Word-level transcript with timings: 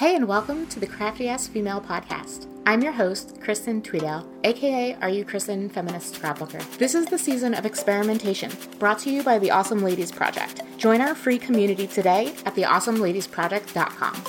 Hey, 0.00 0.16
and 0.16 0.26
welcome 0.26 0.66
to 0.68 0.80
the 0.80 0.86
Crafty 0.86 1.28
Ass 1.28 1.46
Female 1.46 1.78
Podcast. 1.78 2.46
I'm 2.64 2.80
your 2.80 2.90
host, 2.90 3.38
Kristen 3.42 3.82
Tweedale, 3.82 4.26
aka 4.44 4.94
Are 4.94 5.10
You 5.10 5.26
Kristen 5.26 5.68
Feminist 5.68 6.14
Scrapbooker. 6.14 6.78
This 6.78 6.94
is 6.94 7.04
the 7.04 7.18
season 7.18 7.52
of 7.52 7.66
experimentation, 7.66 8.50
brought 8.78 8.98
to 9.00 9.10
you 9.10 9.22
by 9.22 9.38
the 9.38 9.50
Awesome 9.50 9.82
Ladies 9.82 10.10
Project. 10.10 10.62
Join 10.78 11.02
our 11.02 11.14
free 11.14 11.36
community 11.36 11.86
today 11.86 12.28
at 12.46 12.54
theawesomeladiesproject.com. 12.54 14.24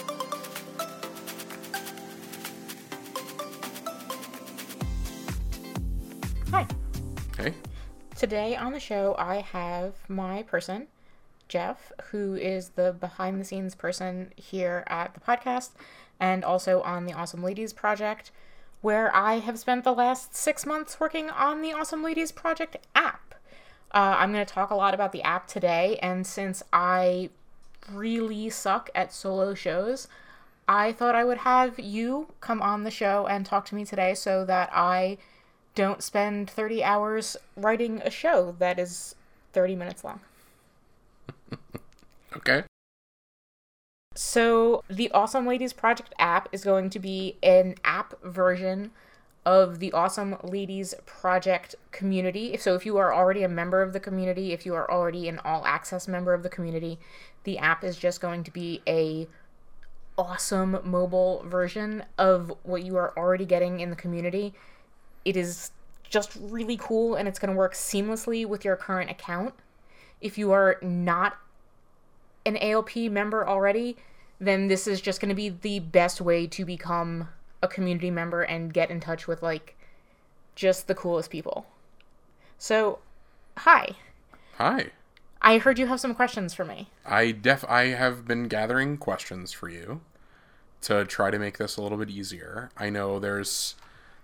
Hi. 6.52 6.68
Hey. 7.38 7.54
Today 8.18 8.58
on 8.58 8.74
the 8.74 8.80
show, 8.82 9.16
I 9.18 9.38
have 9.38 9.94
my 10.10 10.44
person, 10.44 10.88
Jeff, 11.52 11.92
who 12.12 12.34
is 12.34 12.70
the 12.70 12.94
behind 12.98 13.38
the 13.38 13.44
scenes 13.44 13.76
person 13.76 14.32
here 14.38 14.86
at 14.88 15.14
the 15.14 15.20
podcast 15.20 15.72
and 16.18 16.46
also 16.46 16.82
on 16.84 17.06
the 17.06 17.12
Awesome 17.12 17.44
Ladies 17.44 17.74
Project, 17.74 18.32
where 18.80 19.14
I 19.14 19.40
have 19.40 19.60
spent 19.60 19.84
the 19.84 19.92
last 19.92 20.34
six 20.34 20.66
months 20.66 20.98
working 20.98 21.30
on 21.30 21.62
the 21.62 21.74
Awesome 21.74 22.02
Ladies 22.02 22.32
Project 22.32 22.78
app. 22.96 23.36
Uh, 23.94 24.16
I'm 24.18 24.32
going 24.32 24.46
to 24.46 24.54
talk 24.54 24.70
a 24.70 24.76
lot 24.76 24.94
about 24.94 25.12
the 25.12 25.24
app 25.24 25.46
today, 25.46 26.00
and 26.02 26.26
since 26.26 26.64
I 26.72 27.32
really 27.92 28.50
suck 28.50 28.90
at 28.96 29.12
solo 29.12 29.54
shows, 29.54 30.08
I 30.70 30.94
thought 30.94 31.16
I 31.16 31.26
would 31.26 31.40
have 31.40 31.78
you 31.78 32.30
come 32.40 32.62
on 32.62 32.86
the 32.86 32.92
show 32.92 33.28
and 33.28 33.46
talk 33.46 33.66
to 33.66 33.76
me 33.76 33.84
today 33.84 34.14
so 34.14 34.46
that 34.46 34.70
I 34.72 35.18
don't 35.76 36.02
spend 36.02 36.50
30 36.50 36.82
hours 36.82 37.36
writing 37.58 38.02
a 38.06 38.10
show 38.10 38.56
that 38.60 38.80
is 38.80 39.16
30 39.52 39.76
minutes 39.76 40.06
long. 40.06 40.22
Okay. 42.34 42.64
So, 44.16 44.84
the 44.90 45.12
Awesome 45.12 45.46
Ladies 45.46 45.74
Project 45.74 46.14
app 46.18 46.48
is 46.54 46.64
going 46.64 46.90
to 46.92 47.00
be 47.00 47.38
an 47.44 47.76
app 47.84 48.22
version 48.24 48.92
of 49.46 49.80
the 49.80 49.92
Awesome 49.92 50.38
Ladies 50.42 50.94
Project 51.06 51.76
community. 51.92 52.56
So, 52.58 52.74
if 52.76 52.86
you 52.86 52.98
are 52.98 53.14
already 53.14 53.44
a 53.44 53.50
member 53.50 53.82
of 53.82 53.92
the 53.92 54.00
community, 54.00 54.54
if 54.54 54.66
you 54.66 54.74
are 54.76 54.90
already 54.90 55.28
an 55.28 55.40
all 55.44 55.66
access 55.66 56.08
member 56.08 56.34
of 56.34 56.42
the 56.42 56.50
community, 56.50 57.00
the 57.44 57.58
app 57.58 57.84
is 57.84 57.98
just 57.98 58.22
going 58.22 58.46
to 58.46 58.52
be 58.52 58.82
a 58.88 59.28
awesome 60.18 60.80
mobile 60.84 61.44
version 61.48 62.04
of 62.18 62.54
what 62.64 62.84
you 62.84 62.96
are 62.98 63.18
already 63.18 63.46
getting 63.46 63.80
in 63.80 63.90
the 63.90 63.96
community. 63.96 64.54
It 65.26 65.36
is 65.38 65.72
just 66.10 66.38
really 66.40 66.78
cool 66.78 67.16
and 67.16 67.28
it's 67.28 67.40
going 67.40 67.52
to 67.52 67.58
work 67.58 67.74
seamlessly 67.74 68.46
with 68.46 68.66
your 68.66 68.76
current 68.76 69.10
account. 69.10 69.54
If 70.20 70.38
you 70.38 70.52
are 70.52 70.78
not 70.82 71.38
an 72.46 72.58
ALP 72.58 72.96
member 72.96 73.48
already, 73.48 73.98
then 74.40 74.68
this 74.68 74.88
is 74.88 75.02
just 75.02 75.22
going 75.22 75.30
to 75.30 75.36
be 75.36 75.50
the 75.50 75.80
best 75.80 76.22
way 76.22 76.48
to 76.48 76.66
become 76.66 77.30
a 77.62 77.68
community 77.68 78.10
member 78.10 78.42
and 78.42 78.74
get 78.74 78.90
in 78.90 79.00
touch 79.00 79.28
with 79.28 79.44
like 79.44 79.76
just 80.56 80.88
the 80.88 80.96
coolest 80.96 81.30
people. 81.30 81.66
So, 82.58 83.00
hi. 83.58 83.96
Hi. 84.58 84.92
I 85.42 85.58
heard 85.58 85.80
you 85.80 85.88
have 85.88 86.00
some 86.00 86.14
questions 86.14 86.54
for 86.54 86.64
me. 86.66 86.90
I 87.06 87.32
def 87.32 87.66
I 87.68 87.86
have 87.88 88.28
been 88.28 88.48
gathering 88.48 88.98
questions 88.98 89.52
for 89.52 89.70
you 89.70 90.02
to 90.82 91.06
try 91.06 91.32
to 91.32 91.40
make 91.40 91.58
this 91.58 91.78
a 91.78 91.82
little 91.82 91.98
bit 91.98 92.10
easier. 92.10 92.70
I 92.78 92.90
know 92.90 93.20
there's 93.20 93.76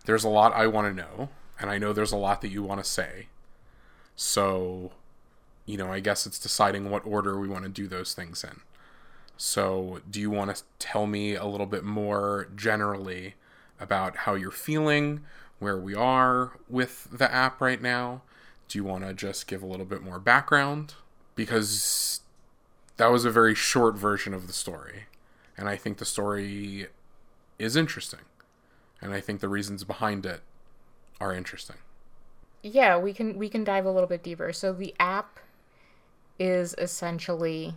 there's 0.05 0.23
a 0.23 0.29
lot 0.29 0.53
I 0.53 0.67
want 0.67 0.87
to 0.87 1.01
know, 1.01 1.29
and 1.59 1.69
I 1.69 1.77
know 1.77 1.91
there's 1.91 2.11
a 2.11 2.17
lot 2.17 2.41
that 2.41 2.49
you 2.49 2.63
want 2.63 2.83
to 2.83 2.89
say. 2.89 3.27
So, 4.15 4.91
you 5.67 5.77
know, 5.77 5.91
I 5.91 5.99
guess 5.99 6.25
it's 6.25 6.39
deciding 6.39 6.89
what 6.89 7.05
order 7.05 7.39
we 7.39 7.47
want 7.47 7.65
to 7.65 7.69
do 7.69 7.87
those 7.87 8.13
things 8.13 8.43
in. 8.43 8.61
So, 9.35 9.99
do 10.09 10.19
you 10.19 10.31
want 10.31 10.55
to 10.55 10.63
tell 10.79 11.05
me 11.05 11.35
a 11.35 11.45
little 11.45 11.67
bit 11.67 11.83
more 11.83 12.47
generally 12.55 13.35
about 13.79 14.17
how 14.17 14.33
you're 14.33 14.49
feeling, 14.49 15.21
where 15.59 15.77
we 15.77 15.93
are 15.93 16.53
with 16.67 17.07
the 17.11 17.31
app 17.31 17.61
right 17.61 17.79
now? 17.79 18.23
Do 18.67 18.79
you 18.79 18.83
want 18.83 19.05
to 19.05 19.13
just 19.13 19.45
give 19.45 19.61
a 19.61 19.67
little 19.67 19.85
bit 19.85 20.01
more 20.01 20.17
background? 20.17 20.95
Because 21.35 22.21
that 22.95 23.11
was 23.11 23.25
a 23.25 23.29
very 23.29 23.53
short 23.53 23.95
version 23.95 24.33
of 24.33 24.47
the 24.47 24.53
story. 24.53 25.03
And 25.55 25.69
I 25.69 25.75
think 25.75 25.97
the 25.97 26.05
story 26.05 26.87
is 27.59 27.75
interesting. 27.75 28.21
And 29.01 29.13
I 29.13 29.21
think 29.21 29.41
the 29.41 29.49
reasons 29.49 29.83
behind 29.83 30.25
it 30.25 30.41
are 31.19 31.33
interesting. 31.33 31.77
Yeah, 32.63 32.97
we 32.97 33.13
can 33.13 33.37
we 33.37 33.49
can 33.49 33.63
dive 33.63 33.85
a 33.85 33.91
little 33.91 34.09
bit 34.09 34.23
deeper. 34.23 34.51
So 34.51 34.73
the 34.73 34.95
app 34.99 35.39
is 36.39 36.75
essentially 36.77 37.75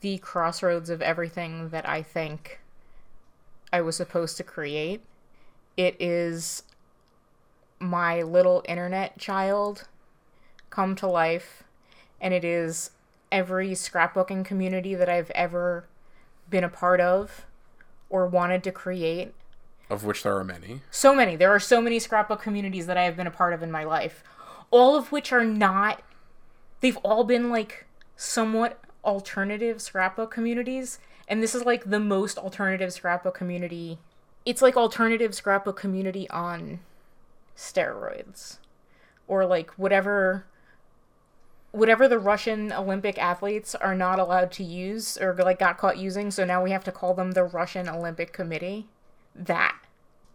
the 0.00 0.18
crossroads 0.18 0.90
of 0.90 1.02
everything 1.02 1.70
that 1.70 1.88
I 1.88 2.02
think 2.02 2.60
I 3.72 3.80
was 3.80 3.96
supposed 3.96 4.36
to 4.36 4.44
create. 4.44 5.02
It 5.76 5.96
is 6.00 6.62
my 7.80 8.22
little 8.22 8.64
internet 8.68 9.18
child 9.18 9.88
come 10.70 10.94
to 10.96 11.06
life, 11.06 11.64
and 12.20 12.34
it 12.34 12.44
is 12.44 12.90
every 13.30 13.70
scrapbooking 13.70 14.44
community 14.44 14.94
that 14.94 15.08
I've 15.08 15.30
ever 15.30 15.86
been 16.50 16.64
a 16.64 16.68
part 16.68 17.00
of 17.00 17.46
or 18.08 18.26
wanted 18.26 18.64
to 18.64 18.72
create. 18.72 19.34
Of 19.90 20.04
which 20.04 20.22
there 20.22 20.36
are 20.36 20.44
many. 20.44 20.82
So 20.90 21.14
many. 21.14 21.36
There 21.36 21.50
are 21.50 21.60
so 21.60 21.80
many 21.80 21.98
scrapbook 21.98 22.42
communities 22.42 22.86
that 22.86 22.96
I 22.96 23.04
have 23.04 23.16
been 23.16 23.26
a 23.26 23.32
part 23.32 23.52
of 23.52 23.62
in 23.62 23.70
my 23.70 23.84
life, 23.84 24.22
all 24.70 24.96
of 24.96 25.12
which 25.12 25.32
are 25.32 25.44
not, 25.44 26.02
they've 26.80 26.96
all 26.98 27.24
been 27.24 27.50
like 27.50 27.86
somewhat 28.16 28.80
alternative 29.04 29.80
scrapbook 29.80 30.30
communities. 30.30 30.98
And 31.26 31.42
this 31.42 31.54
is 31.54 31.64
like 31.64 31.90
the 31.90 32.00
most 32.00 32.38
alternative 32.38 32.92
scrapbook 32.92 33.34
community. 33.34 33.98
It's 34.44 34.62
like 34.62 34.76
alternative 34.76 35.34
scrapbook 35.34 35.76
community 35.76 36.28
on 36.30 36.80
steroids. 37.56 38.58
Or 39.26 39.44
like 39.44 39.70
whatever 39.72 40.46
whatever 41.70 42.08
the 42.08 42.18
Russian 42.18 42.72
Olympic 42.72 43.18
athletes 43.18 43.74
are 43.74 43.94
not 43.94 44.18
allowed 44.18 44.50
to 44.52 44.64
use 44.64 45.18
or 45.18 45.34
like 45.34 45.58
got 45.58 45.76
caught 45.76 45.98
using, 45.98 46.30
so 46.30 46.44
now 46.44 46.62
we 46.62 46.70
have 46.70 46.84
to 46.84 46.92
call 46.92 47.14
them 47.14 47.32
the 47.32 47.44
Russian 47.44 47.88
Olympic 47.88 48.32
Committee. 48.32 48.86
That. 49.34 49.76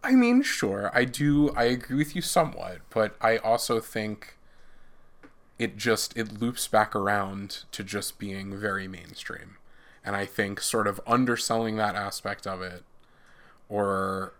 I 0.03 0.11
mean, 0.11 0.43
sure, 0.43 0.91
I 0.93 1.05
do 1.05 1.51
I 1.55 1.63
agree 1.65 1.97
with 1.97 2.15
you 2.15 2.21
somewhat, 2.21 2.79
but 2.89 3.15
I 3.19 3.37
also 3.37 3.79
think 3.79 4.37
it 5.63 5.77
just 5.77 6.15
it 6.17 6.41
loops 6.41 6.67
back 6.67 6.95
around 6.95 7.63
to 7.71 7.83
just 7.83 8.19
being 8.19 8.59
very 8.59 8.87
mainstream. 8.87 9.57
And 10.05 10.15
I 10.15 10.25
think 10.25 10.59
sort 10.59 10.87
of 10.87 10.99
underselling 11.07 11.77
that 11.77 11.95
aspect 11.95 12.45
of 12.45 12.61
it 12.61 12.83
or 13.69 14.33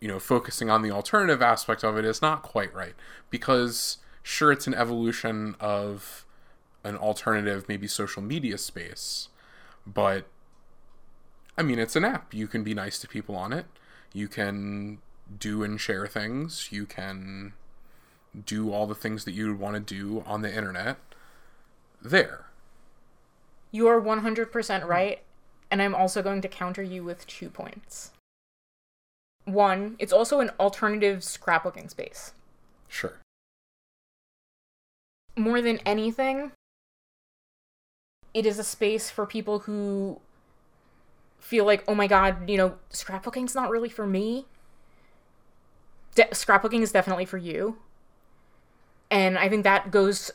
you 0.00 0.08
know, 0.08 0.18
focusing 0.18 0.68
on 0.68 0.82
the 0.82 0.90
alternative 0.90 1.40
aspect 1.40 1.82
of 1.82 1.96
it 1.96 2.04
is 2.04 2.20
not 2.20 2.42
quite 2.42 2.74
right 2.74 2.94
because 3.30 3.98
sure 4.22 4.52
it's 4.52 4.66
an 4.66 4.74
evolution 4.74 5.56
of 5.60 6.26
an 6.82 6.96
alternative 6.96 7.66
maybe 7.68 7.86
social 7.86 8.20
media 8.20 8.58
space, 8.58 9.28
but 9.86 10.26
I 11.56 11.62
mean, 11.62 11.78
it's 11.78 11.96
an 11.96 12.04
app. 12.04 12.34
You 12.34 12.48
can 12.48 12.64
be 12.64 12.74
nice 12.74 12.98
to 12.98 13.08
people 13.08 13.36
on 13.36 13.52
it. 13.52 13.66
You 14.12 14.28
can 14.28 14.98
do 15.38 15.62
and 15.62 15.80
share 15.80 16.06
things. 16.06 16.68
You 16.70 16.84
can 16.84 17.54
do 18.46 18.72
all 18.72 18.86
the 18.86 18.94
things 18.94 19.24
that 19.24 19.32
you 19.32 19.48
would 19.48 19.58
want 19.58 19.74
to 19.74 19.94
do 19.94 20.22
on 20.26 20.42
the 20.42 20.54
internet 20.54 20.96
there. 22.02 22.46
You 23.70 23.88
are 23.88 24.00
100% 24.00 24.86
right, 24.86 25.20
and 25.70 25.82
I'm 25.82 25.94
also 25.94 26.22
going 26.22 26.40
to 26.42 26.48
counter 26.48 26.82
you 26.82 27.02
with 27.02 27.26
two 27.26 27.50
points. 27.50 28.12
One, 29.44 29.96
it's 29.98 30.12
also 30.12 30.40
an 30.40 30.50
alternative 30.58 31.20
scrapbooking 31.20 31.90
space. 31.90 32.32
Sure. 32.88 33.18
More 35.36 35.60
than 35.60 35.78
anything, 35.78 36.52
it 38.32 38.46
is 38.46 38.58
a 38.58 38.64
space 38.64 39.10
for 39.10 39.26
people 39.26 39.60
who 39.60 40.20
feel 41.38 41.64
like, 41.64 41.84
oh 41.86 41.94
my 41.94 42.06
god, 42.06 42.48
you 42.48 42.56
know, 42.56 42.76
scrapbooking's 42.90 43.54
not 43.54 43.70
really 43.70 43.88
for 43.88 44.06
me. 44.06 44.46
De- 46.14 46.24
scrapbooking 46.26 46.80
is 46.80 46.92
definitely 46.92 47.24
for 47.24 47.38
you. 47.38 47.76
And 49.14 49.38
I 49.38 49.48
think 49.48 49.62
that 49.62 49.92
goes 49.92 50.32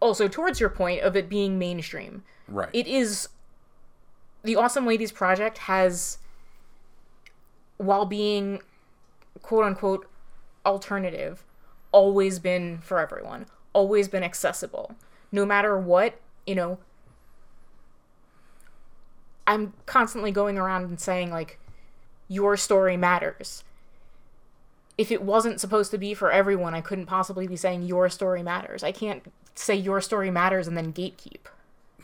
also 0.00 0.26
towards 0.26 0.58
your 0.58 0.68
point 0.68 1.02
of 1.02 1.14
it 1.14 1.28
being 1.28 1.56
mainstream. 1.56 2.24
Right. 2.48 2.68
It 2.72 2.88
is. 2.88 3.28
The 4.42 4.56
Awesome 4.56 4.86
Ladies 4.86 5.12
Project 5.12 5.58
has, 5.58 6.18
while 7.76 8.04
being 8.04 8.60
quote 9.40 9.64
unquote 9.64 10.08
alternative, 10.64 11.44
always 11.92 12.40
been 12.40 12.78
for 12.78 12.98
everyone, 12.98 13.46
always 13.72 14.08
been 14.08 14.24
accessible. 14.24 14.96
No 15.30 15.46
matter 15.46 15.78
what, 15.78 16.18
you 16.44 16.56
know, 16.56 16.78
I'm 19.46 19.74
constantly 19.86 20.32
going 20.32 20.58
around 20.58 20.84
and 20.84 21.00
saying, 21.00 21.30
like, 21.30 21.60
your 22.26 22.56
story 22.56 22.96
matters. 22.96 23.62
If 24.98 25.12
it 25.12 25.22
wasn't 25.22 25.60
supposed 25.60 25.90
to 25.90 25.98
be 25.98 26.14
for 26.14 26.30
everyone, 26.32 26.74
I 26.74 26.80
couldn't 26.80 27.06
possibly 27.06 27.46
be 27.46 27.56
saying 27.56 27.82
your 27.82 28.08
story 28.08 28.42
matters. 28.42 28.82
I 28.82 28.92
can't 28.92 29.30
say 29.54 29.74
your 29.74 30.00
story 30.00 30.30
matters 30.30 30.66
and 30.66 30.76
then 30.76 30.92
gatekeep. 30.92 31.46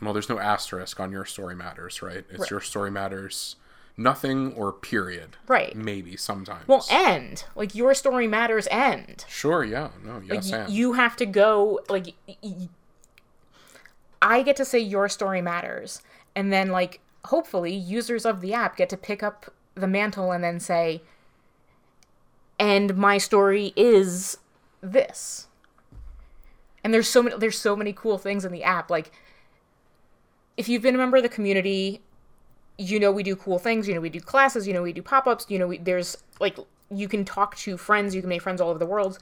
Well, 0.01 0.13
there's 0.13 0.29
no 0.29 0.39
asterisk 0.39 0.99
on 0.99 1.11
your 1.11 1.25
story 1.25 1.55
matters, 1.55 2.01
right? 2.01 2.25
It's 2.29 2.39
Right. 2.41 2.51
your 2.51 2.61
story 2.61 2.91
matters, 2.91 3.55
nothing 3.97 4.53
or 4.53 4.71
period. 4.73 5.37
Right. 5.47 5.75
Maybe 5.75 6.17
sometimes. 6.17 6.67
Well, 6.67 6.85
end. 6.89 7.45
Like 7.55 7.73
your 7.73 7.93
story 7.95 8.27
matters 8.27 8.67
end. 8.69 9.25
sure. 9.27 9.63
Yeah. 9.63 9.89
No. 10.03 10.21
Yes. 10.23 10.51
y- 10.51 10.57
and. 10.59 10.69
you 10.71 10.93
have 10.93 11.15
to 11.17 11.25
go 11.25 11.79
like 11.89 12.13
y- 12.27 12.67
I 14.21 14.41
get 14.41 14.55
to 14.57 14.65
say 14.65 14.79
your 14.79 15.09
story 15.09 15.41
matters 15.41 16.01
and 16.35 16.51
then 16.51 16.69
like 16.71 16.99
hopefully 17.25 17.73
users 17.73 18.25
of 18.25 18.41
the 18.41 18.53
app 18.53 18.77
get 18.77 18.89
to 18.89 18.97
pick 18.97 19.21
up 19.23 19.51
the 19.75 19.87
mantle 19.87 20.31
and 20.31 20.43
then 20.43 20.59
say 20.59 21.01
and 22.63 22.95
my 22.95 23.17
story 23.17 23.73
is 23.75 24.37
this. 24.79 25.47
And 26.81 26.93
there's 26.93 27.09
so 27.09 27.21
many 27.21 27.37
there's 27.37 27.57
so 27.57 27.75
many 27.75 27.91
cool 27.91 28.17
things 28.17 28.45
in 28.45 28.51
the 28.53 28.63
app 28.63 28.89
like 28.89 29.11
if 30.55 30.69
you've 30.69 30.81
been 30.81 30.95
a 30.95 30.97
member 30.97 31.17
of 31.17 31.23
the 31.23 31.29
community 31.29 32.01
you 32.77 32.99
know 32.99 33.11
we 33.11 33.23
do 33.23 33.35
cool 33.37 33.57
things 33.57 33.87
you 33.87 33.93
know 33.93 34.01
we 34.01 34.09
do 34.09 34.19
classes 34.19 34.67
you 34.67 34.73
know 34.73 34.81
we 34.81 34.91
do 34.91 35.01
pop-ups 35.01 35.45
you 35.47 35.57
know 35.57 35.67
we, 35.67 35.77
there's 35.77 36.17
like 36.41 36.57
you 36.91 37.07
can 37.07 37.23
talk 37.23 37.55
to 37.55 37.77
friends 37.77 38.13
you 38.13 38.19
can 38.21 38.27
make 38.27 38.41
friends 38.41 38.59
all 38.59 38.69
over 38.69 38.79
the 38.79 38.85
world 38.85 39.17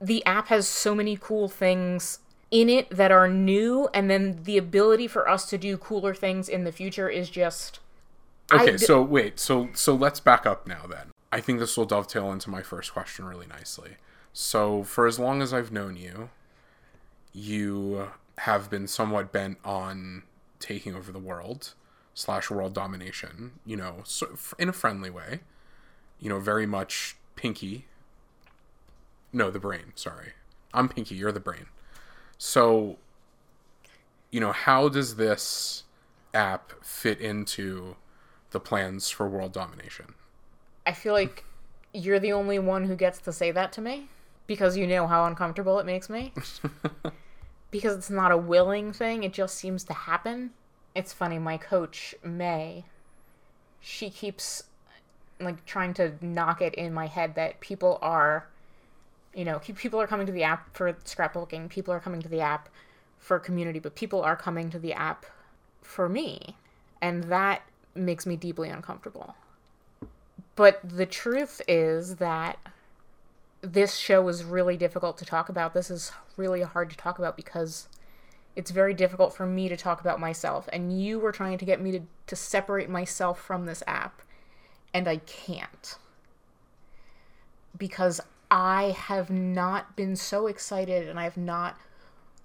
the 0.00 0.24
app 0.24 0.46
has 0.48 0.68
so 0.68 0.94
many 0.94 1.18
cool 1.20 1.48
things 1.48 2.20
in 2.52 2.68
it 2.68 2.88
that 2.90 3.10
are 3.10 3.28
new 3.28 3.88
and 3.92 4.08
then 4.08 4.38
the 4.44 4.56
ability 4.56 5.08
for 5.08 5.28
us 5.28 5.44
to 5.46 5.58
do 5.58 5.76
cooler 5.76 6.14
things 6.14 6.48
in 6.48 6.62
the 6.62 6.72
future 6.72 7.08
is 7.08 7.28
just 7.28 7.80
Okay, 8.52 8.72
d- 8.72 8.78
so 8.78 9.02
wait, 9.02 9.40
so 9.40 9.70
so 9.74 9.94
let's 9.94 10.20
back 10.20 10.46
up 10.46 10.66
now 10.66 10.86
then. 10.88 11.13
I 11.34 11.40
think 11.40 11.58
this 11.58 11.76
will 11.76 11.84
dovetail 11.84 12.30
into 12.30 12.48
my 12.48 12.62
first 12.62 12.92
question 12.92 13.24
really 13.24 13.48
nicely. 13.48 13.96
So 14.32 14.84
for 14.84 15.04
as 15.04 15.18
long 15.18 15.42
as 15.42 15.52
I've 15.52 15.72
known 15.72 15.96
you, 15.96 16.30
you 17.32 18.10
have 18.38 18.70
been 18.70 18.86
somewhat 18.86 19.32
bent 19.32 19.58
on 19.64 20.22
taking 20.60 20.94
over 20.94 21.10
the 21.10 21.18
world 21.18 21.74
slash 22.14 22.50
world 22.50 22.72
domination. 22.72 23.58
You 23.66 23.76
know, 23.76 23.96
so, 24.04 24.38
in 24.60 24.68
a 24.68 24.72
friendly 24.72 25.10
way. 25.10 25.40
You 26.20 26.28
know, 26.28 26.38
very 26.38 26.66
much 26.66 27.16
Pinky. 27.34 27.86
No, 29.32 29.50
the 29.50 29.58
brain. 29.58 29.92
Sorry, 29.96 30.34
I'm 30.72 30.88
Pinky. 30.88 31.16
You're 31.16 31.32
the 31.32 31.40
brain. 31.40 31.66
So, 32.38 32.96
you 34.30 34.38
know, 34.38 34.52
how 34.52 34.88
does 34.88 35.16
this 35.16 35.82
app 36.32 36.84
fit 36.84 37.20
into 37.20 37.96
the 38.52 38.60
plans 38.60 39.10
for 39.10 39.28
world 39.28 39.52
domination? 39.52 40.14
I 40.86 40.92
feel 40.92 41.12
like 41.12 41.44
you're 41.94 42.18
the 42.18 42.32
only 42.32 42.58
one 42.58 42.84
who 42.84 42.96
gets 42.96 43.18
to 43.20 43.32
say 43.32 43.52
that 43.52 43.72
to 43.72 43.80
me 43.80 44.08
because 44.46 44.76
you 44.76 44.86
know 44.86 45.06
how 45.06 45.24
uncomfortable 45.24 45.78
it 45.78 45.86
makes 45.86 46.10
me. 46.10 46.32
Because 47.70 47.96
it's 47.96 48.10
not 48.10 48.30
a 48.30 48.36
willing 48.36 48.92
thing 48.92 49.24
it 49.24 49.32
just 49.32 49.56
seems 49.56 49.82
to 49.84 49.92
happen. 49.92 50.50
It's 50.94 51.12
funny 51.12 51.40
my 51.40 51.56
coach 51.56 52.14
may 52.22 52.84
she 53.80 54.10
keeps 54.10 54.62
like 55.40 55.66
trying 55.66 55.92
to 55.94 56.12
knock 56.20 56.62
it 56.62 56.72
in 56.76 56.94
my 56.94 57.08
head 57.08 57.34
that 57.34 57.58
people 57.58 57.98
are 58.00 58.46
you 59.34 59.44
know 59.44 59.58
people 59.58 60.00
are 60.00 60.06
coming 60.06 60.24
to 60.24 60.32
the 60.32 60.44
app 60.44 60.72
for 60.76 60.92
scrapbooking 60.92 61.68
people 61.68 61.92
are 61.92 61.98
coming 61.98 62.22
to 62.22 62.28
the 62.28 62.40
app 62.40 62.68
for 63.18 63.40
community 63.40 63.80
but 63.80 63.96
people 63.96 64.22
are 64.22 64.36
coming 64.36 64.70
to 64.70 64.78
the 64.78 64.92
app 64.92 65.26
for 65.82 66.08
me. 66.08 66.56
And 67.02 67.24
that 67.24 67.62
makes 67.96 68.24
me 68.24 68.36
deeply 68.36 68.68
uncomfortable 68.68 69.34
but 70.56 70.80
the 70.82 71.06
truth 71.06 71.60
is 71.66 72.16
that 72.16 72.58
this 73.60 73.96
show 73.96 74.22
was 74.22 74.44
really 74.44 74.76
difficult 74.76 75.18
to 75.18 75.24
talk 75.24 75.48
about. 75.48 75.74
This 75.74 75.90
is 75.90 76.12
really 76.36 76.62
hard 76.62 76.90
to 76.90 76.96
talk 76.96 77.18
about 77.18 77.36
because 77.36 77.88
it's 78.54 78.70
very 78.70 78.94
difficult 78.94 79.34
for 79.34 79.46
me 79.46 79.68
to 79.68 79.76
talk 79.76 80.00
about 80.00 80.20
myself. 80.20 80.68
And 80.72 81.00
you 81.00 81.18
were 81.18 81.32
trying 81.32 81.58
to 81.58 81.64
get 81.64 81.80
me 81.80 81.92
to, 81.92 82.00
to 82.28 82.36
separate 82.36 82.88
myself 82.88 83.40
from 83.40 83.66
this 83.66 83.82
app 83.86 84.22
and 84.92 85.08
i 85.08 85.16
can't. 85.16 85.96
Because 87.76 88.20
i 88.50 88.94
have 88.96 89.30
not 89.30 89.96
been 89.96 90.14
so 90.14 90.46
excited 90.46 91.08
and 91.08 91.18
i've 91.18 91.36
not 91.36 91.76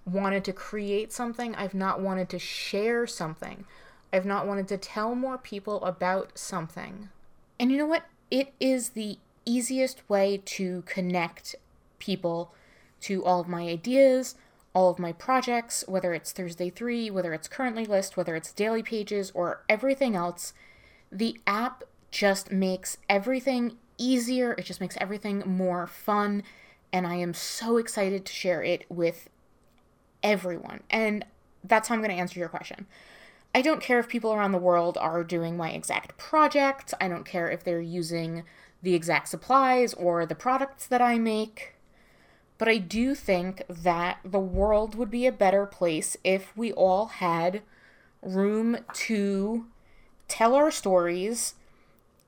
wanted 0.04 0.44
to 0.44 0.52
create 0.52 1.12
something. 1.12 1.54
I've 1.54 1.74
not 1.74 2.00
wanted 2.00 2.28
to 2.30 2.38
share 2.38 3.06
something. 3.06 3.66
I've 4.12 4.24
not 4.24 4.46
wanted 4.46 4.66
to 4.68 4.78
tell 4.78 5.14
more 5.14 5.38
people 5.38 5.84
about 5.84 6.36
something 6.36 7.10
and 7.60 7.70
you 7.70 7.78
know 7.78 7.86
what 7.86 8.06
it 8.30 8.52
is 8.58 8.90
the 8.90 9.18
easiest 9.46 10.08
way 10.10 10.42
to 10.44 10.82
connect 10.82 11.54
people 12.00 12.52
to 13.00 13.24
all 13.24 13.40
of 13.40 13.46
my 13.46 13.62
ideas 13.62 14.34
all 14.74 14.90
of 14.90 14.98
my 14.98 15.12
projects, 15.12 15.84
whether 15.88 16.14
it's 16.14 16.32
Thursday 16.32 16.70
3, 16.70 17.10
whether 17.10 17.34
it's 17.34 17.48
currently 17.48 17.84
list, 17.84 18.16
whether 18.16 18.36
it's 18.36 18.52
daily 18.52 18.82
pages, 18.82 19.32
or 19.34 19.64
everything 19.68 20.14
else, 20.14 20.52
the 21.10 21.40
app 21.46 21.82
just 22.10 22.52
makes 22.52 22.96
everything 23.08 23.76
easier. 23.98 24.52
It 24.52 24.64
just 24.64 24.80
makes 24.80 24.96
everything 25.00 25.42
more 25.44 25.86
fun. 25.86 26.42
And 26.92 27.06
I 27.06 27.16
am 27.16 27.34
so 27.34 27.76
excited 27.78 28.24
to 28.26 28.32
share 28.32 28.62
it 28.62 28.84
with 28.88 29.28
everyone. 30.22 30.82
And 30.88 31.24
that's 31.64 31.88
how 31.88 31.94
I'm 31.94 32.00
going 32.00 32.10
to 32.10 32.16
answer 32.16 32.38
your 32.38 32.48
question. 32.48 32.86
I 33.54 33.62
don't 33.62 33.82
care 33.82 33.98
if 33.98 34.08
people 34.08 34.32
around 34.32 34.52
the 34.52 34.58
world 34.58 34.96
are 34.98 35.24
doing 35.24 35.56
my 35.56 35.70
exact 35.70 36.16
project. 36.16 36.94
I 37.00 37.08
don't 37.08 37.24
care 37.24 37.50
if 37.50 37.64
they're 37.64 37.80
using 37.80 38.44
the 38.82 38.94
exact 38.94 39.28
supplies 39.28 39.92
or 39.94 40.24
the 40.24 40.34
products 40.34 40.86
that 40.86 41.02
I 41.02 41.18
make. 41.18 41.74
But 42.58 42.68
I 42.68 42.78
do 42.78 43.14
think 43.14 43.62
that 43.68 44.18
the 44.24 44.38
world 44.38 44.94
would 44.94 45.10
be 45.10 45.26
a 45.26 45.32
better 45.32 45.66
place 45.66 46.16
if 46.22 46.56
we 46.56 46.72
all 46.72 47.06
had 47.06 47.62
room 48.22 48.78
to 48.92 49.66
tell 50.28 50.54
our 50.54 50.70
stories 50.70 51.54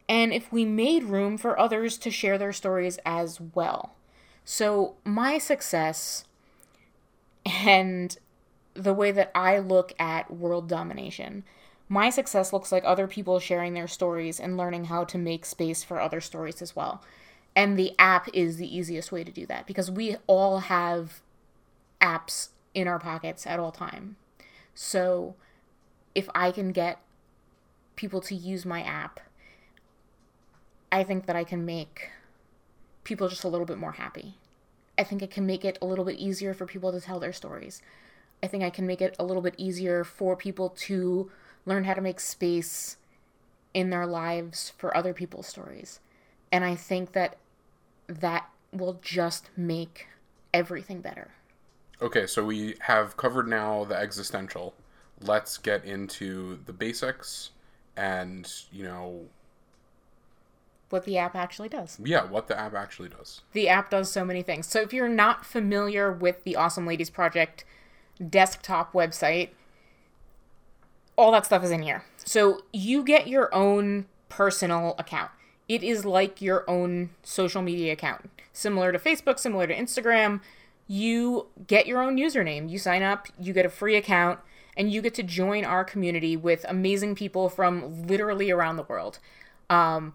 and 0.08 0.32
if 0.32 0.50
we 0.50 0.64
made 0.64 1.04
room 1.04 1.38
for 1.38 1.58
others 1.58 1.96
to 1.98 2.10
share 2.10 2.38
their 2.38 2.52
stories 2.52 2.98
as 3.06 3.40
well. 3.54 3.94
So, 4.44 4.96
my 5.04 5.38
success 5.38 6.24
and 7.44 8.16
the 8.74 8.94
way 8.94 9.12
that 9.12 9.30
I 9.34 9.58
look 9.58 9.92
at 9.98 10.32
world 10.32 10.69
domination, 10.69 11.44
my 11.88 12.10
success 12.10 12.52
looks 12.52 12.72
like 12.72 12.84
other 12.86 13.06
people 13.06 13.38
sharing 13.38 13.74
their 13.74 13.88
stories 13.88 14.40
and 14.40 14.56
learning 14.56 14.86
how 14.86 15.04
to 15.04 15.19
make 15.19 15.44
space 15.44 15.84
for 15.84 16.00
other 16.00 16.20
stories 16.20 16.62
as 16.62 16.74
well. 16.74 17.02
And 17.54 17.78
the 17.78 17.94
app 17.98 18.28
is 18.32 18.56
the 18.56 18.76
easiest 18.76 19.12
way 19.12 19.24
to 19.24 19.30
do 19.30 19.44
that 19.46 19.66
because 19.66 19.90
we 19.90 20.16
all 20.26 20.60
have 20.60 21.20
apps 22.00 22.48
in 22.74 22.88
our 22.88 22.98
pockets 22.98 23.46
at 23.46 23.60
all 23.60 23.72
time. 23.72 24.16
So 24.74 25.34
if 26.14 26.28
I 26.34 26.50
can 26.50 26.72
get 26.72 26.98
people 27.96 28.20
to 28.22 28.34
use 28.34 28.64
my 28.64 28.82
app, 28.82 29.20
I 30.91 31.05
think 31.05 31.26
that 31.26 31.36
I 31.36 31.44
can 31.44 31.64
make 31.64 32.10
people 33.05 33.29
just 33.29 33.44
a 33.44 33.48
little 33.48 33.67
bit 33.67 33.79
more 33.79 33.93
happy. 33.93 34.36
I 34.96 35.05
think 35.05 35.22
it 35.22 35.31
can 35.31 35.46
make 35.46 35.64
it 35.64 35.79
a 35.81 35.86
little 35.86 36.05
bit 36.05 36.19
easier 36.19 36.55
for 36.55 36.67
people 36.67 36.93
to 36.93 37.00
tell 37.00 37.19
their 37.19 37.32
stories. 37.32 37.82
I 38.43 38.49
think 38.49 38.65
I 38.65 38.70
can 38.70 38.87
make 38.87 39.01
it 39.01 39.15
a 39.19 39.25
little 39.25 39.43
bit 39.43 39.55
easier 39.56 40.03
for 40.05 40.37
people 40.37 40.70
to 40.70 41.31
learn 41.65 41.84
how 41.84 41.94
to 41.94 42.01
make 42.01 42.19
space 42.20 42.96
in 43.72 43.91
their 43.91 44.06
lives 44.06 44.72
for 44.77 44.94
other 44.96 45.15
people's 45.15 45.46
stories. 45.46 46.01
And 46.51 46.65
I 46.65 46.75
think 46.75 47.13
that 47.13 47.37
that 48.08 48.49
will 48.72 48.99
just 49.01 49.49
make 49.56 50.08
everything 50.53 51.01
better. 51.01 51.31
Okay, 52.01 52.27
so 52.27 52.44
we 52.44 52.75
have 52.81 53.17
covered 53.17 53.46
now 53.46 53.84
the 53.84 53.94
existential. 53.96 54.75
Let's 55.20 55.56
get 55.56 55.84
into 55.84 56.58
the 56.67 56.72
basics 56.72 57.51
and, 57.96 58.53
you 58.72 58.82
know, 58.82 59.27
What 60.91 61.05
the 61.05 61.17
app 61.17 61.37
actually 61.37 61.69
does. 61.69 61.96
yeah, 62.03 62.25
what 62.25 62.49
the 62.49 62.58
app 62.58 62.75
actually 62.75 63.08
does. 63.08 63.43
The 63.53 63.69
app 63.69 63.89
does 63.89 64.11
so 64.11 64.25
many 64.25 64.43
things. 64.43 64.67
So 64.67 64.81
if 64.81 64.93
you're 64.93 65.08
not 65.08 65.46
familiar 65.46 66.13
with 66.13 66.43
the 66.43 66.56
Awesome 66.56 66.87
Ladies 66.87 67.08
Project 67.08 67.65
desktop 68.28 68.92
website, 68.92 69.50
all 71.16 71.32
that 71.32 71.46
stuff 71.46 71.64
is 71.64 71.70
in 71.70 71.82
here. 71.82 72.04
So 72.24 72.60
you 72.72 73.02
get 73.04 73.28
your 73.28 73.54
own 73.54 74.06
personal 74.28 74.94
account. 74.98 75.31
It 75.69 75.82
is 75.82 76.04
like 76.04 76.42
your 76.42 76.69
own 76.69 77.10
social 77.22 77.62
media 77.62 77.92
account, 77.92 78.31
similar 78.52 78.92
to 78.92 78.98
Facebook, 78.98 79.38
similar 79.38 79.66
to 79.66 79.74
Instagram. 79.74 80.40
You 80.86 81.46
get 81.66 81.86
your 81.86 82.02
own 82.02 82.16
username. 82.16 82.69
You 82.69 82.78
sign 82.78 83.02
up, 83.02 83.28
you 83.38 83.52
get 83.52 83.64
a 83.64 83.70
free 83.70 83.96
account, 83.96 84.40
and 84.76 84.92
you 84.92 85.00
get 85.00 85.14
to 85.14 85.22
join 85.22 85.64
our 85.64 85.84
community 85.84 86.36
with 86.36 86.64
amazing 86.69 87.14
people 87.14 87.48
from 87.48 88.06
literally 88.06 88.50
around 88.50 88.76
the 88.76 88.82
world. 88.82 89.19
Um, 89.70 90.14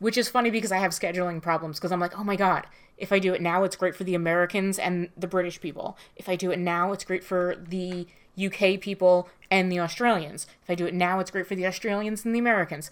which 0.00 0.16
is 0.16 0.28
funny 0.28 0.50
because 0.50 0.72
I 0.72 0.78
have 0.78 0.90
scheduling 0.90 1.40
problems 1.40 1.78
because 1.78 1.92
I'm 1.92 2.00
like, 2.00 2.18
oh 2.18 2.24
my 2.24 2.36
god, 2.36 2.66
if 3.00 3.12
I 3.12 3.18
do 3.18 3.32
it 3.34 3.40
now, 3.40 3.64
it's 3.64 3.76
great 3.76 3.96
for 3.96 4.04
the 4.04 4.14
Americans 4.14 4.78
and 4.78 5.08
the 5.16 5.26
British 5.26 5.60
people. 5.60 5.96
If 6.16 6.28
I 6.28 6.36
do 6.36 6.50
it 6.50 6.58
now, 6.58 6.92
it's 6.92 7.04
great 7.04 7.24
for 7.24 7.56
the 7.56 8.06
UK 8.40 8.80
people 8.80 9.28
and 9.50 9.72
the 9.72 9.80
Australians. 9.80 10.46
If 10.62 10.70
I 10.70 10.74
do 10.74 10.86
it 10.86 10.94
now, 10.94 11.18
it's 11.18 11.30
great 11.30 11.46
for 11.46 11.54
the 11.54 11.66
Australians 11.66 12.24
and 12.24 12.34
the 12.34 12.38
Americans. 12.38 12.90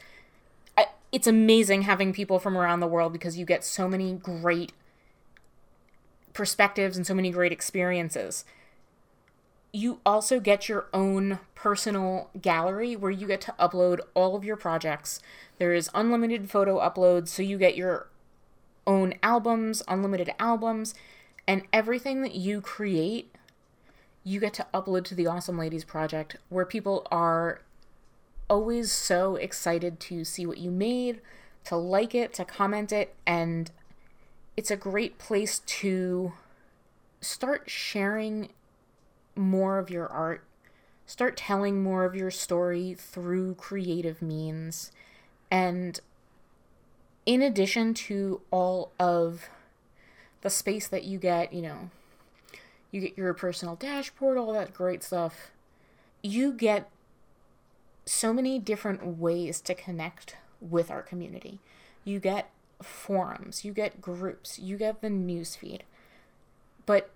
I, 0.77 0.87
it's 1.13 1.27
amazing 1.27 1.83
having 1.83 2.13
people 2.13 2.39
from 2.39 2.57
around 2.57 2.81
the 2.81 2.87
world 2.87 3.13
because 3.13 3.39
you 3.39 3.45
get 3.45 3.65
so 3.65 3.87
many 3.87 4.15
great 4.15 4.73
perspectives 6.33 6.97
and 6.97 7.07
so 7.07 7.15
many 7.15 7.31
great 7.31 7.53
experiences. 7.53 8.45
you 9.73 10.01
also 10.07 10.41
get 10.41 10.69
your 10.69 10.87
own 10.95 11.39
personal 11.55 12.31
gallery 12.41 12.97
where 12.97 13.11
you 13.11 13.27
get 13.27 13.41
to 13.43 13.55
upload 13.59 14.01
all 14.15 14.35
of 14.35 14.45
your 14.45 14.57
projects. 14.57 15.21
There 15.59 15.75
is 15.75 15.91
unlimited 15.95 16.51
photo 16.51 16.79
uploads, 16.79 17.29
so 17.29 17.43
you 17.43 17.59
get 17.59 17.77
your 17.77 18.09
own 18.89 19.15
albums, 19.23 19.83
unlimited 19.87 20.31
albums, 20.41 20.95
and 21.47 21.63
everything 21.73 22.23
that 22.23 22.35
you 22.35 22.61
create, 22.61 23.33
you 24.25 24.41
get 24.41 24.55
to 24.55 24.67
upload 24.75 25.05
to 25.05 25.15
the 25.15 25.27
Awesome 25.27 25.59
Ladies 25.59 25.85
Project, 25.85 26.37
where 26.49 26.65
people 26.65 27.07
are 27.13 27.61
always 28.51 28.91
so 28.91 29.37
excited 29.37 30.01
to 30.01 30.25
see 30.25 30.47
what 30.47 30.59
you 30.59 30.71
made, 30.71 31.21
to 31.65 31.77
like 31.77 32.15
it, 32.15 32.33
to 32.35 32.45
comment 32.45 32.91
it, 32.91 33.15
and 33.27 33.71
it's 34.57 34.71
a 34.71 34.77
great 34.77 35.19
place 35.19 35.61
to 35.61 36.33
start 37.21 37.69
sharing 37.69 38.49
more 39.37 39.79
of 39.79 39.91
your 39.91 40.09
art, 40.09 40.45
start 41.07 41.37
telling 41.37 41.83
more 41.83 42.05
of 42.05 42.15
your 42.15 42.31
story 42.31 42.95
through 42.95 43.55
creative 43.55 44.23
means. 44.23 44.91
And 45.51 46.01
in 47.29 47.43
addition 47.43 47.93
to 47.93 48.41
all 48.51 48.91
of 48.99 49.51
the 50.41 50.49
space 50.49 50.89
that 50.89 51.05
you 51.05 51.19
get, 51.19 51.53
you 51.53 51.61
know, 51.61 51.91
you 52.91 53.03
get 53.03 53.19
your 53.19 53.35
personal 53.35 53.77
dashboard, 53.77 54.39
all 54.39 54.55
that 54.55 54.73
great 54.73 55.03
stuff, 55.03 55.51
you 56.23 56.51
get 56.51 56.91
so 58.07 58.33
many 58.33 58.59
different 58.59 59.19
ways 59.19 59.61
to 59.61 59.75
connect 59.75 60.37
with 60.63 60.91
our 60.91 61.03
community. 61.03 61.61
You 62.03 62.19
get 62.19 62.49
forums, 62.83 63.63
you 63.63 63.75
get 63.75 64.01
groups, 64.01 64.59
you 64.59 64.79
get 64.79 65.03
the 65.03 65.09
newsfeed. 65.09 65.83
But 66.87 67.11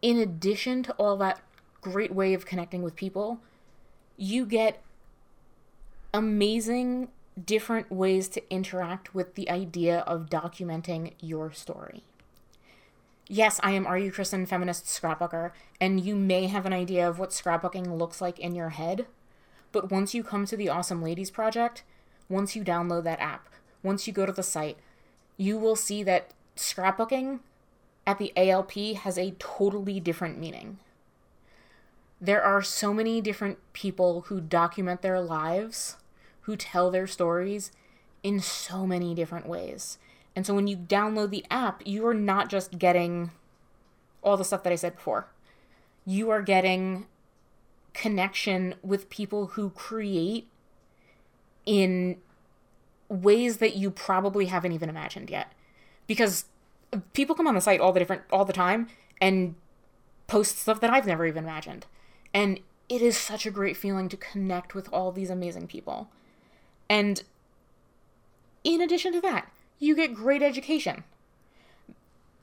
in 0.00 0.16
addition 0.16 0.84
to 0.84 0.92
all 0.92 1.16
that 1.16 1.40
great 1.80 2.14
way 2.14 2.34
of 2.34 2.46
connecting 2.46 2.84
with 2.84 2.94
people, 2.94 3.40
you 4.16 4.46
get 4.46 4.80
amazing 6.14 7.08
different 7.42 7.90
ways 7.90 8.28
to 8.28 8.50
interact 8.50 9.14
with 9.14 9.34
the 9.34 9.50
idea 9.50 10.00
of 10.00 10.30
documenting 10.30 11.12
your 11.20 11.52
story. 11.52 12.04
Yes, 13.28 13.60
I 13.62 13.72
am 13.72 13.86
Are 13.86 13.98
You 13.98 14.12
Kristen 14.12 14.46
Feminist 14.46 14.86
Scrapbooker, 14.86 15.50
and 15.80 16.00
you 16.00 16.14
may 16.14 16.46
have 16.46 16.64
an 16.64 16.72
idea 16.72 17.08
of 17.08 17.18
what 17.18 17.30
scrapbooking 17.30 17.98
looks 17.98 18.20
like 18.20 18.38
in 18.38 18.54
your 18.54 18.70
head, 18.70 19.06
but 19.72 19.90
once 19.90 20.14
you 20.14 20.22
come 20.22 20.46
to 20.46 20.56
the 20.56 20.68
Awesome 20.68 21.02
Ladies 21.02 21.30
Project, 21.30 21.82
once 22.28 22.54
you 22.54 22.62
download 22.64 23.04
that 23.04 23.20
app, 23.20 23.48
once 23.82 24.06
you 24.06 24.12
go 24.12 24.26
to 24.26 24.32
the 24.32 24.42
site, 24.42 24.78
you 25.36 25.58
will 25.58 25.76
see 25.76 26.02
that 26.04 26.32
scrapbooking 26.56 27.40
at 28.06 28.18
the 28.18 28.32
ALP 28.36 28.72
has 28.72 29.18
a 29.18 29.34
totally 29.38 30.00
different 30.00 30.38
meaning. 30.38 30.78
There 32.20 32.42
are 32.42 32.62
so 32.62 32.94
many 32.94 33.20
different 33.20 33.58
people 33.72 34.22
who 34.28 34.40
document 34.40 35.02
their 35.02 35.20
lives, 35.20 35.96
who 36.46 36.56
tell 36.56 36.90
their 36.90 37.06
stories 37.06 37.70
in 38.22 38.40
so 38.40 38.86
many 38.86 39.14
different 39.14 39.46
ways. 39.46 39.98
And 40.34 40.46
so 40.46 40.54
when 40.54 40.66
you 40.66 40.76
download 40.76 41.30
the 41.30 41.44
app, 41.50 41.82
you 41.86 42.06
are 42.06 42.14
not 42.14 42.48
just 42.48 42.78
getting 42.78 43.30
all 44.22 44.36
the 44.36 44.44
stuff 44.44 44.62
that 44.62 44.72
I 44.72 44.76
said 44.76 44.96
before. 44.96 45.28
You 46.04 46.30
are 46.30 46.42
getting 46.42 47.06
connection 47.94 48.74
with 48.82 49.10
people 49.10 49.48
who 49.48 49.70
create 49.70 50.46
in 51.64 52.16
ways 53.08 53.56
that 53.56 53.76
you 53.76 53.90
probably 53.90 54.46
haven't 54.46 54.72
even 54.72 54.88
imagined 54.88 55.30
yet. 55.30 55.52
Because 56.06 56.44
people 57.12 57.34
come 57.34 57.46
on 57.46 57.54
the 57.54 57.60
site 57.60 57.80
all 57.80 57.92
the 57.92 58.00
different 58.00 58.22
all 58.30 58.44
the 58.44 58.52
time 58.52 58.88
and 59.20 59.54
post 60.26 60.58
stuff 60.58 60.80
that 60.80 60.90
I've 60.90 61.06
never 61.06 61.26
even 61.26 61.44
imagined. 61.44 61.86
And 62.32 62.60
it 62.88 63.02
is 63.02 63.16
such 63.16 63.46
a 63.46 63.50
great 63.50 63.76
feeling 63.76 64.08
to 64.08 64.16
connect 64.16 64.74
with 64.74 64.88
all 64.92 65.10
these 65.10 65.30
amazing 65.30 65.66
people. 65.66 66.08
And 66.88 67.22
in 68.64 68.80
addition 68.80 69.12
to 69.12 69.20
that, 69.22 69.50
you 69.78 69.94
get 69.94 70.14
great 70.14 70.42
education. 70.42 71.04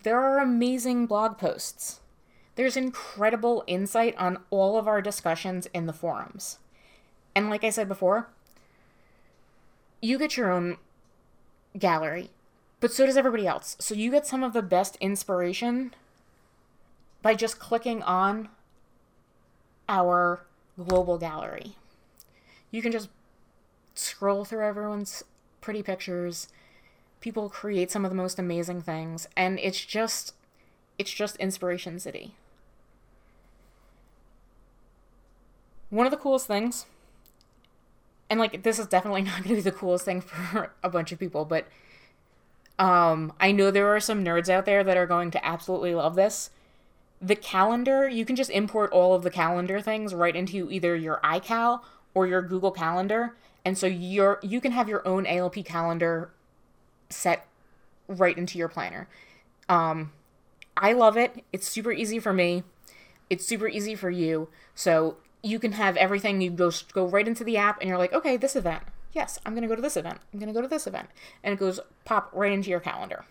There 0.04 0.20
are 0.20 0.40
amazing 0.40 1.06
blog 1.06 1.38
posts. 1.38 2.02
There's 2.56 2.78
incredible 2.78 3.64
insight 3.68 4.16
on 4.18 4.40
all 4.50 4.78
of 4.78 4.88
our 4.88 5.02
discussions 5.02 5.68
in 5.74 5.86
the 5.86 5.94
forums. 5.94 6.60
And 7.36 7.50
like 7.50 7.64
I 7.64 7.70
said 7.70 7.88
before, 7.88 8.30
you 10.02 10.20
get 10.20 10.38
your 10.38 10.52
own 10.52 10.78
gallery, 11.80 12.30
but 12.80 12.94
so 12.94 13.06
does 13.06 13.18
everybody 13.18 13.48
else. 13.48 13.76
So 13.80 13.96
you 13.96 14.12
get 14.12 14.28
some 14.28 14.44
of 14.44 14.54
the 14.54 14.62
best 14.62 14.98
inspiration 14.98 15.94
by 17.22 17.34
just 17.34 17.58
clicking 17.58 18.04
on 18.04 18.50
our 19.88 20.46
global 20.78 21.18
gallery. 21.18 21.76
You 22.70 22.82
can 22.82 22.92
just 22.92 23.10
scroll 23.94 24.46
through 24.46 24.66
everyone's 24.66 25.24
pretty 25.62 25.84
pictures. 25.84 26.48
People 27.22 27.50
create 27.50 27.92
some 27.92 28.06
of 28.06 28.12
the 28.12 28.18
most 28.18 28.40
amazing 28.40 28.82
things 28.82 29.28
and 29.36 29.60
it's 29.60 29.84
just 29.84 30.34
it's 31.00 31.12
just 31.12 31.36
inspiration 31.38 32.00
city. 32.00 32.36
One 35.90 36.06
of 36.06 36.12
the 36.12 36.18
coolest 36.18 36.48
things 36.48 36.86
and 38.30 38.40
like 38.40 38.64
this 38.64 38.80
is 38.80 38.88
definitely 38.88 39.22
not 39.24 39.44
going 39.44 39.50
to 39.50 39.56
be 39.56 39.62
the 39.62 39.72
coolest 39.72 40.06
thing 40.06 40.22
for 40.22 40.74
a 40.84 40.90
bunch 40.90 41.12
of 41.12 41.20
people, 41.20 41.46
but 41.46 41.68
um, 42.80 43.34
I 43.40 43.52
know 43.52 43.70
there 43.70 43.96
are 43.96 44.00
some 44.00 44.26
nerds 44.26 44.50
out 44.50 44.66
there 44.66 44.84
that 44.84 44.98
are 44.98 45.06
going 45.06 45.32
to 45.32 45.46
absolutely 45.46 45.94
love 45.94 46.16
this. 46.16 46.50
The 47.22 47.36
calendar, 47.36 48.10
you 48.10 48.26
can 48.26 48.36
just 48.36 48.50
import 48.50 48.92
all 48.92 49.14
of 49.14 49.24
the 49.24 49.30
calendar 49.30 49.80
things 49.80 50.14
right 50.14 50.36
into 50.36 50.70
either 50.72 50.96
your 50.96 51.20
iCal 51.24 51.82
or 52.14 52.28
your 52.28 52.42
Google 52.42 52.72
Calendar, 52.72 53.36
and 53.66 53.78
so 53.78 53.88
you're 53.88 54.40
you 54.42 54.60
can 54.60 54.72
have 54.72 54.90
your 54.90 55.08
own 55.08 55.26
ALP 55.26 55.66
calendar 55.66 56.32
set 57.10 57.48
right 58.08 58.38
into 58.38 58.58
your 58.58 58.68
planner. 58.68 59.08
Um, 59.70 60.12
I 60.76 60.94
love 60.94 61.18
it. 61.18 61.44
It's 61.52 61.68
super 61.68 61.92
easy 61.92 62.20
for 62.20 62.34
me. 62.34 62.64
It's 63.30 63.46
super 63.46 63.68
easy 63.68 63.96
for 63.96 64.10
you. 64.10 64.50
So 64.76 65.18
you 65.42 65.60
can 65.60 65.74
have 65.74 65.98
everything. 65.98 66.42
You 66.42 66.52
go 66.52 66.72
go 66.94 67.06
right 67.06 67.28
into 67.28 67.44
the 67.44 67.58
app, 67.58 67.80
and 67.80 67.88
you're 67.88 67.98
like, 67.98 68.14
okay, 68.14 68.38
this 68.38 68.56
event. 68.56 68.84
Yes, 69.14 69.40
I'm 69.46 69.54
gonna 69.54 69.68
go 69.68 69.76
to 69.76 69.82
this 69.82 69.98
event. 69.98 70.20
I'm 70.34 70.40
gonna 70.40 70.54
go 70.54 70.62
to 70.62 70.68
this 70.68 70.88
event, 70.88 71.10
and 71.44 71.54
it 71.54 71.60
goes 71.60 71.80
pop 72.06 72.30
right 72.34 72.52
into 72.52 72.70
your 72.70 72.80
calendar. 72.80 73.26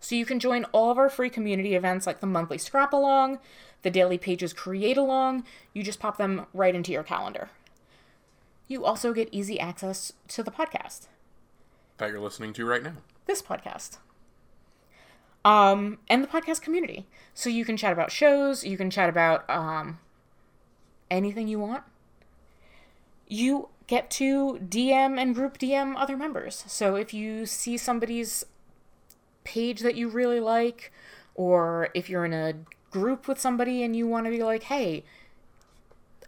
So 0.00 0.14
you 0.14 0.26
can 0.26 0.40
join 0.40 0.64
all 0.72 0.90
of 0.90 0.98
our 0.98 1.08
free 1.08 1.30
community 1.30 1.74
events 1.74 2.06
like 2.06 2.20
the 2.20 2.26
monthly 2.26 2.58
scrap 2.58 2.92
along, 2.92 3.38
the 3.82 3.90
daily 3.90 4.18
pages 4.18 4.52
create 4.52 4.96
along. 4.96 5.44
You 5.72 5.82
just 5.82 6.00
pop 6.00 6.16
them 6.18 6.46
right 6.52 6.74
into 6.74 6.92
your 6.92 7.04
calendar. 7.04 7.50
You 8.68 8.84
also 8.84 9.12
get 9.12 9.28
easy 9.32 9.60
access 9.60 10.12
to 10.28 10.42
the 10.42 10.50
podcast 10.50 11.06
that 11.98 12.10
you're 12.10 12.20
listening 12.20 12.52
to 12.54 12.66
right 12.66 12.82
now. 12.82 12.94
This 13.26 13.42
podcast. 13.42 13.98
Um, 15.44 15.98
and 16.08 16.24
the 16.24 16.28
podcast 16.28 16.60
community. 16.60 17.06
So 17.32 17.48
you 17.48 17.64
can 17.64 17.76
chat 17.76 17.92
about 17.92 18.10
shows, 18.10 18.64
you 18.64 18.76
can 18.76 18.90
chat 18.90 19.08
about 19.08 19.48
um, 19.48 19.98
anything 21.10 21.48
you 21.48 21.58
want. 21.58 21.84
You 23.28 23.68
get 23.86 24.10
to 24.12 24.58
DM 24.68 25.20
and 25.20 25.34
group 25.34 25.58
DM 25.58 25.94
other 25.96 26.16
members. 26.16 26.64
So 26.66 26.96
if 26.96 27.14
you 27.14 27.46
see 27.46 27.76
somebody's 27.76 28.44
page 29.44 29.80
that 29.80 29.94
you 29.94 30.08
really 30.08 30.40
like, 30.40 30.92
or 31.34 31.90
if 31.94 32.10
you're 32.10 32.24
in 32.24 32.32
a 32.32 32.54
group 32.90 33.28
with 33.28 33.38
somebody 33.38 33.82
and 33.82 33.94
you 33.94 34.06
want 34.06 34.26
to 34.26 34.30
be 34.30 34.42
like, 34.42 34.64
hey, 34.64 35.04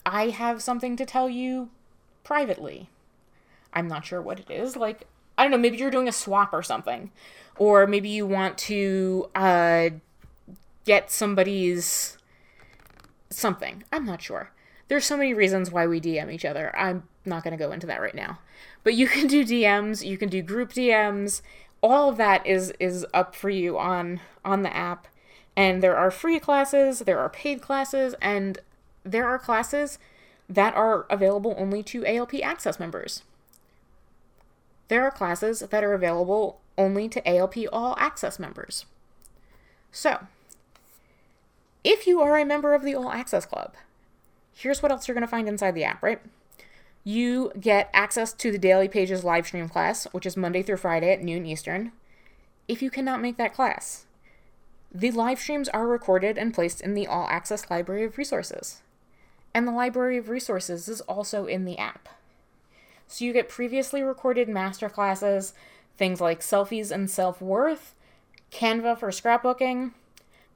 I 0.06 0.28
have 0.28 0.62
something 0.62 0.96
to 0.96 1.04
tell 1.04 1.28
you 1.28 1.70
privately. 2.28 2.90
I'm 3.72 3.88
not 3.88 4.04
sure 4.04 4.20
what 4.20 4.38
it 4.38 4.50
is. 4.50 4.76
Like, 4.76 5.06
I 5.38 5.42
don't 5.42 5.50
know, 5.50 5.56
maybe 5.56 5.78
you're 5.78 5.90
doing 5.90 6.08
a 6.08 6.12
swap 6.12 6.52
or 6.52 6.62
something. 6.62 7.10
Or 7.56 7.86
maybe 7.86 8.10
you 8.10 8.26
want 8.26 8.58
to 8.58 9.30
uh, 9.34 9.88
get 10.84 11.10
somebody's 11.10 12.18
something. 13.30 13.82
I'm 13.90 14.04
not 14.04 14.20
sure. 14.20 14.52
There's 14.88 15.06
so 15.06 15.16
many 15.16 15.32
reasons 15.32 15.70
why 15.70 15.86
we 15.86 16.02
DM 16.02 16.30
each 16.30 16.44
other. 16.44 16.76
I'm 16.76 17.04
not 17.24 17.44
going 17.44 17.56
to 17.56 17.64
go 17.64 17.72
into 17.72 17.86
that 17.86 18.02
right 18.02 18.14
now. 18.14 18.40
But 18.84 18.92
you 18.92 19.08
can 19.08 19.26
do 19.36 19.42
DMs, 19.42 20.06
you 20.06 20.18
can 20.18 20.28
do 20.28 20.42
group 20.42 20.74
DMs. 20.74 21.40
All 21.82 22.10
of 22.10 22.18
that 22.18 22.46
is 22.46 22.74
is 22.78 23.06
up 23.14 23.34
for 23.34 23.48
you 23.48 23.78
on 23.78 24.20
on 24.44 24.64
the 24.64 24.76
app. 24.76 25.08
And 25.56 25.82
there 25.82 25.96
are 25.96 26.10
free 26.10 26.38
classes, 26.38 27.00
there 27.00 27.20
are 27.20 27.30
paid 27.30 27.62
classes, 27.62 28.14
and 28.20 28.58
there 29.02 29.26
are 29.26 29.38
classes 29.38 29.98
that 30.48 30.74
are 30.74 31.06
available 31.10 31.54
only 31.58 31.82
to 31.84 32.06
ALP 32.06 32.34
Access 32.42 32.80
members. 32.80 33.22
There 34.88 35.04
are 35.04 35.10
classes 35.10 35.60
that 35.60 35.84
are 35.84 35.92
available 35.92 36.60
only 36.78 37.08
to 37.10 37.28
ALP 37.28 37.56
All 37.72 37.94
Access 37.98 38.38
members. 38.38 38.86
So, 39.92 40.26
if 41.84 42.06
you 42.06 42.20
are 42.20 42.38
a 42.38 42.44
member 42.44 42.74
of 42.74 42.82
the 42.82 42.94
All 42.94 43.10
Access 43.10 43.44
Club, 43.46 43.74
here's 44.54 44.82
what 44.82 44.90
else 44.90 45.06
you're 45.06 45.14
going 45.14 45.22
to 45.22 45.28
find 45.28 45.48
inside 45.48 45.74
the 45.74 45.84
app, 45.84 46.02
right? 46.02 46.20
You 47.04 47.52
get 47.58 47.90
access 47.94 48.32
to 48.34 48.50
the 48.50 48.58
Daily 48.58 48.88
Pages 48.88 49.24
live 49.24 49.46
stream 49.46 49.68
class, 49.68 50.06
which 50.12 50.26
is 50.26 50.36
Monday 50.36 50.62
through 50.62 50.76
Friday 50.78 51.12
at 51.12 51.22
noon 51.22 51.46
Eastern. 51.46 51.92
If 52.66 52.82
you 52.82 52.90
cannot 52.90 53.22
make 53.22 53.36
that 53.38 53.54
class, 53.54 54.06
The 54.92 55.10
live 55.10 55.38
streams 55.38 55.68
are 55.68 55.86
recorded 55.86 56.38
and 56.38 56.54
placed 56.54 56.80
in 56.80 56.94
the 56.94 57.06
All 57.06 57.26
Access 57.28 57.70
Library 57.70 58.04
of 58.04 58.16
Resources. 58.16 58.80
And 59.54 59.66
the 59.66 59.72
Library 59.72 60.18
of 60.18 60.28
Resources 60.28 60.88
is 60.88 61.00
also 61.02 61.46
in 61.46 61.64
the 61.64 61.78
app. 61.78 62.08
So 63.06 63.24
you 63.24 63.32
get 63.32 63.48
previously 63.48 64.02
recorded 64.02 64.48
masterclasses, 64.48 65.52
things 65.96 66.20
like 66.20 66.40
selfies 66.40 66.90
and 66.90 67.10
self 67.10 67.40
worth, 67.40 67.94
Canva 68.52 68.98
for 68.98 69.08
scrapbooking. 69.08 69.92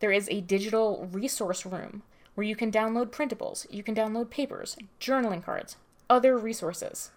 There 0.01 0.13
is 0.13 0.29
a 0.29 0.41
digital 0.41 1.09
resource 1.11 1.65
room 1.65 2.03
where 2.35 2.47
you 2.47 2.57
can 2.57 2.71
download 2.71 3.11
printables, 3.11 3.67
you 3.71 3.83
can 3.83 3.95
download 3.95 4.31
papers, 4.31 4.77
journaling 5.01 5.45
cards, 5.45 5.77
other 6.09 6.37
resources. 6.37 7.11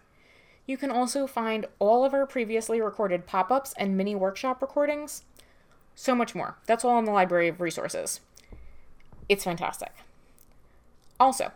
You 0.68 0.78
can 0.78 0.92
also 0.92 1.28
find 1.28 1.68
all 1.80 2.04
of 2.04 2.14
our 2.14 2.26
previously 2.26 2.82
recorded 2.82 3.28
pop 3.28 3.52
ups 3.52 3.74
and 3.78 3.96
mini 3.96 4.16
workshop 4.16 4.62
recordings. 4.62 5.24
So 5.94 6.16
much 6.16 6.36
more. 6.36 6.58
That's 6.66 6.84
all 6.84 6.98
in 7.00 7.06
the 7.06 7.12
Library 7.12 7.48
of 7.48 7.62
Resources. 7.62 8.20
It's 9.30 9.44
fantastic. 9.44 9.92
Also, 11.20 11.52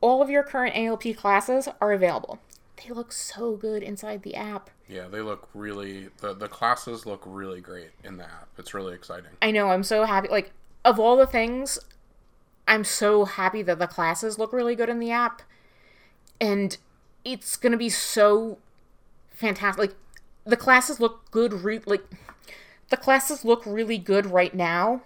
all 0.00 0.22
of 0.22 0.30
your 0.30 0.42
current 0.42 0.76
ALP 0.76 1.16
classes 1.16 1.68
are 1.80 1.92
available. 1.92 2.38
They 2.76 2.92
look 2.92 3.12
so 3.12 3.56
good 3.56 3.82
inside 3.82 4.22
the 4.22 4.34
app. 4.34 4.70
Yeah, 4.88 5.08
they 5.08 5.20
look 5.20 5.48
really 5.54 6.08
the 6.18 6.34
the 6.34 6.48
classes 6.48 7.06
look 7.06 7.22
really 7.24 7.60
great 7.60 7.90
in 8.04 8.18
the 8.18 8.24
app. 8.24 8.48
It's 8.58 8.74
really 8.74 8.94
exciting. 8.94 9.30
I 9.42 9.50
know, 9.50 9.70
I'm 9.70 9.82
so 9.82 10.04
happy. 10.04 10.28
Like, 10.28 10.52
of 10.84 11.00
all 11.00 11.16
the 11.16 11.26
things, 11.26 11.78
I'm 12.68 12.84
so 12.84 13.24
happy 13.24 13.62
that 13.62 13.78
the 13.78 13.86
classes 13.86 14.38
look 14.38 14.52
really 14.52 14.76
good 14.76 14.88
in 14.88 14.98
the 14.98 15.10
app. 15.10 15.42
And 16.40 16.76
it's 17.24 17.56
going 17.56 17.72
to 17.72 17.78
be 17.78 17.88
so 17.88 18.58
fantastic. 19.30 19.78
Like, 19.78 19.96
the 20.44 20.56
classes 20.56 21.00
look 21.00 21.30
good, 21.30 21.52
re- 21.52 21.80
like, 21.86 22.04
the 22.90 22.96
classes 22.96 23.44
look 23.44 23.64
really 23.66 23.98
good 23.98 24.26
right 24.26 24.54
now. 24.54 25.02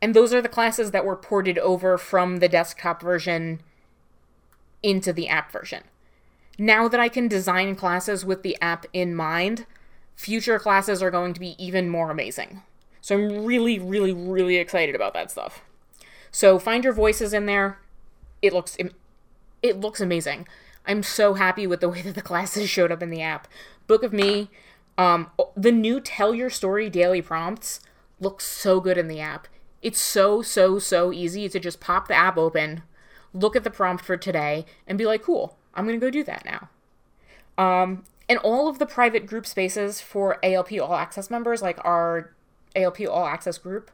And 0.00 0.14
those 0.14 0.34
are 0.34 0.42
the 0.42 0.48
classes 0.48 0.90
that 0.90 1.04
were 1.04 1.16
ported 1.16 1.58
over 1.58 1.96
from 1.96 2.38
the 2.38 2.48
desktop 2.48 3.02
version 3.02 3.60
into 4.82 5.12
the 5.12 5.28
app 5.28 5.52
version. 5.52 5.84
Now 6.58 6.88
that 6.88 7.00
I 7.00 7.08
can 7.08 7.28
design 7.28 7.74
classes 7.74 8.24
with 8.24 8.42
the 8.42 8.56
app 8.60 8.86
in 8.92 9.14
mind, 9.14 9.66
future 10.14 10.58
classes 10.58 11.02
are 11.02 11.10
going 11.10 11.34
to 11.34 11.40
be 11.40 11.54
even 11.62 11.88
more 11.88 12.10
amazing. 12.10 12.62
So 13.00 13.16
I'm 13.16 13.44
really, 13.44 13.78
really, 13.78 14.12
really 14.12 14.56
excited 14.56 14.94
about 14.94 15.14
that 15.14 15.30
stuff. 15.30 15.62
So 16.30 16.58
find 16.58 16.84
your 16.84 16.92
voices 16.92 17.32
in 17.32 17.46
there. 17.46 17.78
It 18.40 18.52
looks 18.52 18.76
it 19.62 19.80
looks 19.80 20.00
amazing. 20.00 20.46
I'm 20.86 21.02
so 21.02 21.34
happy 21.34 21.66
with 21.66 21.80
the 21.80 21.88
way 21.88 22.02
that 22.02 22.14
the 22.14 22.22
classes 22.22 22.68
showed 22.68 22.92
up 22.92 23.02
in 23.02 23.10
the 23.10 23.22
app. 23.22 23.48
Book 23.86 24.02
of 24.02 24.12
Me, 24.12 24.50
um, 24.98 25.30
the 25.56 25.72
new 25.72 26.00
Tell 26.00 26.34
Your 26.34 26.50
Story 26.50 26.90
daily 26.90 27.22
prompts 27.22 27.80
look 28.20 28.40
so 28.40 28.80
good 28.80 28.98
in 28.98 29.08
the 29.08 29.20
app. 29.20 29.48
It's 29.80 30.00
so, 30.00 30.42
so, 30.42 30.78
so 30.78 31.12
easy 31.12 31.48
to 31.48 31.58
just 31.58 31.80
pop 31.80 32.06
the 32.06 32.14
app 32.14 32.36
open, 32.36 32.82
look 33.32 33.56
at 33.56 33.64
the 33.64 33.70
prompt 33.70 34.04
for 34.04 34.16
today, 34.16 34.66
and 34.86 34.98
be 34.98 35.06
like, 35.06 35.22
cool, 35.22 35.56
I'm 35.74 35.86
going 35.86 35.98
to 35.98 36.04
go 36.04 36.10
do 36.10 36.24
that 36.24 36.44
now. 36.44 36.68
Um, 37.58 38.04
and 38.28 38.38
all 38.38 38.68
of 38.68 38.78
the 38.78 38.86
private 38.86 39.26
group 39.26 39.46
spaces 39.46 40.00
for 40.00 40.38
ALP 40.44 40.72
All 40.80 40.94
Access 40.94 41.30
members, 41.30 41.62
like 41.62 41.78
our 41.84 42.34
ALP 42.74 43.00
All 43.08 43.26
Access 43.26 43.58
group, 43.58 43.90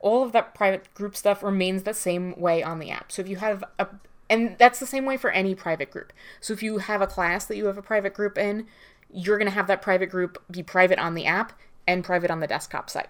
all 0.00 0.22
of 0.22 0.32
that 0.32 0.54
private 0.54 0.92
group 0.94 1.16
stuff 1.16 1.42
remains 1.42 1.82
the 1.82 1.94
same 1.94 2.38
way 2.38 2.62
on 2.62 2.78
the 2.78 2.90
app. 2.90 3.10
So 3.10 3.22
if 3.22 3.28
you 3.28 3.36
have 3.36 3.64
a 3.78 3.88
and 4.28 4.56
that's 4.58 4.80
the 4.80 4.86
same 4.86 5.04
way 5.04 5.16
for 5.16 5.30
any 5.30 5.54
private 5.54 5.90
group. 5.90 6.12
So 6.40 6.52
if 6.52 6.62
you 6.62 6.78
have 6.78 7.00
a 7.00 7.06
class 7.06 7.44
that 7.46 7.56
you 7.56 7.66
have 7.66 7.78
a 7.78 7.82
private 7.82 8.12
group 8.12 8.36
in, 8.36 8.66
you're 9.08 9.38
going 9.38 9.48
to 9.48 9.54
have 9.54 9.68
that 9.68 9.82
private 9.82 10.10
group 10.10 10.42
be 10.50 10.62
private 10.62 10.98
on 10.98 11.14
the 11.14 11.26
app 11.26 11.52
and 11.86 12.02
private 12.02 12.30
on 12.30 12.40
the 12.40 12.46
desktop 12.46 12.90
site. 12.90 13.08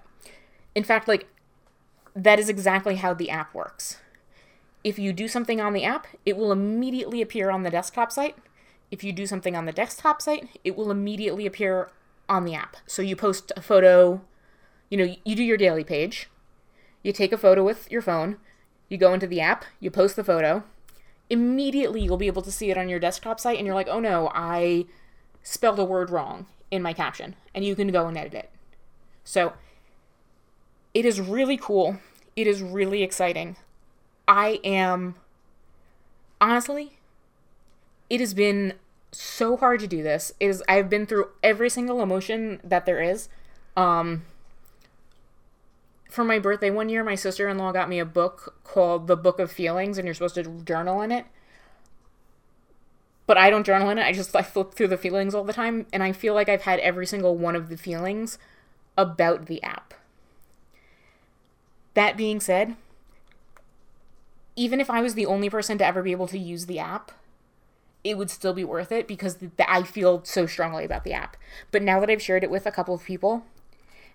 In 0.75 0.85
fact, 0.85 1.09
like 1.09 1.27
that 2.15 2.39
is 2.39 2.49
exactly 2.49 2.97
how 2.97 3.15
the 3.15 3.31
app 3.31 3.55
works. 3.55 3.99
If 4.87 5.01
you 5.01 5.13
do 5.13 5.27
something 5.27 5.61
on 5.61 5.73
the 5.73 5.83
app, 5.83 6.07
it 6.25 6.37
will 6.37 6.53
immediately 6.53 7.21
appear 7.21 7.51
on 7.51 7.65
the 7.65 7.71
desktop 7.71 8.13
site. 8.13 8.37
If 8.89 9.03
you 9.03 9.13
do 9.13 9.27
something 9.27 9.57
on 9.57 9.65
the 9.65 9.73
desktop 9.73 10.23
site, 10.23 10.61
it 10.63 10.77
will 10.77 10.93
immediately 10.93 11.45
appear 11.45 11.91
on 12.29 12.45
the 12.45 12.55
app. 12.55 12.77
So 12.87 13.03
you 13.03 13.17
post 13.17 13.51
a 13.57 13.61
photo, 13.61 14.21
you 14.89 14.97
know, 14.97 15.17
you 15.25 15.35
do 15.35 15.43
your 15.43 15.57
daily 15.57 15.83
page, 15.83 16.31
you 17.03 17.13
take 17.13 17.33
a 17.33 17.37
photo 17.37 17.65
with 17.65 17.91
your 17.91 18.01
phone, 18.01 18.37
you 18.89 18.97
go 18.97 19.13
into 19.13 19.27
the 19.27 19.41
app, 19.41 19.65
you 19.81 19.91
post 19.91 20.15
the 20.15 20.23
photo, 20.23 20.63
immediately 21.29 22.01
you'll 22.01 22.17
be 22.17 22.29
able 22.29 22.43
to 22.43 22.53
see 22.53 22.71
it 22.71 22.79
on 22.79 22.89
your 22.89 23.01
desktop 23.01 23.41
site 23.41 23.59
and 23.59 23.67
you're 23.67 23.75
like, 23.75 23.89
oh 23.89 23.99
no, 23.99 24.31
I 24.37 24.87
spelled 25.43 25.81
a 25.81 25.85
word 25.85 26.11
wrong 26.11 26.47
in 26.71 26.81
my 26.81 26.93
caption. 26.93 27.35
And 27.53 27.65
you 27.65 27.75
can 27.75 27.89
go 27.89 28.07
and 28.07 28.17
edit 28.17 28.35
it. 28.35 28.51
So 29.25 29.55
it 30.95 31.05
is 31.05 31.21
really 31.21 31.57
cool. 31.57 31.99
It 32.37 32.47
is 32.47 32.63
really 32.63 33.03
exciting. 33.03 33.57
I 34.29 34.61
am 34.65 35.15
honestly, 36.41 36.99
it 38.11 38.21
has 38.21 38.35
been 38.35 38.75
so 39.13 39.57
hard 39.57 39.81
to 39.81 39.87
do 39.87 40.03
this. 40.03 40.33
It 40.41 40.47
is 40.47 40.63
I've 40.69 40.91
been 40.91 41.07
through 41.07 41.29
every 41.43 41.71
single 41.71 42.03
emotion 42.03 42.61
that 42.65 42.87
there 42.87 43.01
is. 43.01 43.29
Um 43.77 44.23
for 46.11 46.25
my 46.25 46.39
birthday 46.39 46.71
one 46.71 46.89
year, 46.89 47.05
my 47.05 47.15
sister 47.15 47.49
in 47.49 47.59
law 47.59 47.73
got 47.73 47.89
me 47.89 47.99
a 47.99 48.05
book 48.05 48.59
called 48.65 49.07
The 49.07 49.17
Book 49.17 49.39
of 49.39 49.53
Feelings, 49.53 49.99
and 49.99 50.07
you're 50.07 50.15
supposed 50.15 50.37
to 50.37 50.63
journal 50.65 51.03
in 51.03 51.13
it. 51.13 51.27
But 53.27 53.37
I 53.37 53.51
don't 53.51 53.67
journal 53.67 53.91
in 53.91 53.99
it. 53.99 54.05
I 54.05 54.13
just 54.13 54.33
like 54.33 54.47
flip 54.47 54.73
through 54.73 54.89
the 54.89 54.97
feelings 54.97 55.35
all 55.35 55.45
the 55.45 55.53
time, 55.53 55.85
and 55.93 56.03
I 56.03 56.13
feel 56.13 56.33
like 56.33 56.49
I've 56.49 56.63
had 56.63 56.79
every 56.81 57.07
single 57.07 57.37
one 57.37 57.55
of 57.55 57.69
the 57.69 57.77
feelings 57.77 58.39
about 58.97 59.47
the 59.47 59.63
app. 59.63 59.93
That 61.95 62.17
being 62.17 62.41
said, 62.41 62.77
even 64.57 64.81
if 64.81 64.91
I 64.91 65.03
was 65.03 65.15
the 65.15 65.27
only 65.27 65.51
person 65.51 65.79
to 65.79 65.87
ever 65.87 66.03
be 66.03 66.13
able 66.13 66.27
to 66.29 66.39
use 66.39 66.67
the 66.67 66.79
app, 66.79 67.13
it 68.03 68.17
would 68.17 68.31
still 68.31 68.55
be 68.55 68.65
worth 68.65 68.91
it 68.91 69.07
because 69.07 69.39
I 69.67 69.83
feel 69.83 70.25
so 70.25 70.47
strongly 70.47 70.85
about 70.85 71.05
the 71.05 71.13
app. 71.13 71.37
But 71.71 71.83
now 71.83 72.01
that 72.01 72.11
I've 72.11 72.23
shared 72.23 72.43
it 72.43 72.51
with 72.51 72.67
a 72.67 72.73
couple 72.73 72.95
of 72.95 73.05
people, 73.05 73.45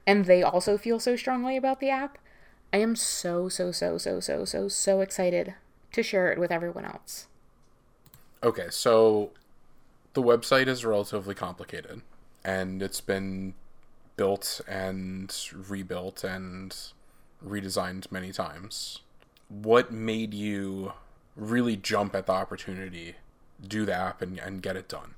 and 0.08 0.26
they 0.26 0.42
also 0.42 0.78
feel 0.78 1.00
so 1.00 1.16
strongly 1.16 1.56
about 1.58 1.80
the 1.80 1.90
app, 1.90 2.18
I 2.74 2.78
am 2.78 2.96
so, 2.96 3.50
so, 3.50 3.72
so, 3.72 3.98
so, 3.98 4.20
so, 4.20 4.46
so, 4.46 4.68
so 4.68 5.02
excited 5.02 5.54
to 5.92 6.02
share 6.02 6.32
it 6.32 6.40
with 6.40 6.52
everyone 6.52 6.86
else. 6.86 7.28
Okay, 8.44 8.68
so 8.70 9.32
the 10.14 10.24
website 10.24 10.68
is 10.68 10.84
relatively 10.86 11.36
complicated 11.36 12.02
and 12.44 12.82
it's 12.82 13.02
been 13.02 13.54
built 14.16 14.62
and 14.68 15.36
rebuilt 15.68 16.24
and 16.24 16.76
redesigned 17.46 18.12
many 18.12 18.32
times. 18.32 19.02
What 19.52 19.92
made 19.92 20.34
you 20.34 20.94
really 21.36 21.76
jump 21.76 22.16
at 22.16 22.26
the 22.26 22.32
opportunity, 22.32 23.16
do 23.66 23.86
the 23.86 23.94
app, 23.94 24.22
and, 24.22 24.40
and 24.40 24.62
get 24.62 24.78
it 24.78 24.88
done? 24.88 25.16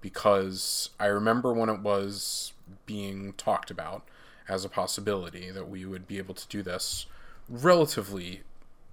Because 0.00 0.90
I 1.00 1.06
remember 1.06 1.52
when 1.52 1.68
it 1.68 1.80
was 1.80 2.52
being 2.86 3.32
talked 3.34 3.70
about, 3.70 4.04
as 4.48 4.64
a 4.64 4.68
possibility 4.68 5.50
that 5.50 5.68
we 5.68 5.84
would 5.84 6.06
be 6.06 6.18
able 6.18 6.34
to 6.34 6.46
do 6.48 6.62
this 6.62 7.06
relatively 7.48 8.42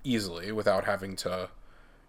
easily 0.04 0.52
without 0.52 0.86
having 0.86 1.16
to 1.16 1.50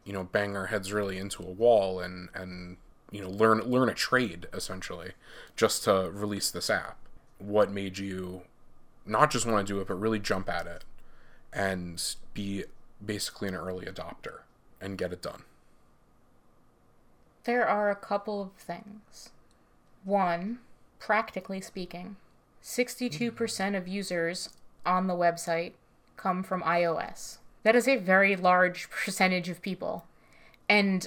you 0.05 0.13
know 0.13 0.25
bang 0.25 0.57
our 0.57 0.67
heads 0.67 0.93
really 0.93 1.19
into 1.19 1.43
a 1.43 1.51
wall 1.51 2.01
and 2.01 2.29
and 2.35 2.77
you 3.11 3.21
know 3.21 3.29
learn 3.29 3.61
learn 3.61 3.89
a 3.89 3.95
trade 3.95 4.47
essentially 4.53 5.13
just 5.57 5.85
to 5.85 6.11
release 6.13 6.51
this 6.51 6.71
app 6.71 6.97
what 7.39 7.71
made 7.71 7.99
you 7.99 8.43
not 9.05 9.31
just 9.31 9.47
want 9.47 9.65
to 9.67 9.73
do 9.73 9.81
it 9.81 9.87
but 9.87 10.01
really 10.01 10.19
jump 10.19 10.49
at 10.49 10.67
it 10.67 10.85
and 11.53 12.17
be 12.35 12.65
basically 13.05 13.49
an 13.49 13.55
early 13.55 13.87
adopter 13.87 14.41
and 14.81 14.99
get 14.99 15.13
it 15.13 15.23
done 15.23 15.43
there 17.45 17.67
are 17.67 17.91
a 17.91 17.97
couple 17.97 18.41
of 18.43 18.53
things 18.53 19.31
one 20.05 20.59
practically 20.99 21.61
speaking 21.61 22.17
62% 22.63 23.77
of 23.77 23.89
users 23.89 24.51
on 24.87 25.07
the 25.07 25.15
website 25.15 25.73
come 26.17 26.43
from 26.43 26.63
iOS. 26.63 27.39
That 27.65 27.75
is 27.75 27.89
a 27.89 27.97
very 27.97 28.37
large 28.37 28.89
percentage 29.05 29.49
of 29.49 29.63
people. 29.63 30.07
And 30.69 31.07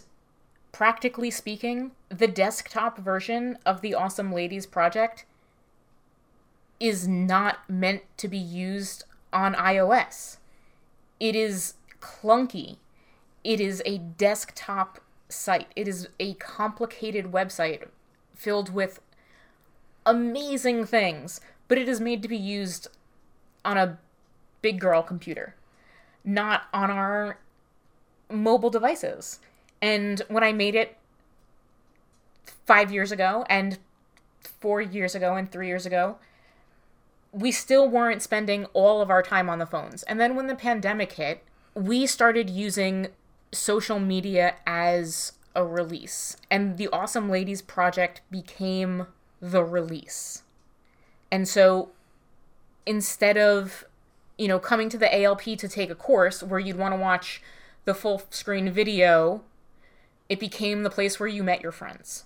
practically 0.71 1.31
speaking, 1.31 1.91
the 2.09 2.27
desktop 2.27 2.97
version 2.97 3.57
of 3.65 3.81
the 3.81 3.93
Awesome 3.93 4.33
Ladies 4.33 4.65
project 4.65 5.25
is 6.79 7.07
not 7.07 7.69
meant 7.69 8.01
to 8.17 8.27
be 8.27 8.37
used 8.37 9.05
on 9.35 9.53
iOS. 9.53 10.37
It 11.19 11.35
is 11.35 11.75
clunky. 11.99 12.77
It 13.43 13.59
is 13.59 13.83
a 13.85 13.99
desktop 13.99 14.99
site. 15.27 15.67
It 15.75 15.87
is 15.87 16.07
a 16.19 16.33
complicated 16.35 17.25
website 17.31 17.89
filled 18.33 18.73
with 18.73 19.01
amazing 20.05 20.85
things, 20.85 21.41
but 21.67 21.77
it 21.77 21.89
is 21.89 21.99
made 21.99 22.21
to 22.21 22.29
be 22.29 22.37
used 22.37 22.87
on 23.65 23.77
a 23.77 23.99
big 24.61 24.79
girl 24.79 25.03
computer, 25.03 25.55
not 26.23 26.63
on 26.73 26.89
our 26.89 27.37
mobile 28.31 28.69
devices. 28.69 29.39
And 29.81 30.21
when 30.29 30.43
I 30.43 30.53
made 30.53 30.75
it 30.75 30.97
five 32.65 32.91
years 32.91 33.11
ago, 33.11 33.45
and 33.49 33.77
four 34.41 34.81
years 34.81 35.13
ago, 35.13 35.35
and 35.35 35.51
three 35.51 35.67
years 35.67 35.85
ago, 35.85 36.17
we 37.35 37.51
still 37.51 37.89
weren't 37.89 38.21
spending 38.21 38.63
all 38.71 39.01
of 39.01 39.09
our 39.09 39.21
time 39.21 39.49
on 39.49 39.59
the 39.59 39.65
phones. 39.65 40.03
And 40.03 40.21
then 40.21 40.37
when 40.37 40.47
the 40.47 40.55
pandemic 40.55 41.11
hit, 41.11 41.43
we 41.73 42.07
started 42.07 42.49
using 42.49 43.07
social 43.51 43.99
media 43.99 44.55
as 44.65 45.33
a 45.53 45.65
release. 45.65 46.37
And 46.49 46.77
the 46.77 46.87
Awesome 46.93 47.29
Ladies 47.29 47.61
Project 47.61 48.21
became 48.31 49.07
the 49.41 49.65
release. 49.65 50.43
And 51.29 51.45
so 51.45 51.89
instead 52.85 53.37
of, 53.37 53.83
you 54.37 54.47
know, 54.47 54.57
coming 54.57 54.87
to 54.87 54.97
the 54.97 55.23
ALP 55.23 55.43
to 55.43 55.67
take 55.67 55.89
a 55.89 55.95
course 55.95 56.41
where 56.41 56.59
you'd 56.59 56.77
want 56.77 56.93
to 56.93 56.99
watch 56.99 57.41
the 57.83 57.93
full 57.93 58.21
screen 58.29 58.71
video, 58.71 59.41
it 60.29 60.39
became 60.39 60.83
the 60.83 60.89
place 60.89 61.19
where 61.19 61.27
you 61.27 61.43
met 61.43 61.61
your 61.61 61.73
friends. 61.73 62.23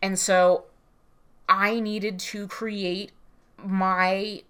And 0.00 0.18
so 0.18 0.64
I 1.46 1.78
needed 1.78 2.18
to 2.20 2.46
create 2.48 3.12
my 3.66 4.42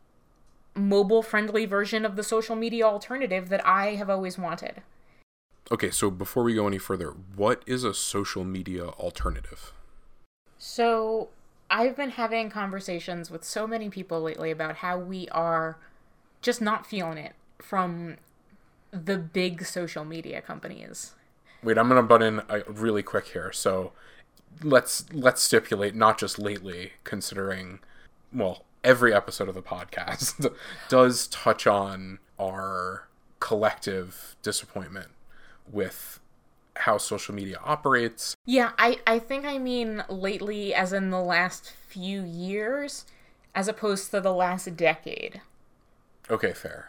mobile 0.74 1.22
friendly 1.22 1.66
version 1.66 2.04
of 2.04 2.16
the 2.16 2.22
social 2.22 2.56
media 2.56 2.84
alternative 2.84 3.48
that 3.48 3.64
I 3.66 3.94
have 3.94 4.08
always 4.08 4.38
wanted. 4.38 4.82
Okay, 5.70 5.90
so 5.90 6.10
before 6.10 6.42
we 6.42 6.54
go 6.54 6.66
any 6.66 6.78
further, 6.78 7.14
what 7.36 7.62
is 7.66 7.84
a 7.84 7.94
social 7.94 8.44
media 8.44 8.86
alternative? 8.88 9.72
So, 10.58 11.28
I've 11.70 11.96
been 11.96 12.10
having 12.10 12.50
conversations 12.50 13.30
with 13.30 13.44
so 13.44 13.66
many 13.66 13.88
people 13.88 14.20
lately 14.20 14.50
about 14.50 14.76
how 14.76 14.98
we 14.98 15.28
are 15.28 15.78
just 16.40 16.60
not 16.60 16.86
feeling 16.86 17.18
it 17.18 17.34
from 17.58 18.16
the 18.90 19.16
big 19.16 19.64
social 19.64 20.04
media 20.04 20.42
companies. 20.42 21.14
Wait, 21.62 21.78
I'm 21.78 21.88
gonna 21.88 22.02
butt 22.02 22.22
in 22.22 22.40
uh, 22.40 22.60
really 22.66 23.02
quick 23.02 23.28
here. 23.28 23.52
So 23.52 23.92
let's 24.62 25.10
let's 25.12 25.42
stipulate 25.42 25.94
not 25.94 26.18
just 26.18 26.38
lately, 26.38 26.92
considering 27.04 27.78
well 28.32 28.64
every 28.84 29.12
episode 29.14 29.48
of 29.48 29.54
the 29.54 29.62
podcast 29.62 30.52
does 30.88 31.26
touch 31.28 31.66
on 31.66 32.18
our 32.38 33.08
collective 33.40 34.36
disappointment 34.42 35.08
with 35.70 36.20
how 36.76 36.98
social 36.98 37.34
media 37.34 37.58
operates. 37.64 38.36
Yeah, 38.46 38.72
I, 38.78 38.98
I 39.06 39.18
think 39.18 39.44
I 39.44 39.58
mean 39.58 40.04
lately, 40.08 40.74
as 40.74 40.92
in 40.92 41.10
the 41.10 41.20
last 41.20 41.72
few 41.88 42.22
years, 42.22 43.04
as 43.54 43.68
opposed 43.68 44.10
to 44.10 44.20
the 44.20 44.32
last 44.32 44.76
decade. 44.76 45.42
Okay, 46.30 46.52
fair. 46.52 46.88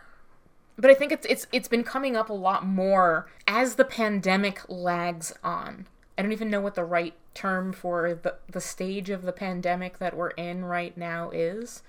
But 0.78 0.90
I 0.90 0.96
think 0.96 1.12
it's 1.12 1.26
it's 1.28 1.46
it's 1.52 1.68
been 1.68 1.84
coming 1.84 2.16
up 2.16 2.30
a 2.30 2.34
lot 2.34 2.66
more 2.66 3.28
as 3.48 3.76
the 3.76 3.86
pandemic 3.86 4.62
lags 4.68 5.34
on. 5.44 5.88
I 6.18 6.22
don't 6.22 6.32
even 6.32 6.50
know 6.50 6.62
what 6.62 6.76
the 6.76 6.84
right 6.84 7.14
term 7.34 7.74
for 7.74 8.14
the 8.14 8.36
the 8.50 8.62
stage 8.62 9.10
of 9.10 9.24
the 9.24 9.32
pandemic 9.32 9.98
that 10.00 10.16
we're 10.16 10.32
in 10.32 10.66
right 10.66 10.98
now 10.98 11.30
is. 11.32 11.84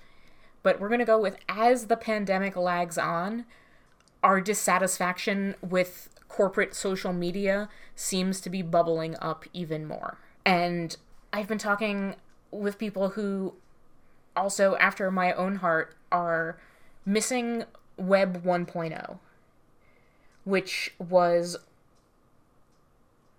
But 0.63 0.79
we're 0.79 0.87
going 0.89 0.99
to 0.99 1.05
go 1.05 1.19
with 1.19 1.37
as 1.47 1.87
the 1.87 1.97
pandemic 1.97 2.55
lags 2.55 2.97
on, 2.97 3.45
our 4.23 4.41
dissatisfaction 4.41 5.55
with 5.61 6.09
corporate 6.27 6.73
social 6.73 7.13
media 7.13 7.69
seems 7.95 8.41
to 8.41 8.49
be 8.49 8.61
bubbling 8.61 9.15
up 9.21 9.45
even 9.53 9.85
more. 9.85 10.17
And 10.45 10.97
I've 11.31 11.47
been 11.47 11.57
talking 11.57 12.15
with 12.51 12.77
people 12.77 13.09
who 13.09 13.53
also, 14.35 14.75
after 14.77 15.09
my 15.11 15.31
own 15.33 15.57
heart, 15.57 15.95
are 16.11 16.59
missing 17.05 17.63
Web 17.97 18.43
1.0, 18.43 19.19
which 20.43 20.93
was 20.99 21.57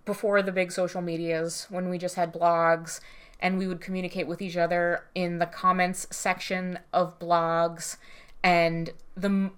before 0.07 0.40
the 0.40 0.53
big 0.53 0.73
social 0.73 1.03
medias 1.03 1.66
when 1.69 1.90
we 1.90 1.99
just 1.99 2.14
had 2.14 2.33
blogs 2.33 3.01
and 3.38 3.59
we 3.59 3.66
would 3.66 3.81
communicate 3.83 4.27
with 4.27 4.40
each 4.40 4.57
other 4.57 5.05
in 5.14 5.38
the 5.38 5.45
comments 5.47 6.07
section 6.11 6.79
of 6.95 7.19
blogs 7.19 7.99
and 8.42 8.90
the 9.14 9.29
m- 9.29 9.51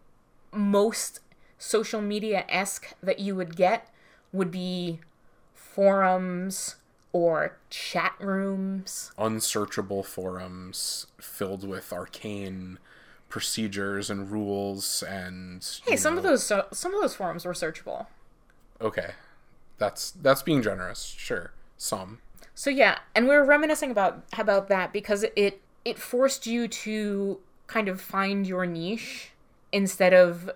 most 0.52 1.20
social 1.58 2.00
media 2.00 2.44
esque 2.48 2.94
that 3.02 3.20
you 3.20 3.36
would 3.36 3.54
get 3.54 3.88
would 4.32 4.50
be 4.50 4.98
forums 5.54 6.76
or 7.12 7.56
chat 7.70 8.14
rooms. 8.20 9.12
Unsearchable 9.18 10.02
forums 10.02 11.06
filled 11.20 11.66
with 11.66 11.92
arcane 11.92 12.78
procedures 13.28 14.08
and 14.10 14.30
rules 14.30 15.02
and 15.02 15.64
Hey, 15.86 15.96
some 15.96 16.14
know. 16.14 16.18
of 16.18 16.24
those 16.24 16.42
so, 16.42 16.66
some 16.72 16.94
of 16.94 17.00
those 17.00 17.14
forums 17.14 17.44
were 17.44 17.52
searchable. 17.52 18.06
Okay. 18.80 19.12
That's 19.78 20.10
that's 20.10 20.42
being 20.42 20.62
generous. 20.62 21.14
Sure. 21.16 21.52
Some. 21.76 22.18
So 22.54 22.70
yeah, 22.70 22.98
and 23.14 23.28
we 23.28 23.34
were 23.34 23.44
reminiscing 23.44 23.90
about 23.90 24.24
about 24.36 24.68
that 24.68 24.92
because 24.92 25.24
it 25.36 25.62
it 25.84 25.98
forced 25.98 26.46
you 26.46 26.68
to 26.68 27.40
kind 27.66 27.88
of 27.88 28.00
find 28.00 28.46
your 28.46 28.66
niche 28.66 29.30
instead 29.72 30.12
of 30.12 30.50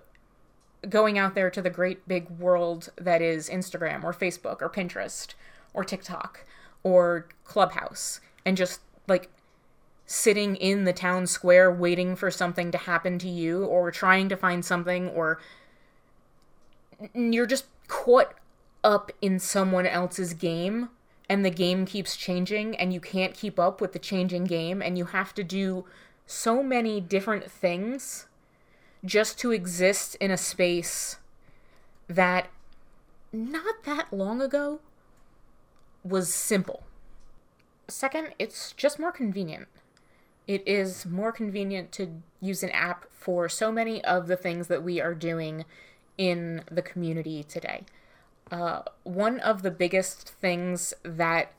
going 0.89 1.19
out 1.19 1.35
there 1.35 1.51
to 1.51 1.63
the 1.63 1.71
great 1.71 2.07
big 2.09 2.29
world 2.29 2.91
that 2.97 3.23
is 3.23 3.49
Instagram 3.49 4.03
or 4.03 4.13
Facebook 4.13 4.61
or 4.61 4.69
Pinterest 4.69 5.35
or 5.75 5.85
TikTok 5.85 6.45
or 6.83 7.29
Clubhouse 7.45 8.21
and 8.45 8.57
just 8.57 8.81
like 9.07 9.29
sitting 10.07 10.57
in 10.57 10.85
the 10.85 10.93
town 10.93 11.27
square 11.27 11.71
waiting 11.71 12.17
for 12.17 12.31
something 12.31 12.71
to 12.73 12.79
happen 12.79 13.19
to 13.19 13.29
you 13.29 13.65
or 13.65 13.91
trying 13.91 14.29
to 14.29 14.37
find 14.37 14.65
something 14.65 15.09
or 15.11 15.41
you're 17.15 17.47
just 17.47 17.67
caught 17.87 18.35
up 18.85 19.13
in 19.21 19.39
someone 19.39 19.87
else's 19.87 20.35
game 20.35 20.89
and 21.29 21.45
the 21.45 21.51
game 21.51 21.87
keeps 21.87 22.17
changing 22.17 22.77
and 22.77 22.93
you 22.93 23.01
can't 23.01 23.35
keep 23.35 23.59
up 23.59 23.81
with 23.81 23.93
the 23.93 23.99
changing 23.99 24.45
game 24.45 24.83
and 24.83 24.99
you 24.99 25.07
have 25.07 25.35
to 25.35 25.45
do 25.45 25.85
so 26.27 26.63
many 26.63 27.01
different 27.01 27.51
things 27.51 28.27
just 29.05 29.39
to 29.39 29.51
exist 29.51 30.15
in 30.17 30.31
a 30.31 30.37
space 30.37 31.17
that 32.09 32.49
not 33.33 33.85
that 33.85 34.13
long 34.13 34.41
ago 34.41 34.81
was 36.05 36.33
simple. 36.33 36.83
Second, 37.89 38.35
it's 38.39 38.73
just 38.73 38.99
more 38.99 39.13
convenient. 39.13 39.69
It 40.47 40.63
is 40.67 41.07
more 41.07 41.33
convenient 41.33 41.93
to 41.93 42.23
use 42.41 42.63
an 42.63 42.71
app 42.71 43.07
for 43.13 43.49
so 43.49 43.71
many 43.71 44.05
of 44.05 44.27
the 44.27 44.37
things 44.37 44.67
that 44.69 44.83
we 44.83 45.01
are 45.01 45.15
doing 45.15 45.65
in 46.19 46.63
the 46.71 46.83
community 46.83 47.43
today. 47.43 47.85
Uh, 48.53 48.83
one 49.03 49.41
of 49.41 49.63
the 49.63 49.71
biggest 49.71 50.29
things 50.29 50.93
that 51.03 51.53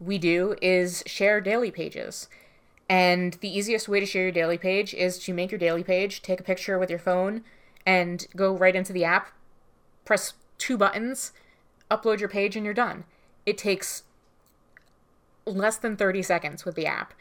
we 0.00 0.18
do 0.18 0.56
is 0.60 1.04
share 1.06 1.40
daily 1.40 1.70
pages. 1.70 2.28
And 2.88 3.34
the 3.34 3.56
easiest 3.56 3.88
way 3.88 4.00
to 4.00 4.06
share 4.06 4.24
your 4.24 4.32
daily 4.32 4.58
page 4.58 4.92
is 4.92 5.20
to 5.20 5.32
make 5.32 5.52
your 5.52 5.58
daily 5.58 5.84
page, 5.84 6.22
take 6.22 6.40
a 6.40 6.44
picture 6.44 6.80
with 6.80 6.90
your 6.90 6.98
phone, 6.98 7.44
and 7.86 8.26
go 8.34 8.56
right 8.56 8.74
into 8.74 8.92
the 8.92 9.04
app, 9.04 9.30
press 10.04 10.34
two 10.58 10.76
buttons, 10.76 11.32
upload 11.92 12.18
your 12.18 12.28
page, 12.28 12.56
and 12.56 12.64
you're 12.64 12.74
done. 12.74 13.04
It 13.46 13.56
takes 13.56 14.02
less 15.46 15.76
than 15.76 15.96
30 15.96 16.22
seconds 16.22 16.64
with 16.64 16.74
the 16.74 16.86
app, 16.86 17.14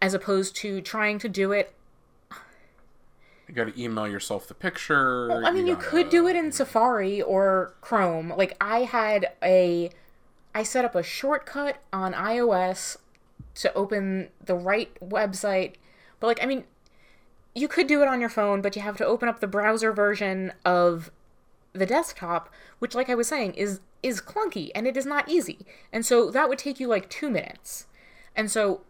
as 0.00 0.14
opposed 0.14 0.54
to 0.56 0.80
trying 0.80 1.18
to 1.18 1.28
do 1.28 1.50
it. 1.50 1.74
You 3.52 3.56
got 3.56 3.74
to 3.74 3.78
email 3.82 4.08
yourself 4.08 4.48
the 4.48 4.54
picture. 4.54 5.28
Well, 5.28 5.46
I 5.46 5.50
mean, 5.50 5.66
you, 5.66 5.74
you 5.74 5.78
could 5.78 6.08
do 6.08 6.26
it 6.26 6.36
in 6.36 6.52
Safari 6.52 7.20
or 7.20 7.74
Chrome. 7.82 8.32
Like, 8.34 8.56
I 8.62 8.84
had 8.84 9.32
a. 9.42 9.90
I 10.54 10.62
set 10.62 10.86
up 10.86 10.94
a 10.94 11.02
shortcut 11.02 11.76
on 11.92 12.14
iOS 12.14 12.96
to 13.56 13.74
open 13.74 14.30
the 14.42 14.54
right 14.54 14.96
website. 15.00 15.74
But 16.18 16.28
like 16.28 16.42
I 16.42 16.46
mean, 16.46 16.64
you 17.54 17.68
could 17.68 17.86
do 17.86 18.00
it 18.00 18.08
on 18.08 18.20
your 18.20 18.30
phone, 18.30 18.62
but 18.62 18.74
you 18.74 18.80
have 18.80 18.96
to 18.96 19.06
open 19.06 19.28
up 19.28 19.40
the 19.40 19.46
browser 19.46 19.92
version 19.92 20.52
of 20.64 21.10
the 21.74 21.84
desktop, 21.84 22.48
which 22.78 22.94
like 22.94 23.10
I 23.10 23.14
was 23.14 23.28
saying 23.28 23.54
is 23.54 23.80
is 24.02 24.22
clunky 24.22 24.70
and 24.74 24.86
it 24.86 24.96
is 24.96 25.04
not 25.04 25.28
easy. 25.28 25.58
And 25.92 26.06
so 26.06 26.30
that 26.30 26.48
would 26.48 26.58
take 26.58 26.80
you 26.80 26.88
like 26.88 27.10
2 27.10 27.30
minutes. 27.30 27.86
And 28.34 28.50
so 28.50 28.80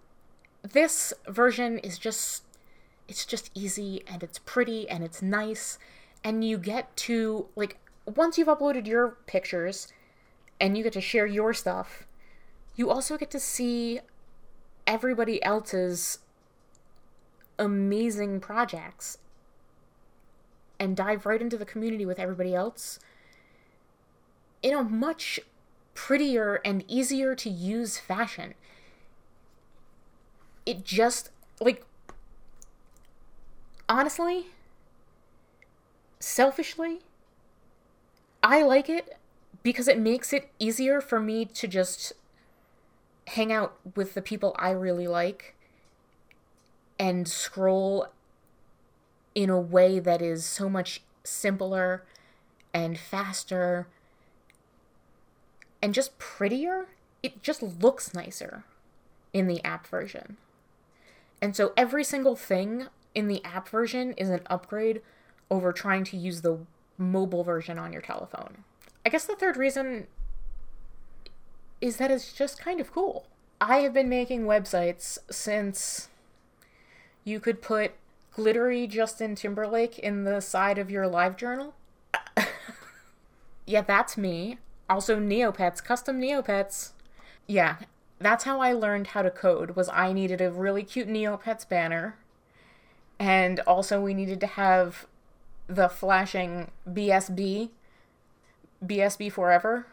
this 0.63 1.13
version 1.29 1.79
is 1.81 1.99
just 1.99 2.45
it's 3.13 3.27
just 3.27 3.51
easy 3.55 4.03
and 4.07 4.23
it's 4.23 4.39
pretty 4.39 4.89
and 4.89 5.05
it's 5.05 5.21
nice 5.21 5.79
and 6.25 6.43
you 6.43 6.57
get 6.57 6.97
to 6.97 7.47
like 7.55 7.77
once 8.07 8.39
you've 8.39 8.49
uploaded 8.49 8.87
your 8.87 9.19
pictures 9.27 9.93
and 10.59 10.79
you 10.79 10.83
get 10.83 10.95
to 10.95 11.01
share 11.03 11.27
your 11.27 11.53
stuff, 11.53 12.07
you 12.75 12.91
also 12.91 13.19
get 13.19 13.31
to 13.31 13.39
see 13.39 14.01
everybody 14.87 15.45
else's 15.45 16.21
amazing 17.59 18.41
projects 18.41 19.19
and 20.81 20.97
dive 20.97 21.27
right 21.27 21.43
into 21.43 21.59
the 21.59 21.67
community 21.67 22.07
with 22.07 22.19
everybody 22.19 22.55
else 22.55 22.99
in 24.63 24.73
a 24.73 24.83
much 24.83 25.39
prettier 25.93 26.63
and 26.65 26.83
easier 26.89 27.35
to 27.35 27.51
use 27.51 27.99
fashion. 27.99 28.55
It 30.65 30.83
just, 30.83 31.29
like, 31.61 31.85
honestly, 33.89 34.47
selfishly, 36.21 37.01
I 38.43 38.63
like 38.63 38.89
it 38.89 39.17
because 39.63 39.89
it 39.89 39.99
makes 39.99 40.33
it 40.33 40.51
easier 40.59 41.01
for 41.01 41.21
me 41.21 41.45
to 41.45 41.69
just 41.69 42.13
hang 43.29 43.53
out 43.53 43.77
with 43.95 44.15
the 44.15 44.23
people 44.23 44.55
I 44.59 44.71
really 44.71 45.07
like 45.07 45.55
and 46.99 47.29
scroll 47.29 48.09
in 49.35 49.49
a 49.49 49.61
way 49.61 49.99
that 49.99 50.21
is 50.21 50.45
so 50.45 50.69
much 50.69 51.03
simpler 51.25 52.05
and 52.75 52.99
faster 52.99 53.87
and 55.81 55.95
just 55.95 56.19
prettier. 56.19 56.87
It 57.23 57.43
just 57.43 57.63
looks 57.63 58.15
nicer 58.15 58.65
in 59.33 59.47
the 59.47 59.65
app 59.65 59.87
version. 59.87 60.37
And 61.41 61.57
so 61.57 61.73
every 61.77 62.05
single 62.05 62.37
thing 62.37 62.89
in 63.15 63.29
the 63.29 63.45
app 63.45 63.69
version 63.69 64.13
is 64.15 64.29
an 64.29 64.41
upgrade 64.47 65.03
over 65.51 65.73
trying 65.73 66.05
to 66.05 66.17
use 66.17 66.41
the 66.41 66.59
mobile 66.99 67.45
version 67.45 67.79
on 67.79 67.93
your 67.93 68.03
telephone. 68.03 68.65
I 69.05 69.09
guess 69.09 69.27
the 69.27 69.37
third 69.37 69.57
reason 69.57 70.07
is 71.81 71.97
that 71.97 72.11
it's 72.11 72.33
just 72.33 72.61
kind 72.61 72.81
of 72.81 72.93
cool. 72.93 73.27
I 73.61 73.79
have 73.79 73.93
been 73.93 74.09
making 74.09 74.45
websites 74.45 75.19
since 75.31 76.09
you 77.25 77.41
could 77.41 77.61
put 77.63 77.93
glittery 78.33 78.87
Justin 78.87 79.35
Timberlake 79.35 79.99
in 79.99 80.25
the 80.25 80.41
side 80.41 80.79
of 80.79 80.91
your 80.91 81.07
live 81.07 81.37
journal. 81.37 81.75
yeah, 83.67 83.83
that's 83.83 84.17
me. 84.17 84.59
Also 84.89 85.19
Neopets, 85.19 85.83
custom 85.83 86.21
Neopets. 86.21 86.93
Yeah, 87.47 87.77
that's 88.19 88.45
how 88.45 88.61
I 88.61 88.73
learned 88.73 89.09
how 89.09 89.23
to 89.23 89.31
code 89.31 89.77
was 89.77 89.89
I 89.89 90.13
needed 90.13 90.41
a 90.41 90.51
really 90.51 90.83
cute 90.83 91.09
Neopets 91.09 91.69
banner. 91.69 92.17
And 93.19 93.61
also 93.61 94.01
we 94.01 94.15
needed 94.15 94.41
to 94.41 94.47
have 94.47 95.07
the 95.67 95.89
flashing 95.89 96.71
BSB 96.89 97.71
BSB 98.85 99.31
forever 99.31 99.87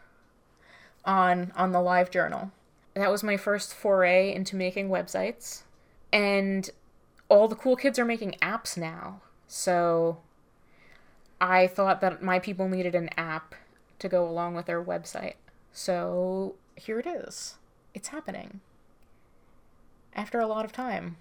on 1.04 1.52
on 1.56 1.72
the 1.72 1.80
live 1.80 2.10
journal. 2.10 2.50
That 2.94 3.10
was 3.10 3.22
my 3.22 3.36
first 3.36 3.72
foray 3.72 4.34
into 4.34 4.56
making 4.56 4.88
websites. 4.88 5.62
And 6.12 6.68
all 7.28 7.46
the 7.46 7.54
cool 7.54 7.76
kids 7.76 7.98
are 7.98 8.04
making 8.04 8.34
apps 8.42 8.76
now. 8.76 9.20
So 9.46 10.18
I 11.40 11.66
thought 11.66 12.00
that 12.00 12.22
my 12.22 12.38
people 12.38 12.68
needed 12.68 12.94
an 12.94 13.10
app 13.16 13.54
to 14.00 14.08
go 14.08 14.28
along 14.28 14.54
with 14.54 14.66
their 14.66 14.82
website. 14.82 15.34
So 15.72 16.56
here 16.74 16.98
it 16.98 17.06
is. 17.06 17.56
It's 17.94 18.08
happening. 18.08 18.60
After 20.14 20.40
a 20.40 20.46
lot 20.46 20.64
of 20.64 20.72
time, 20.72 21.16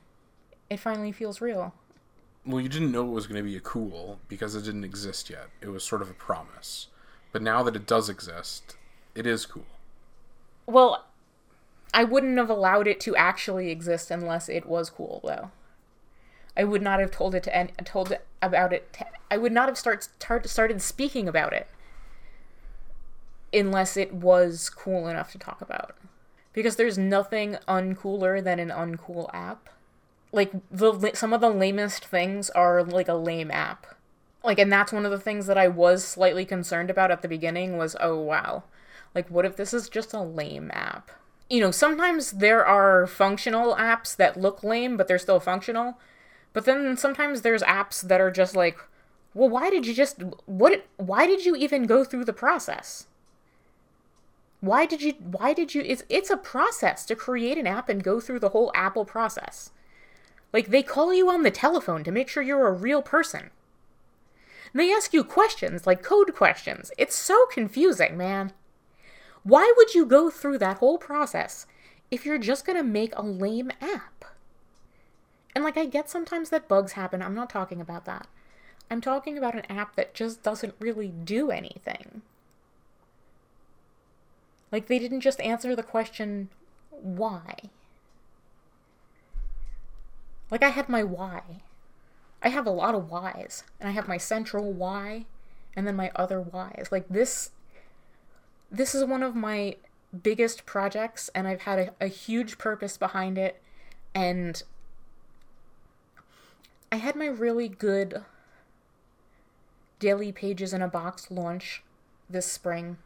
it 0.69 0.79
finally 0.79 1.11
feels 1.11 1.41
real. 1.41 1.73
Well, 2.45 2.61
you 2.61 2.69
didn't 2.69 2.91
know 2.91 3.05
it 3.05 3.11
was 3.11 3.27
going 3.27 3.43
to 3.43 3.49
be 3.49 3.57
a 3.57 3.61
cool 3.61 4.19
because 4.27 4.55
it 4.55 4.63
didn't 4.63 4.83
exist 4.83 5.29
yet. 5.29 5.49
It 5.61 5.69
was 5.69 5.83
sort 5.83 6.01
of 6.01 6.09
a 6.09 6.13
promise. 6.13 6.87
But 7.31 7.41
now 7.41 7.63
that 7.63 7.75
it 7.75 7.85
does 7.85 8.09
exist, 8.09 8.75
it 9.13 9.27
is 9.27 9.45
cool. 9.45 9.65
Well, 10.65 11.05
I 11.93 12.03
wouldn't 12.03 12.37
have 12.37 12.49
allowed 12.49 12.87
it 12.87 12.99
to 13.01 13.15
actually 13.15 13.69
exist 13.69 14.11
unless 14.11 14.49
it 14.49 14.65
was 14.65 14.89
cool, 14.89 15.21
though. 15.23 15.51
I 16.55 16.63
would 16.63 16.81
not 16.81 16.99
have 16.99 17.11
told 17.11 17.35
it 17.35 17.43
to 17.43 17.55
any, 17.55 17.71
told 17.83 18.15
about 18.41 18.73
it. 18.73 18.93
To, 18.93 19.05
I 19.31 19.37
would 19.37 19.51
not 19.51 19.69
have 19.69 19.77
start, 19.77 20.03
start 20.03 20.47
started 20.47 20.81
speaking 20.81 21.27
about 21.27 21.53
it 21.53 21.67
unless 23.53 23.97
it 23.97 24.13
was 24.13 24.69
cool 24.69 25.07
enough 25.07 25.31
to 25.31 25.37
talk 25.37 25.61
about. 25.61 25.95
Because 26.53 26.75
there's 26.75 26.97
nothing 26.97 27.57
uncooler 27.67 28.43
than 28.43 28.59
an 28.59 28.69
uncool 28.69 29.29
app. 29.33 29.69
Like 30.31 30.51
the 30.69 31.11
some 31.13 31.33
of 31.33 31.41
the 31.41 31.49
lamest 31.49 32.05
things 32.05 32.49
are 32.51 32.83
like 32.83 33.07
a 33.07 33.13
lame 33.13 33.51
app. 33.51 33.95
Like 34.43 34.59
and 34.59 34.71
that's 34.71 34.93
one 34.93 35.05
of 35.05 35.11
the 35.11 35.19
things 35.19 35.47
that 35.47 35.57
I 35.57 35.67
was 35.67 36.03
slightly 36.03 36.45
concerned 36.45 36.89
about 36.89 37.11
at 37.11 37.21
the 37.21 37.27
beginning 37.27 37.77
was 37.77 37.95
oh 37.99 38.17
wow. 38.19 38.63
Like 39.15 39.29
what 39.29 39.45
if 39.45 39.55
this 39.55 39.73
is 39.73 39.89
just 39.89 40.13
a 40.13 40.21
lame 40.21 40.71
app? 40.73 41.11
You 41.49 41.61
know, 41.61 41.71
sometimes 41.71 42.31
there 42.31 42.63
are 42.63 43.07
functional 43.07 43.75
apps 43.75 44.15
that 44.15 44.39
look 44.39 44.63
lame 44.63 44.97
but 44.97 45.07
they're 45.07 45.17
still 45.17 45.39
functional 45.39 45.97
but 46.53 46.65
then 46.65 46.97
sometimes 46.97 47.41
there's 47.41 47.61
apps 47.63 48.01
that 48.01 48.21
are 48.21 48.31
just 48.31 48.55
like, 48.55 48.79
well, 49.33 49.49
why 49.49 49.69
did 49.69 49.85
you 49.85 49.93
just 49.93 50.23
what 50.45 50.85
why 50.97 51.25
did 51.27 51.45
you 51.45 51.55
even 51.55 51.85
go 51.85 52.03
through 52.03 52.25
the 52.25 52.33
process? 52.33 53.07
Why 54.61 54.85
did 54.85 55.01
you 55.01 55.13
why 55.13 55.53
did 55.53 55.75
you 55.75 55.81
it's 55.85 56.03
it's 56.09 56.29
a 56.29 56.37
process 56.37 57.05
to 57.05 57.15
create 57.15 57.57
an 57.57 57.67
app 57.67 57.89
and 57.89 58.03
go 58.03 58.19
through 58.19 58.39
the 58.39 58.49
whole 58.49 58.71
Apple 58.73 59.05
process. 59.05 59.71
Like 60.51 60.67
they 60.67 60.83
call 60.83 61.13
you 61.13 61.29
on 61.29 61.43
the 61.43 61.51
telephone 61.51 62.03
to 62.03 62.11
make 62.11 62.27
sure 62.27 62.43
you're 62.43 62.67
a 62.67 62.71
real 62.71 63.01
person. 63.01 63.51
And 64.73 64.79
they 64.79 64.91
ask 64.91 65.13
you 65.13 65.23
questions 65.23 65.87
like 65.87 66.03
code 66.03 66.33
questions. 66.33 66.91
It's 66.97 67.17
so 67.17 67.45
confusing, 67.47 68.17
man. 68.17 68.53
Why 69.43 69.73
would 69.77 69.95
you 69.95 70.05
go 70.05 70.29
through 70.29 70.57
that 70.59 70.77
whole 70.77 70.97
process 70.97 71.65
if 72.11 72.25
you're 72.25 72.37
just 72.37 72.65
to 72.65 72.83
make 72.83 73.13
a 73.15 73.23
lame 73.23 73.71
app? 73.81 74.25
And 75.55 75.63
like 75.63 75.77
I 75.77 75.85
get 75.85 76.09
sometimes 76.09 76.49
that 76.49 76.67
bugs 76.67 76.93
happen. 76.93 77.21
I'm 77.21 77.35
not 77.35 77.49
talking 77.49 77.81
about 77.81 78.05
that. 78.05 78.27
I'm 78.91 79.01
talking 79.01 79.37
about 79.37 79.55
an 79.55 79.65
app 79.69 79.95
that 79.95 80.13
just 80.13 80.41
doesn't 80.41 80.75
really 80.79 81.09
do 81.09 81.51
anything. 81.51 82.21
Like 84.71 84.87
they 84.87 84.99
didn't 84.99 85.21
just 85.21 85.41
answer 85.41 85.75
the 85.75 85.83
question 85.83 86.49
why. 86.89 87.69
Like 90.51 90.63
I 90.63 90.69
had 90.69 90.89
my 90.89 91.03
why. 91.03 91.41
I 92.41 92.49
have 92.49 92.65
a 92.65 92.71
lot 92.71 92.95
of 92.95 93.09
whys, 93.09 93.63
and 93.79 93.89
I 93.89 93.91
have 93.91 94.07
my 94.07 94.17
central 94.17 94.71
why 94.71 95.25
and 95.75 95.85
then 95.85 95.95
my 95.95 96.11
other 96.15 96.41
whys. 96.41 96.87
Like 96.91 97.07
this 97.09 97.51
this 98.71 98.93
is 98.93 99.03
one 99.03 99.23
of 99.23 99.35
my 99.35 99.75
biggest 100.23 100.65
projects 100.65 101.29
and 101.35 101.47
I've 101.47 101.61
had 101.61 101.79
a, 101.79 102.05
a 102.05 102.07
huge 102.07 102.57
purpose 102.57 102.97
behind 102.97 103.37
it 103.37 103.61
and 104.13 104.61
I 106.91 106.95
had 106.95 107.15
my 107.15 107.27
really 107.27 107.67
good 107.67 108.23
daily 109.99 110.31
pages 110.31 110.73
in 110.73 110.81
a 110.81 110.87
box 110.87 111.29
launch 111.29 111.83
this 112.29 112.45
spring, 112.45 112.97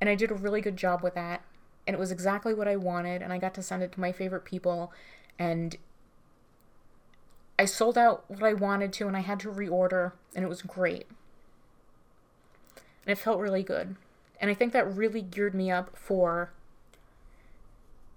and 0.00 0.10
I 0.10 0.14
did 0.14 0.30
a 0.30 0.34
really 0.34 0.60
good 0.60 0.76
job 0.76 1.02
with 1.02 1.14
that. 1.14 1.42
And 1.86 1.94
it 1.94 2.00
was 2.00 2.12
exactly 2.12 2.54
what 2.54 2.68
I 2.68 2.76
wanted, 2.76 3.22
and 3.22 3.32
I 3.32 3.38
got 3.38 3.54
to 3.54 3.62
send 3.62 3.82
it 3.82 3.92
to 3.92 4.00
my 4.00 4.12
favorite 4.12 4.44
people, 4.44 4.92
and 5.38 5.76
I 7.58 7.64
sold 7.64 7.96
out 7.96 8.24
what 8.28 8.42
I 8.42 8.54
wanted 8.54 8.92
to, 8.94 9.06
and 9.06 9.16
I 9.16 9.20
had 9.20 9.40
to 9.40 9.52
reorder, 9.52 10.12
and 10.34 10.44
it 10.44 10.48
was 10.48 10.62
great. 10.62 11.06
And 13.06 13.12
it 13.12 13.18
felt 13.18 13.38
really 13.38 13.62
good. 13.62 13.96
And 14.40 14.50
I 14.50 14.54
think 14.54 14.72
that 14.72 14.92
really 14.92 15.22
geared 15.22 15.54
me 15.54 15.70
up 15.70 15.96
for 15.96 16.52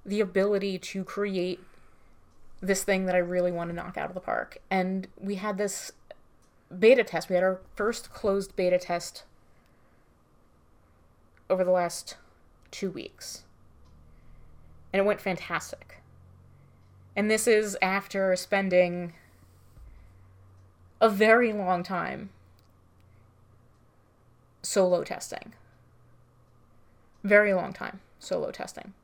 the 0.05 0.21
ability 0.21 0.77
to 0.77 1.03
create 1.03 1.59
this 2.61 2.83
thing 2.83 3.05
that 3.05 3.15
I 3.15 3.19
really 3.19 3.51
want 3.51 3.69
to 3.69 3.75
knock 3.75 3.97
out 3.97 4.09
of 4.09 4.15
the 4.15 4.21
park. 4.21 4.59
And 4.69 5.07
we 5.19 5.35
had 5.35 5.57
this 5.57 5.91
beta 6.77 7.03
test. 7.03 7.29
We 7.29 7.35
had 7.35 7.43
our 7.43 7.61
first 7.75 8.11
closed 8.11 8.55
beta 8.55 8.79
test 8.79 9.23
over 11.49 11.63
the 11.63 11.71
last 11.71 12.17
two 12.71 12.89
weeks. 12.89 13.43
And 14.91 14.99
it 14.99 15.05
went 15.05 15.21
fantastic. 15.21 16.01
And 17.15 17.29
this 17.29 17.47
is 17.47 17.77
after 17.81 18.35
spending 18.35 19.13
a 21.05 21.09
very 21.09 21.53
long 21.53 21.83
time 21.83 22.31
solo 24.63 25.03
testing. 25.03 25.53
Very 27.23 27.53
long 27.53 27.73
time 27.73 27.99
solo 28.17 28.49
testing. 28.49 28.95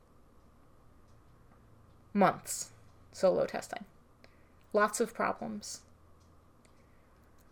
Months 2.12 2.70
solo 3.12 3.46
testing. 3.46 3.84
Lots 4.72 4.98
of 4.98 5.14
problems. 5.14 5.82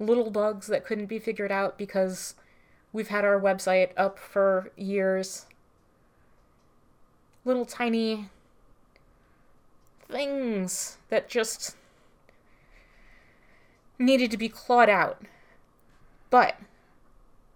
Little 0.00 0.32
bugs 0.32 0.66
that 0.66 0.84
couldn't 0.84 1.06
be 1.06 1.20
figured 1.20 1.52
out 1.52 1.78
because 1.78 2.34
we've 2.92 3.06
had 3.06 3.24
our 3.24 3.40
website 3.40 3.90
up 3.96 4.18
for 4.18 4.72
years. 4.76 5.46
Little 7.44 7.66
tiny 7.66 8.30
things 10.08 10.98
that 11.08 11.28
just 11.28 11.76
needed 14.00 14.32
to 14.32 14.36
be 14.36 14.48
clawed 14.48 14.88
out. 14.88 15.22
But 16.30 16.56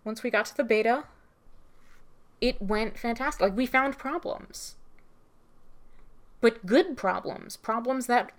once 0.05 0.23
we 0.23 0.31
got 0.31 0.47
to 0.47 0.57
the 0.57 0.65
beta, 0.65 1.05
it 2.41 2.63
went 2.63 2.97
fantastic. 2.99 3.41
Like, 3.41 3.57
we 3.57 3.67
found 3.67 3.99
problems 3.99 4.77
but 6.45 6.67
good 6.67 6.95
problems, 6.95 7.57
problems 7.57 8.07
that 8.07 8.31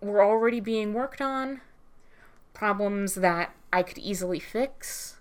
were 0.00 0.20
already 0.20 0.58
being 0.58 0.92
worked 0.92 1.20
on, 1.20 1.60
problems 2.52 3.14
that 3.14 3.54
I 3.72 3.84
could 3.84 3.98
easily 3.98 4.40
fix. 4.40 5.18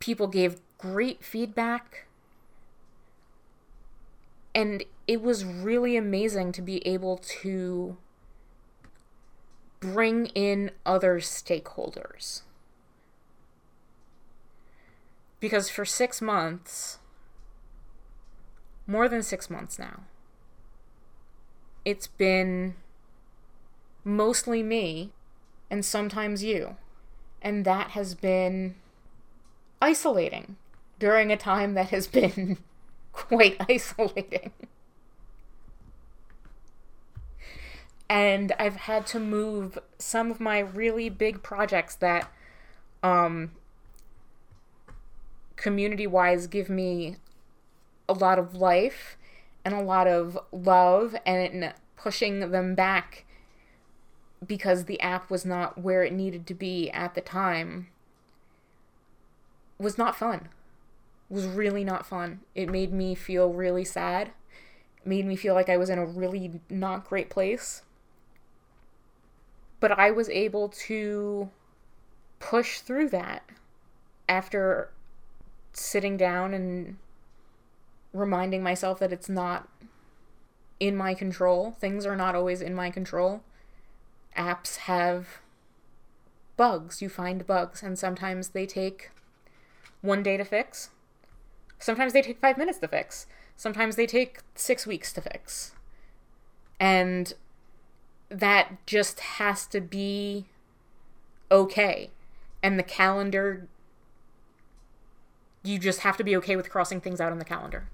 People 0.00 0.26
gave 0.26 0.58
great 0.76 1.22
feedback. 1.22 2.08
And 4.56 4.82
it 5.06 5.22
was 5.22 5.44
really 5.44 5.96
amazing 5.96 6.50
to 6.50 6.60
be 6.60 6.84
able 6.84 7.18
to 7.42 7.98
bring 9.80 10.26
in 10.26 10.70
other 10.84 11.20
stakeholders. 11.20 12.42
Because 15.40 15.68
for 15.68 15.84
six 15.84 16.22
months, 16.22 16.98
more 18.86 19.08
than 19.08 19.22
six 19.22 19.50
months 19.50 19.78
now. 19.78 20.02
It's 21.84 22.06
been 22.06 22.74
mostly 24.04 24.62
me 24.62 25.12
and 25.70 25.84
sometimes 25.84 26.42
you. 26.42 26.76
And 27.42 27.64
that 27.64 27.90
has 27.90 28.14
been 28.14 28.76
isolating 29.80 30.56
during 30.98 31.30
a 31.30 31.36
time 31.36 31.74
that 31.74 31.90
has 31.90 32.06
been 32.06 32.58
quite 33.12 33.56
isolating. 33.68 34.52
And 38.08 38.52
I've 38.58 38.76
had 38.76 39.06
to 39.08 39.20
move 39.20 39.78
some 39.98 40.30
of 40.30 40.40
my 40.40 40.60
really 40.60 41.08
big 41.08 41.42
projects 41.42 41.94
that 41.96 42.30
um 43.02 43.52
community 45.56 46.06
wise 46.06 46.46
give 46.46 46.68
me 46.68 47.16
a 48.08 48.12
lot 48.12 48.38
of 48.38 48.54
life 48.54 49.16
and 49.64 49.74
a 49.74 49.82
lot 49.82 50.06
of 50.06 50.38
love 50.52 51.16
and 51.24 51.72
pushing 51.96 52.52
them 52.52 52.74
back 52.74 53.24
because 54.46 54.84
the 54.84 55.00
app 55.00 55.30
was 55.30 55.44
not 55.44 55.78
where 55.78 56.04
it 56.04 56.12
needed 56.12 56.46
to 56.46 56.54
be 56.54 56.90
at 56.90 57.14
the 57.14 57.20
time 57.20 57.88
was 59.78 59.98
not 59.98 60.16
fun. 60.16 60.48
Was 61.28 61.46
really 61.46 61.84
not 61.84 62.06
fun. 62.06 62.40
It 62.54 62.70
made 62.70 62.92
me 62.92 63.14
feel 63.14 63.52
really 63.52 63.84
sad. 63.84 64.28
It 64.98 65.06
made 65.06 65.26
me 65.26 65.36
feel 65.36 65.54
like 65.54 65.68
I 65.68 65.76
was 65.76 65.90
in 65.90 65.98
a 65.98 66.06
really 66.06 66.60
not 66.70 67.08
great 67.08 67.30
place. 67.30 67.82
But 69.80 69.98
I 69.98 70.10
was 70.10 70.28
able 70.28 70.68
to 70.68 71.50
push 72.38 72.80
through 72.80 73.10
that 73.10 73.42
after 74.28 74.90
sitting 75.72 76.16
down 76.16 76.54
and 76.54 76.96
reminding 78.12 78.62
myself 78.62 78.98
that 78.98 79.12
it's 79.12 79.28
not 79.28 79.68
in 80.80 80.96
my 80.96 81.14
control. 81.14 81.72
Things 81.78 82.06
are 82.06 82.16
not 82.16 82.34
always 82.34 82.60
in 82.60 82.74
my 82.74 82.90
control. 82.90 83.42
Apps 84.36 84.76
have 84.76 85.40
bugs. 86.56 87.02
You 87.02 87.08
find 87.08 87.46
bugs, 87.46 87.82
and 87.82 87.98
sometimes 87.98 88.50
they 88.50 88.66
take 88.66 89.10
one 90.00 90.22
day 90.22 90.36
to 90.36 90.44
fix. 90.44 90.90
Sometimes 91.78 92.12
they 92.12 92.22
take 92.22 92.40
five 92.40 92.58
minutes 92.58 92.78
to 92.78 92.88
fix. 92.88 93.26
Sometimes 93.56 93.96
they 93.96 94.06
take 94.06 94.38
six 94.54 94.86
weeks 94.86 95.12
to 95.12 95.20
fix. 95.20 95.72
And 96.78 97.32
that 98.28 98.86
just 98.86 99.20
has 99.20 99.66
to 99.68 99.80
be 99.80 100.46
okay. 101.50 102.10
And 102.62 102.78
the 102.78 102.82
calendar, 102.82 103.68
you 105.62 105.78
just 105.78 106.00
have 106.00 106.16
to 106.16 106.24
be 106.24 106.36
okay 106.36 106.56
with 106.56 106.70
crossing 106.70 107.00
things 107.00 107.20
out 107.20 107.32
on 107.32 107.38
the 107.38 107.44
calendar. 107.44 107.88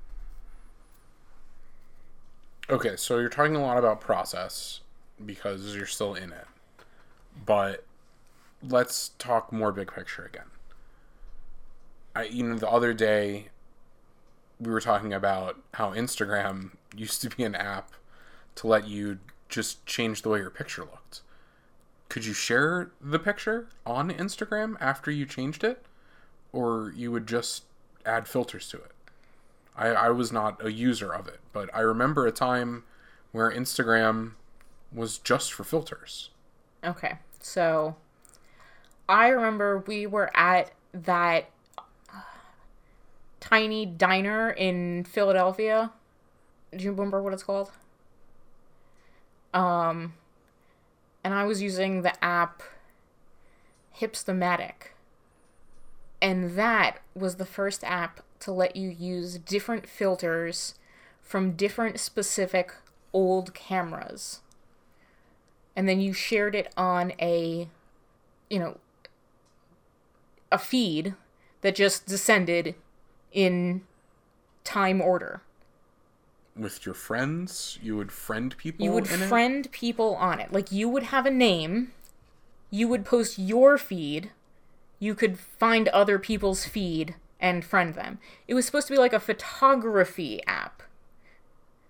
Okay, 2.70 2.96
so 2.96 3.18
you're 3.18 3.28
talking 3.28 3.56
a 3.56 3.60
lot 3.60 3.76
about 3.76 4.00
process 4.00 4.80
because 5.24 5.74
you're 5.74 5.86
still 5.86 6.14
in 6.14 6.32
it. 6.32 6.46
But 7.44 7.84
let's 8.62 9.10
talk 9.18 9.52
more 9.52 9.72
big 9.72 9.92
picture 9.92 10.24
again. 10.24 10.46
I 12.14 12.24
you 12.24 12.44
know 12.44 12.56
the 12.56 12.68
other 12.68 12.92
day 12.92 13.48
we 14.60 14.70
were 14.70 14.80
talking 14.80 15.12
about 15.12 15.60
how 15.74 15.92
Instagram 15.92 16.72
used 16.96 17.20
to 17.22 17.30
be 17.30 17.42
an 17.42 17.54
app 17.54 17.90
to 18.56 18.66
let 18.66 18.86
you 18.86 19.18
just 19.52 19.84
change 19.86 20.22
the 20.22 20.30
way 20.30 20.40
your 20.40 20.50
picture 20.50 20.82
looked. 20.82 21.20
Could 22.08 22.24
you 22.24 22.32
share 22.32 22.90
the 23.00 23.18
picture 23.18 23.68
on 23.86 24.10
Instagram 24.10 24.76
after 24.80 25.10
you 25.10 25.24
changed 25.24 25.62
it? 25.62 25.84
Or 26.52 26.92
you 26.96 27.12
would 27.12 27.26
just 27.26 27.64
add 28.04 28.26
filters 28.26 28.68
to 28.70 28.78
it? 28.78 28.90
I, 29.76 29.88
I 29.88 30.08
was 30.10 30.32
not 30.32 30.64
a 30.64 30.72
user 30.72 31.14
of 31.14 31.28
it, 31.28 31.40
but 31.52 31.70
I 31.74 31.80
remember 31.80 32.26
a 32.26 32.32
time 32.32 32.84
where 33.30 33.50
Instagram 33.50 34.32
was 34.92 35.18
just 35.18 35.52
for 35.52 35.64
filters. 35.64 36.30
Okay, 36.84 37.18
so 37.40 37.96
I 39.08 39.28
remember 39.28 39.84
we 39.86 40.06
were 40.06 40.30
at 40.36 40.72
that 40.92 41.50
uh, 41.78 42.20
tiny 43.40 43.86
diner 43.86 44.50
in 44.50 45.04
Philadelphia. 45.04 45.92
Do 46.76 46.84
you 46.84 46.90
remember 46.90 47.22
what 47.22 47.32
it's 47.32 47.42
called? 47.42 47.70
Um, 49.52 50.14
and 51.24 51.34
I 51.34 51.44
was 51.44 51.62
using 51.62 52.02
the 52.02 52.22
app 52.24 52.62
Hipstamatic. 53.98 54.92
And 56.20 56.56
that 56.56 56.98
was 57.14 57.36
the 57.36 57.46
first 57.46 57.84
app 57.84 58.20
to 58.40 58.52
let 58.52 58.76
you 58.76 58.88
use 58.88 59.38
different 59.38 59.88
filters 59.88 60.74
from 61.20 61.52
different 61.52 61.98
specific 62.00 62.72
old 63.12 63.54
cameras. 63.54 64.40
And 65.74 65.88
then 65.88 66.00
you 66.00 66.12
shared 66.12 66.54
it 66.54 66.72
on 66.76 67.12
a, 67.20 67.68
you 68.50 68.58
know, 68.58 68.78
a 70.50 70.58
feed 70.58 71.14
that 71.62 71.74
just 71.74 72.06
descended 72.06 72.74
in 73.32 73.82
time 74.64 75.00
order. 75.00 75.42
With 76.56 76.84
your 76.84 76.94
friends, 76.94 77.78
you 77.82 77.96
would 77.96 78.12
friend 78.12 78.54
people. 78.56 78.84
You 78.84 78.92
would 78.92 79.10
in 79.10 79.22
it? 79.22 79.26
friend 79.26 79.70
people 79.72 80.16
on 80.16 80.38
it. 80.38 80.52
Like 80.52 80.70
you 80.70 80.88
would 80.88 81.04
have 81.04 81.24
a 81.24 81.30
name, 81.30 81.92
you 82.70 82.88
would 82.88 83.04
post 83.04 83.38
your 83.38 83.78
feed, 83.78 84.30
you 84.98 85.14
could 85.14 85.38
find 85.38 85.88
other 85.88 86.18
people's 86.18 86.64
feed 86.64 87.14
and 87.40 87.64
friend 87.64 87.94
them. 87.94 88.18
It 88.46 88.54
was 88.54 88.66
supposed 88.66 88.86
to 88.86 88.92
be 88.92 88.98
like 88.98 89.12
a 89.12 89.20
photography 89.20 90.42
app. 90.46 90.82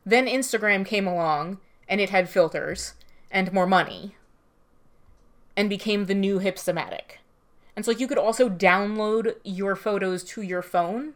Then 0.06 0.26
Instagram 0.26 0.86
came 0.86 1.06
along 1.06 1.58
and 1.88 2.00
it 2.00 2.10
had 2.10 2.28
filters 2.28 2.94
and 3.30 3.52
more 3.52 3.66
money 3.66 4.16
and 5.56 5.68
became 5.68 6.06
the 6.06 6.14
new 6.14 6.38
Hipstamatic. 6.38 7.18
And 7.76 7.84
so 7.84 7.90
like 7.90 8.00
you 8.00 8.08
could 8.08 8.18
also 8.18 8.48
download 8.48 9.36
your 9.44 9.76
photos 9.76 10.24
to 10.24 10.42
your 10.42 10.62
phone, 10.62 11.14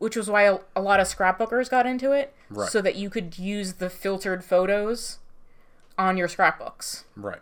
which 0.00 0.16
was 0.16 0.28
why 0.28 0.42
a, 0.42 0.58
a 0.74 0.82
lot 0.82 0.98
of 0.98 1.06
scrapbookers 1.06 1.70
got 1.70 1.86
into 1.86 2.10
it, 2.10 2.34
Right. 2.48 2.68
so 2.68 2.82
that 2.82 2.96
you 2.96 3.08
could 3.08 3.38
use 3.38 3.74
the 3.74 3.88
filtered 3.88 4.42
photos 4.44 5.18
on 5.96 6.16
your 6.16 6.26
scrapbooks. 6.26 7.04
Right. 7.14 7.38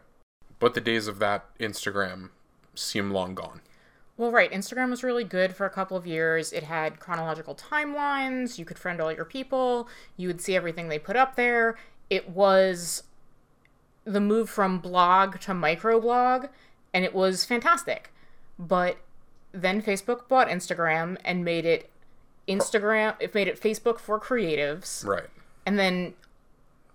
But 0.58 0.74
the 0.74 0.80
days 0.82 1.06
of 1.06 1.18
that 1.20 1.46
Instagram 1.58 2.28
seem 2.74 3.10
long 3.12 3.34
gone. 3.34 3.62
Well, 4.16 4.32
right. 4.32 4.50
Instagram 4.50 4.90
was 4.90 5.04
really 5.04 5.22
good 5.22 5.54
for 5.54 5.64
a 5.64 5.70
couple 5.70 5.96
of 5.96 6.04
years. 6.04 6.52
It 6.52 6.64
had 6.64 6.98
chronological 6.98 7.54
timelines. 7.54 8.58
You 8.58 8.64
could 8.64 8.78
friend 8.78 9.00
all 9.00 9.12
your 9.12 9.24
people. 9.24 9.88
You 10.16 10.26
would 10.26 10.40
see 10.40 10.56
everything 10.56 10.88
they 10.88 10.98
put 10.98 11.14
up 11.14 11.36
there. 11.36 11.76
It 12.10 12.28
was 12.28 13.04
the 14.04 14.20
move 14.20 14.50
from 14.50 14.80
blog 14.80 15.38
to 15.40 15.52
microblog, 15.52 16.48
and 16.92 17.04
it 17.04 17.14
was 17.14 17.44
fantastic. 17.44 18.12
But 18.58 18.96
then 19.52 19.80
Facebook 19.80 20.26
bought 20.26 20.48
Instagram 20.48 21.16
and 21.24 21.44
made 21.44 21.64
it 21.64 21.88
Instagram. 22.48 23.14
It 23.20 23.34
made 23.34 23.48
it 23.48 23.60
Facebook 23.60 23.98
for 24.00 24.18
creatives 24.18 25.04
Right. 25.06 25.28
and 25.66 25.78
then 25.78 26.14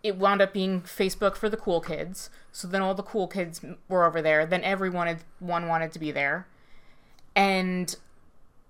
it 0.01 0.17
wound 0.17 0.41
up 0.41 0.51
being 0.51 0.81
Facebook 0.81 1.35
for 1.35 1.47
the 1.47 1.55
cool 1.55 1.79
kids. 1.79 2.29
So 2.51 2.67
then 2.67 2.81
all 2.81 2.93
the 2.93 3.03
cool 3.03 3.27
kids 3.27 3.61
were 3.87 4.05
over 4.05 4.21
there. 4.21 4.45
Then 4.45 4.61
everyone 4.63 5.07
had, 5.07 5.23
one 5.39 5.67
wanted 5.69 5.93
to 5.93 5.99
be 5.99 6.11
there, 6.11 6.45
and 7.35 7.95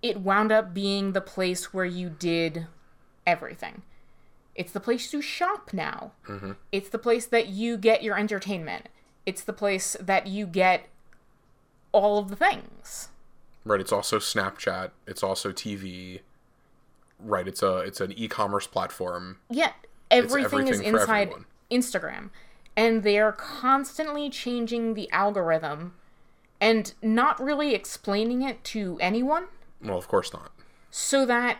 it 0.01 0.19
wound 0.19 0.51
up 0.51 0.73
being 0.73 1.13
the 1.13 1.21
place 1.21 1.73
where 1.73 1.85
you 1.85 2.09
did 2.09 2.67
everything. 3.25 3.81
It's 4.53 4.71
the 4.71 4.79
place 4.79 5.09
to 5.09 5.21
shop 5.21 5.71
now. 5.73 6.11
Mm-hmm. 6.27 6.51
It's 6.71 6.89
the 6.89 6.99
place 6.99 7.25
that 7.25 7.47
you 7.47 7.77
get 7.77 8.03
your 8.03 8.17
entertainment. 8.17 8.87
It's 9.25 9.43
the 9.43 9.53
place 9.53 9.97
that 9.99 10.27
you 10.27 10.45
get 10.45 10.87
all 11.91 12.19
of 12.19 12.29
the 12.29 12.35
things. 12.35 13.09
Right. 13.65 13.79
It's 13.81 13.91
also 13.91 14.19
Snapchat. 14.19 14.91
It's 15.07 15.23
also 15.23 15.51
TV. 15.51 16.19
Right. 17.19 17.47
It's 17.47 17.63
a 17.63 17.77
it's 17.77 18.01
an 18.01 18.11
e-commerce 18.17 18.67
platform. 18.67 19.37
Yeah, 19.49 19.71
everything, 20.11 20.67
is 20.67 20.79
everything 20.79 20.93
for 20.93 20.99
inside 21.01 21.21
everyone. 21.29 21.45
Instagram. 21.71 22.29
And 22.75 23.03
they're 23.03 23.31
constantly 23.31 24.29
changing 24.29 24.95
the 24.95 25.09
algorithm 25.11 25.93
and 26.59 26.93
not 27.01 27.39
really 27.41 27.75
explaining 27.75 28.41
it 28.41 28.63
to 28.63 28.97
anyone 28.99 29.45
Well, 29.83 29.97
of 29.97 30.07
course 30.07 30.33
not. 30.33 30.51
so 30.89 31.25
that 31.25 31.59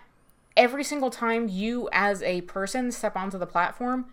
every 0.56 0.84
single 0.84 1.10
time 1.10 1.48
you 1.48 1.90
as 1.92 2.24
a 2.24 2.42
person 2.42 2.92
step 2.92 3.16
onto 3.16 3.38
the 3.38 3.46
platform, 3.46 4.06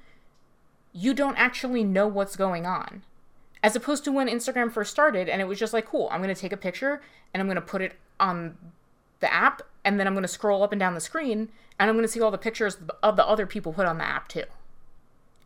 you 0.93 1.15
don't 1.15 1.37
actually 1.37 1.85
know 1.85 2.07
what's 2.07 2.37
going 2.37 2.67
on. 2.67 3.03
As 3.63 3.77
opposed 3.77 4.05
to 4.05 4.13
when 4.13 4.29
Instagram 4.29 4.73
first 4.73 4.91
started 4.91 5.29
and 5.29 5.41
it 5.41 5.45
was 5.47 5.59
just 5.59 5.73
like, 5.73 5.87
cool, 5.87 6.09
I'm 6.11 6.23
going 6.23 6.35
to 6.35 6.41
take 6.41 6.53
a 6.53 6.57
picture 6.57 7.01
and 7.33 7.41
I'm 7.41 7.47
going 7.47 7.57
to 7.57 7.61
put 7.63 7.83
it 7.83 7.95
on 8.19 8.57
the 9.21 9.33
app 9.33 9.63
and 9.85 9.99
then 9.99 10.07
I'm 10.07 10.15
going 10.15 10.23
to 10.23 10.29
scroll 10.29 10.63
up 10.63 10.73
and 10.73 10.79
down 10.79 10.95
the 10.95 11.01
screen 11.01 11.51
and 11.79 11.89
I'm 11.89 11.97
going 11.97 12.07
to 12.07 12.13
see 12.13 12.21
all 12.21 12.31
the 12.31 12.39
pictures 12.39 12.77
of 13.03 13.17
the 13.17 13.27
other 13.27 13.47
people 13.47 13.73
put 13.73 13.87
on 13.87 13.99
the 13.99 14.05
app 14.05 14.29
too. 14.29 14.45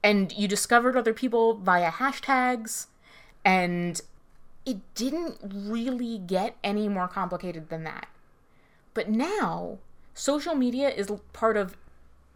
And 0.02 0.32
you 0.32 0.48
discovered 0.48 0.96
other 0.96 1.14
people 1.14 1.54
via 1.54 1.90
hashtags 1.90 2.86
and 3.44 4.00
it 4.66 4.78
didn't 4.94 5.38
really 5.42 6.18
get 6.18 6.56
any 6.64 6.88
more 6.88 7.08
complicated 7.08 7.68
than 7.68 7.84
that. 7.84 8.08
But 8.94 9.08
now, 9.08 9.78
social 10.14 10.54
media 10.54 10.88
is 10.88 11.10
part 11.32 11.56
of 11.56 11.76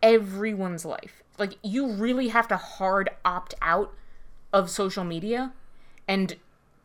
everyone's 0.02 0.84
life. 0.84 1.22
Like, 1.38 1.58
you 1.62 1.86
really 1.86 2.28
have 2.28 2.48
to 2.48 2.56
hard 2.56 3.10
opt 3.24 3.54
out 3.62 3.94
of 4.52 4.68
social 4.70 5.04
media 5.04 5.52
and 6.06 6.36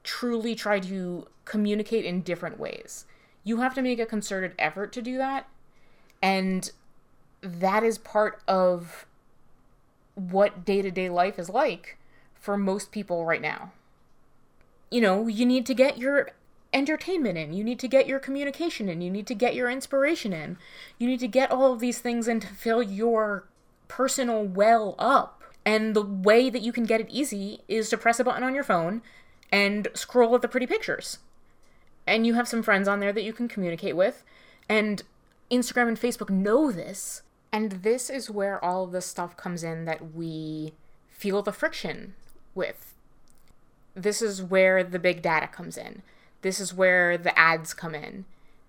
truly 0.04 0.54
try 0.54 0.80
to 0.80 1.28
communicate 1.46 2.06
in 2.06 2.22
different 2.22 2.60
ways. 2.60 3.06
You 3.44 3.58
have 3.58 3.74
to 3.76 3.82
make 3.82 4.00
a 4.00 4.06
concerted 4.06 4.54
effort 4.58 4.94
to 4.94 5.02
do 5.02 5.18
that. 5.18 5.48
And 6.22 6.72
that 7.42 7.84
is 7.84 7.98
part 7.98 8.42
of 8.48 9.06
what 10.16 10.64
day 10.66 10.82
to 10.82 10.92
day 10.92 11.10
life 11.10 11.38
is 11.38 11.50
like 11.50 11.98
for 12.40 12.58
most 12.58 12.92
people 12.92 13.26
right 13.26 13.42
now. 13.42 13.74
You 14.90 15.02
know, 15.02 15.28
you 15.28 15.46
need 15.46 15.66
to 15.66 15.74
get 15.74 15.98
your 15.98 16.32
entertainment 16.72 17.38
in, 17.38 17.54
you 17.54 17.64
need 17.64 17.80
to 17.80 17.88
get 17.88 18.08
your 18.08 18.20
communication 18.20 18.90
in, 18.90 19.02
you 19.02 19.12
need 19.12 19.28
to 19.28 19.36
get 19.36 19.56
your 19.56 19.70
inspiration 19.70 20.34
in, 20.34 20.58
you 20.98 21.08
need 21.08 21.20
to 21.20 21.28
get 21.28 21.52
all 21.52 21.74
of 21.74 21.80
these 21.80 22.00
things 22.00 22.28
in 22.28 22.40
to 22.40 22.48
fill 22.48 22.82
your 22.82 23.48
personal 23.88 24.44
well 24.44 24.96
up. 24.98 25.44
And 25.66 25.96
the 25.96 26.02
way 26.02 26.50
that 26.50 26.62
you 26.62 26.74
can 26.74 26.84
get 26.84 27.00
it 27.00 27.10
easy 27.10 27.62
is 27.68 27.90
to 27.90 27.98
press 27.98 28.20
a 28.20 28.24
button 28.24 28.44
on 28.44 28.56
your 28.56 28.64
phone 28.64 29.02
and 29.52 29.88
scroll 29.94 30.36
at 30.36 30.42
the 30.42 30.48
pretty 30.48 30.68
pictures. 30.68 31.20
And 32.06 32.28
you 32.28 32.34
have 32.34 32.48
some 32.48 32.64
friends 32.64 32.88
on 32.88 33.00
there 33.00 33.14
that 33.14 33.24
you 33.24 33.34
can 33.34 33.48
communicate 33.48 33.96
with. 33.96 34.24
And 34.68 35.04
Instagram 35.52 35.88
and 35.90 36.00
Facebook 36.00 36.30
know 36.30 36.72
this. 36.72 37.22
And 37.52 37.72
this 37.84 38.10
is 38.10 38.30
where 38.30 38.64
all 38.64 38.84
of 38.84 38.92
the 38.92 39.02
stuff 39.02 39.38
comes 39.38 39.64
in 39.64 39.86
that 39.86 40.14
we 40.14 40.74
feel 41.10 41.42
the 41.42 41.52
friction 41.52 42.16
with. 42.56 42.96
This 43.96 44.22
is 44.22 44.42
where 44.42 44.84
the 44.84 45.00
big 45.00 45.22
data 45.22 45.48
comes 45.48 45.78
in. 45.78 46.02
This 46.42 46.60
is 46.60 46.74
where 46.74 47.18
the 47.18 47.38
ads 47.38 47.74
come 47.74 47.96
in. 47.96 48.26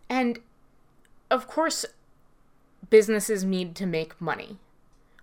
And 0.09 0.39
of 1.30 1.47
course, 1.47 1.85
businesses 2.91 3.43
need 3.43 3.74
to 3.76 3.87
make 3.87 4.20
money. 4.20 4.59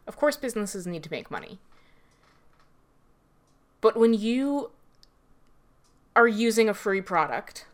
Of 0.07 0.17
course, 0.17 0.35
businesses 0.35 0.87
need 0.87 1.03
to 1.03 1.11
make 1.11 1.29
money. 1.29 1.59
But 3.79 3.95
when 3.95 4.13
you 4.13 4.71
are 6.15 6.27
using 6.27 6.67
a 6.67 6.73
free 6.73 7.01
product, 7.01 7.65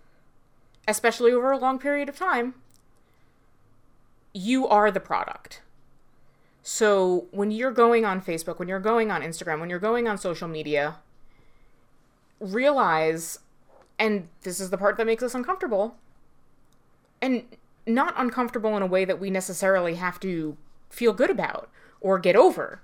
especially 0.88 1.32
over 1.32 1.52
a 1.52 1.58
long 1.58 1.78
period 1.78 2.10
of 2.10 2.18
time, 2.18 2.56
you 4.34 4.68
are 4.68 4.90
the 4.92 5.00
product. 5.00 5.62
So 6.64 7.28
when 7.32 7.52
you're 7.52 7.72
going 7.72 8.06
on 8.06 8.22
Facebook, 8.22 8.60
when 8.60 8.68
you're 8.68 8.80
going 8.80 9.12
on 9.12 9.22
Instagram, 9.22 9.60
when 9.60 9.70
you're 9.70 9.80
going 9.80 10.08
on 10.08 10.18
social 10.18 10.48
media, 10.48 10.98
realize, 12.40 13.40
and 13.98 14.28
this 14.44 14.60
is 14.60 14.70
the 14.70 14.78
part 14.78 14.98
that 14.98 15.06
makes 15.06 15.24
us 15.24 15.34
uncomfortable, 15.34 15.96
and 17.22 17.44
not 17.86 18.14
uncomfortable 18.18 18.76
in 18.76 18.84
a 18.84 18.88
way 18.88 19.06
that 19.06 19.20
we 19.20 19.30
necessarily 19.30 19.96
have 19.96 20.20
to 20.20 20.58
feel 20.90 21.14
good 21.14 21.30
about 21.30 21.70
or 22.00 22.20
get 22.20 22.36
over. 22.36 22.82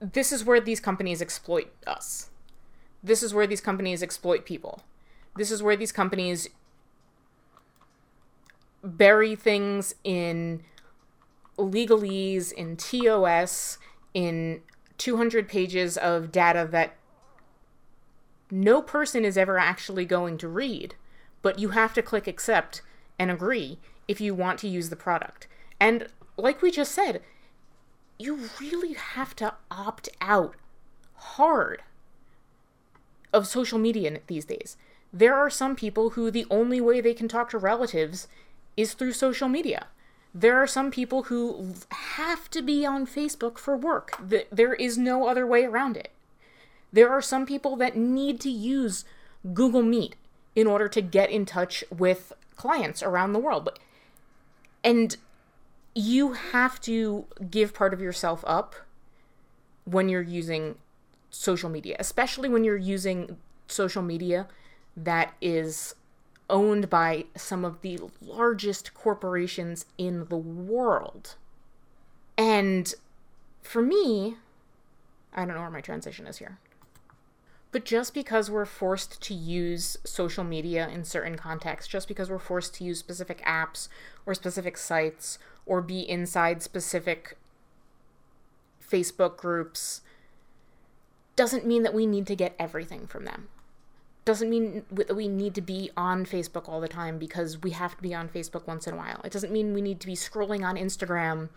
This 0.00 0.30
is 0.30 0.44
where 0.44 0.60
these 0.60 0.78
companies 0.78 1.20
exploit 1.20 1.72
us. 1.86 2.30
This 3.02 3.22
is 3.22 3.34
where 3.34 3.46
these 3.46 3.60
companies 3.60 4.02
exploit 4.02 4.44
people. 4.44 4.82
This 5.36 5.50
is 5.50 5.62
where 5.62 5.76
these 5.76 5.92
companies 5.92 6.48
bury 8.82 9.34
things 9.34 9.94
in 10.04 10.62
legalese, 11.58 12.52
in 12.52 12.76
TOS, 12.76 13.78
in 14.14 14.62
200 14.98 15.48
pages 15.48 15.96
of 15.96 16.32
data 16.32 16.66
that 16.70 16.96
no 18.50 18.80
person 18.80 19.24
is 19.24 19.36
ever 19.36 19.58
actually 19.58 20.04
going 20.04 20.38
to 20.38 20.48
read, 20.48 20.94
but 21.42 21.58
you 21.58 21.70
have 21.70 21.92
to 21.94 22.02
click 22.02 22.26
accept 22.26 22.82
and 23.18 23.30
agree 23.30 23.78
if 24.06 24.20
you 24.20 24.34
want 24.34 24.58
to 24.60 24.68
use 24.68 24.88
the 24.88 24.96
product. 24.96 25.46
And 25.80 26.08
like 26.36 26.62
we 26.62 26.70
just 26.70 26.92
said, 26.92 27.20
you 28.18 28.48
really 28.60 28.94
have 28.94 29.36
to 29.36 29.54
opt 29.70 30.08
out 30.20 30.56
hard 31.14 31.82
of 33.32 33.46
social 33.46 33.78
media 33.78 34.18
these 34.26 34.44
days. 34.44 34.76
There 35.12 35.34
are 35.34 35.50
some 35.50 35.76
people 35.76 36.10
who 36.10 36.30
the 36.30 36.46
only 36.50 36.80
way 36.80 37.00
they 37.00 37.14
can 37.14 37.28
talk 37.28 37.50
to 37.50 37.58
relatives 37.58 38.28
is 38.78 38.94
through 38.94 39.12
social 39.12 39.48
media. 39.48 39.88
There 40.32 40.56
are 40.56 40.66
some 40.68 40.92
people 40.92 41.24
who 41.24 41.74
have 41.90 42.48
to 42.50 42.62
be 42.62 42.86
on 42.86 43.06
Facebook 43.06 43.58
for 43.58 43.76
work. 43.76 44.12
There 44.52 44.74
is 44.74 44.96
no 44.96 45.26
other 45.26 45.44
way 45.44 45.64
around 45.64 45.96
it. 45.96 46.12
There 46.92 47.10
are 47.10 47.20
some 47.20 47.44
people 47.44 47.74
that 47.76 47.96
need 47.96 48.40
to 48.42 48.50
use 48.50 49.04
Google 49.52 49.82
Meet 49.82 50.14
in 50.54 50.68
order 50.68 50.88
to 50.88 51.02
get 51.02 51.28
in 51.28 51.44
touch 51.44 51.82
with 51.90 52.32
clients 52.56 53.02
around 53.02 53.32
the 53.32 53.40
world. 53.40 53.70
And 54.84 55.16
you 55.94 56.34
have 56.34 56.80
to 56.82 57.26
give 57.50 57.74
part 57.74 57.92
of 57.92 58.00
yourself 58.00 58.44
up 58.46 58.76
when 59.84 60.08
you're 60.08 60.22
using 60.22 60.76
social 61.30 61.68
media, 61.68 61.96
especially 61.98 62.48
when 62.48 62.62
you're 62.62 62.76
using 62.76 63.38
social 63.66 64.02
media 64.02 64.46
that 64.96 65.34
is 65.40 65.94
owned 66.50 66.88
by 66.88 67.26
some 67.36 67.64
of 67.64 67.82
the 67.82 68.00
largest 68.20 68.94
corporations 68.94 69.84
in 69.96 70.26
the 70.28 70.36
world. 70.36 71.36
And 72.36 72.92
for 73.62 73.82
me, 73.82 74.36
I 75.34 75.44
don't 75.44 75.54
know 75.54 75.60
where 75.60 75.70
my 75.70 75.80
transition 75.80 76.26
is 76.26 76.38
here. 76.38 76.58
But 77.70 77.84
just 77.84 78.14
because 78.14 78.50
we're 78.50 78.64
forced 78.64 79.20
to 79.22 79.34
use 79.34 79.98
social 80.04 80.42
media 80.42 80.88
in 80.88 81.04
certain 81.04 81.36
contexts, 81.36 81.90
just 81.90 82.08
because 82.08 82.30
we're 82.30 82.38
forced 82.38 82.74
to 82.76 82.84
use 82.84 82.98
specific 82.98 83.44
apps 83.44 83.88
or 84.24 84.32
specific 84.32 84.78
sites 84.78 85.38
or 85.66 85.82
be 85.82 86.00
inside 86.00 86.62
specific 86.62 87.36
Facebook 88.90 89.36
groups 89.36 90.00
doesn't 91.36 91.66
mean 91.66 91.82
that 91.82 91.94
we 91.94 92.06
need 92.06 92.26
to 92.26 92.34
get 92.34 92.56
everything 92.58 93.06
from 93.06 93.26
them. 93.26 93.48
Doesn't 94.28 94.50
mean 94.50 94.84
that 94.90 95.16
we 95.16 95.26
need 95.26 95.54
to 95.54 95.62
be 95.62 95.90
on 95.96 96.26
Facebook 96.26 96.68
all 96.68 96.82
the 96.82 96.86
time 96.86 97.18
because 97.18 97.62
we 97.62 97.70
have 97.70 97.96
to 97.96 98.02
be 98.02 98.14
on 98.14 98.28
Facebook 98.28 98.66
once 98.66 98.86
in 98.86 98.92
a 98.92 98.96
while. 98.98 99.22
It 99.24 99.32
doesn't 99.32 99.50
mean 99.50 99.72
we 99.72 99.80
need 99.80 100.00
to 100.00 100.06
be 100.06 100.12
scrolling 100.12 100.62
on 100.66 100.76
Instagram 100.76 101.48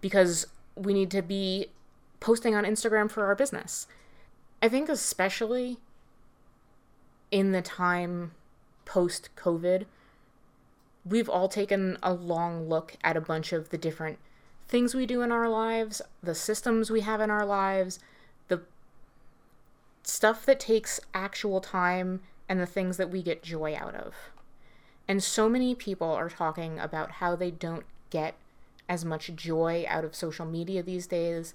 because 0.00 0.46
we 0.76 0.94
need 0.94 1.10
to 1.10 1.22
be 1.22 1.72
posting 2.20 2.54
on 2.54 2.62
Instagram 2.62 3.10
for 3.10 3.26
our 3.26 3.34
business. 3.34 3.88
I 4.62 4.68
think, 4.68 4.88
especially 4.88 5.78
in 7.32 7.50
the 7.50 7.62
time 7.62 8.30
post 8.84 9.30
COVID, 9.34 9.86
we've 11.04 11.28
all 11.28 11.48
taken 11.48 11.98
a 12.00 12.14
long 12.14 12.68
look 12.68 12.96
at 13.02 13.16
a 13.16 13.20
bunch 13.20 13.52
of 13.52 13.70
the 13.70 13.78
different 13.78 14.20
things 14.68 14.94
we 14.94 15.04
do 15.04 15.22
in 15.22 15.32
our 15.32 15.48
lives, 15.48 16.00
the 16.22 16.36
systems 16.36 16.92
we 16.92 17.00
have 17.00 17.20
in 17.20 17.28
our 17.28 17.44
lives, 17.44 17.98
stuff 20.02 20.44
that 20.46 20.60
takes 20.60 21.00
actual 21.14 21.60
time 21.60 22.20
and 22.48 22.60
the 22.60 22.66
things 22.66 22.96
that 22.96 23.10
we 23.10 23.22
get 23.22 23.42
joy 23.42 23.76
out 23.76 23.94
of. 23.94 24.14
And 25.06 25.22
so 25.22 25.48
many 25.48 25.74
people 25.74 26.08
are 26.08 26.28
talking 26.28 26.78
about 26.78 27.12
how 27.12 27.36
they 27.36 27.50
don't 27.50 27.84
get 28.10 28.34
as 28.88 29.04
much 29.04 29.34
joy 29.34 29.84
out 29.88 30.04
of 30.04 30.14
social 30.14 30.46
media 30.46 30.82
these 30.82 31.06
days. 31.06 31.54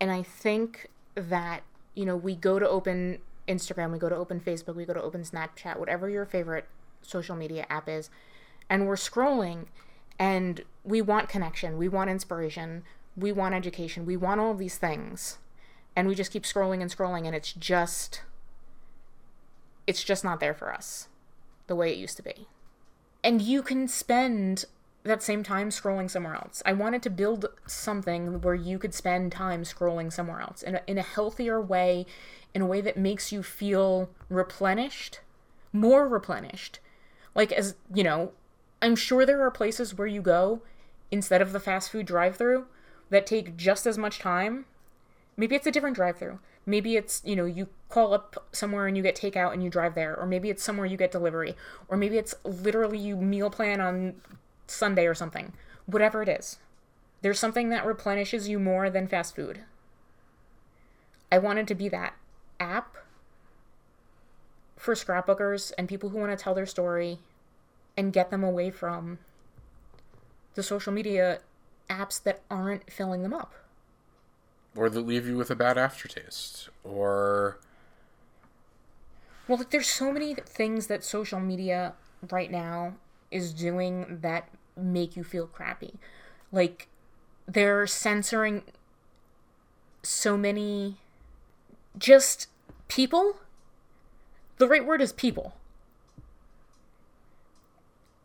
And 0.00 0.10
I 0.10 0.22
think 0.22 0.88
that, 1.14 1.62
you 1.94 2.04
know, 2.04 2.16
we 2.16 2.34
go 2.34 2.58
to 2.58 2.68
open 2.68 3.18
Instagram, 3.46 3.92
we 3.92 3.98
go 3.98 4.08
to 4.08 4.16
open 4.16 4.40
Facebook, 4.40 4.74
we 4.74 4.84
go 4.84 4.94
to 4.94 5.02
open 5.02 5.22
Snapchat, 5.22 5.78
whatever 5.78 6.08
your 6.08 6.24
favorite 6.24 6.66
social 7.02 7.36
media 7.36 7.66
app 7.68 7.88
is, 7.88 8.08
and 8.70 8.86
we're 8.86 8.94
scrolling 8.94 9.66
and 10.18 10.62
we 10.84 11.02
want 11.02 11.28
connection, 11.28 11.76
we 11.76 11.88
want 11.88 12.08
inspiration, 12.08 12.84
we 13.16 13.32
want 13.32 13.54
education, 13.54 14.06
we 14.06 14.16
want 14.16 14.40
all 14.40 14.54
these 14.54 14.78
things 14.78 15.38
and 15.94 16.08
we 16.08 16.14
just 16.14 16.32
keep 16.32 16.44
scrolling 16.44 16.80
and 16.80 16.90
scrolling 16.90 17.26
and 17.26 17.34
it's 17.34 17.52
just 17.52 18.22
it's 19.86 20.04
just 20.04 20.24
not 20.24 20.40
there 20.40 20.54
for 20.54 20.72
us 20.72 21.08
the 21.66 21.74
way 21.74 21.92
it 21.92 21.98
used 21.98 22.16
to 22.16 22.22
be. 22.22 22.46
And 23.24 23.40
you 23.40 23.62
can 23.62 23.88
spend 23.88 24.64
that 25.04 25.22
same 25.22 25.42
time 25.42 25.70
scrolling 25.70 26.10
somewhere 26.10 26.34
else. 26.34 26.62
I 26.64 26.72
wanted 26.72 27.02
to 27.02 27.10
build 27.10 27.46
something 27.66 28.40
where 28.40 28.54
you 28.54 28.78
could 28.78 28.94
spend 28.94 29.32
time 29.32 29.64
scrolling 29.64 30.12
somewhere 30.12 30.40
else 30.40 30.62
in 30.62 30.76
a, 30.76 30.80
in 30.86 30.98
a 30.98 31.02
healthier 31.02 31.60
way 31.60 32.06
in 32.54 32.62
a 32.62 32.66
way 32.66 32.80
that 32.80 32.96
makes 32.96 33.32
you 33.32 33.42
feel 33.42 34.10
replenished 34.28 35.20
more 35.72 36.06
replenished. 36.06 36.78
Like 37.34 37.50
as 37.50 37.74
you 37.92 38.04
know 38.04 38.32
i'm 38.82 38.96
sure 38.96 39.24
there 39.24 39.40
are 39.40 39.50
places 39.50 39.96
where 39.96 40.06
you 40.06 40.20
go 40.20 40.60
instead 41.10 41.40
of 41.40 41.52
the 41.52 41.60
fast 41.60 41.90
food 41.90 42.04
drive 42.04 42.36
through 42.36 42.66
that 43.08 43.26
take 43.26 43.56
just 43.56 43.86
as 43.86 43.96
much 43.96 44.18
time 44.18 44.66
Maybe 45.36 45.56
it's 45.56 45.66
a 45.66 45.70
different 45.70 45.96
drive 45.96 46.18
through. 46.18 46.38
Maybe 46.66 46.96
it's, 46.96 47.22
you 47.24 47.34
know, 47.34 47.44
you 47.44 47.68
call 47.88 48.14
up 48.14 48.46
somewhere 48.52 48.86
and 48.86 48.96
you 48.96 49.02
get 49.02 49.16
takeout 49.16 49.52
and 49.52 49.62
you 49.62 49.70
drive 49.70 49.94
there. 49.94 50.16
Or 50.16 50.26
maybe 50.26 50.50
it's 50.50 50.62
somewhere 50.62 50.86
you 50.86 50.96
get 50.96 51.10
delivery. 51.10 51.56
Or 51.88 51.96
maybe 51.96 52.18
it's 52.18 52.34
literally 52.44 52.98
you 52.98 53.16
meal 53.16 53.50
plan 53.50 53.80
on 53.80 54.14
Sunday 54.66 55.06
or 55.06 55.14
something. 55.14 55.52
Whatever 55.86 56.22
it 56.22 56.28
is. 56.28 56.58
There's 57.22 57.38
something 57.38 57.70
that 57.70 57.86
replenishes 57.86 58.48
you 58.48 58.58
more 58.58 58.90
than 58.90 59.08
fast 59.08 59.34
food. 59.34 59.60
I 61.30 61.38
wanted 61.38 61.66
to 61.68 61.74
be 61.74 61.88
that 61.88 62.14
app 62.60 62.96
for 64.76 64.94
scrapbookers 64.94 65.72
and 65.78 65.88
people 65.88 66.10
who 66.10 66.18
want 66.18 66.36
to 66.36 66.42
tell 66.42 66.54
their 66.54 66.66
story 66.66 67.20
and 67.96 68.12
get 68.12 68.30
them 68.30 68.44
away 68.44 68.70
from 68.70 69.18
the 70.54 70.62
social 70.62 70.92
media 70.92 71.40
apps 71.88 72.22
that 72.22 72.42
aren't 72.50 72.90
filling 72.90 73.22
them 73.22 73.32
up 73.32 73.54
or 74.74 74.88
that 74.88 75.00
leave 75.00 75.26
you 75.26 75.36
with 75.36 75.50
a 75.50 75.56
bad 75.56 75.76
aftertaste 75.78 76.68
or 76.84 77.58
Well, 79.46 79.58
like, 79.58 79.70
there's 79.70 79.88
so 79.88 80.12
many 80.12 80.34
things 80.34 80.86
that 80.86 81.04
social 81.04 81.40
media 81.40 81.94
right 82.30 82.50
now 82.50 82.94
is 83.30 83.52
doing 83.52 84.18
that 84.22 84.48
make 84.76 85.16
you 85.16 85.24
feel 85.24 85.46
crappy. 85.46 85.94
Like, 86.50 86.88
they're 87.46 87.86
censoring 87.86 88.62
so 90.02 90.36
many 90.36 90.96
just 91.98 92.48
people. 92.88 93.36
The 94.58 94.68
right 94.68 94.84
word 94.84 95.00
is 95.00 95.12
people. 95.12 95.54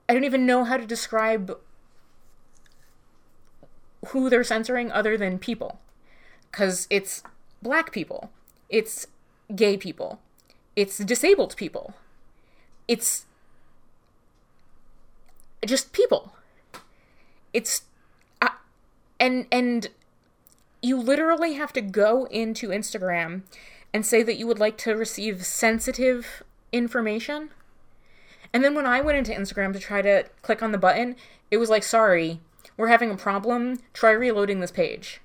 I 0.09 0.13
don't 0.13 0.23
even 0.23 0.45
know 0.45 0.63
how 0.63 0.77
to 0.77 0.85
describe 0.85 1.57
who 4.07 4.29
they're 4.29 4.43
censoring 4.43 4.91
other 4.91 5.17
than 5.17 5.39
people. 5.39 5.79
Because 6.51 6.87
it's 6.89 7.23
black 7.61 7.91
people, 7.91 8.31
it's 8.69 9.07
gay 9.55 9.77
people, 9.77 10.19
it's 10.75 10.97
disabled 10.97 11.55
people, 11.55 11.93
it's 12.87 13.25
just 15.65 15.91
people. 15.93 16.33
It's. 17.53 17.83
Uh, 18.41 18.49
and, 19.19 19.47
and 19.51 19.89
you 20.81 20.97
literally 20.97 21.53
have 21.53 21.73
to 21.73 21.81
go 21.81 22.25
into 22.25 22.69
Instagram 22.69 23.41
and 23.93 24.05
say 24.05 24.21
that 24.23 24.37
you 24.37 24.45
would 24.45 24.59
like 24.59 24.77
to 24.77 24.95
receive 24.95 25.45
sensitive 25.45 26.43
information. 26.71 27.49
And 28.53 28.63
then 28.63 28.75
when 28.75 28.85
I 28.85 29.01
went 29.01 29.17
into 29.17 29.31
Instagram 29.31 29.73
to 29.73 29.79
try 29.79 30.01
to 30.01 30.25
click 30.41 30.61
on 30.61 30.71
the 30.71 30.77
button, 30.77 31.15
it 31.49 31.57
was 31.57 31.69
like, 31.69 31.83
sorry, 31.83 32.39
we're 32.75 32.87
having 32.87 33.11
a 33.11 33.17
problem. 33.17 33.79
Try 33.93 34.11
reloading 34.11 34.59
this 34.59 34.71
page. 34.71 35.19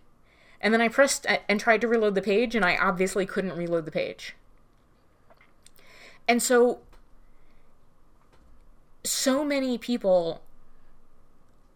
And 0.62 0.72
then 0.72 0.80
I 0.80 0.88
pressed 0.88 1.26
uh, 1.26 1.38
and 1.48 1.58
tried 1.58 1.80
to 1.80 1.88
reload 1.88 2.14
the 2.14 2.22
page, 2.22 2.54
and 2.54 2.64
I 2.64 2.76
obviously 2.76 3.26
couldn't 3.26 3.56
reload 3.56 3.84
the 3.84 3.90
page. 3.90 4.36
And 6.28 6.40
so, 6.40 6.78
so 9.02 9.44
many 9.44 9.76
people, 9.76 10.40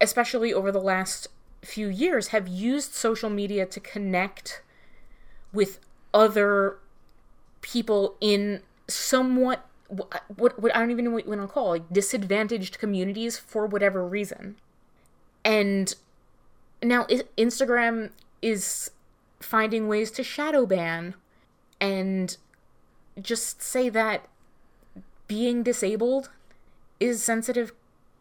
especially 0.00 0.54
over 0.54 0.70
the 0.70 0.80
last 0.80 1.26
few 1.62 1.88
years, 1.88 2.28
have 2.28 2.46
used 2.46 2.94
social 2.94 3.28
media 3.28 3.66
to 3.66 3.80
connect 3.80 4.62
with 5.52 5.80
other 6.14 6.78
people 7.60 8.14
in 8.20 8.62
somewhat 8.86 9.66
what, 9.88 10.22
what 10.36 10.74
I 10.74 10.80
don't 10.80 10.90
even 10.90 11.04
know 11.04 11.10
what 11.10 11.24
you 11.24 11.30
want 11.30 11.42
to 11.42 11.48
call 11.48 11.70
like 11.70 11.92
disadvantaged 11.92 12.78
communities 12.78 13.38
for 13.38 13.66
whatever 13.66 14.06
reason. 14.06 14.56
And 15.44 15.94
now 16.82 17.04
Instagram 17.38 18.10
is 18.46 18.92
finding 19.40 19.88
ways 19.88 20.12
to 20.12 20.22
shadow 20.22 20.64
ban 20.64 21.14
and 21.80 22.36
just 23.20 23.60
say 23.60 23.88
that 23.88 24.28
being 25.26 25.64
disabled 25.64 26.30
is 27.00 27.20
sensitive 27.24 27.72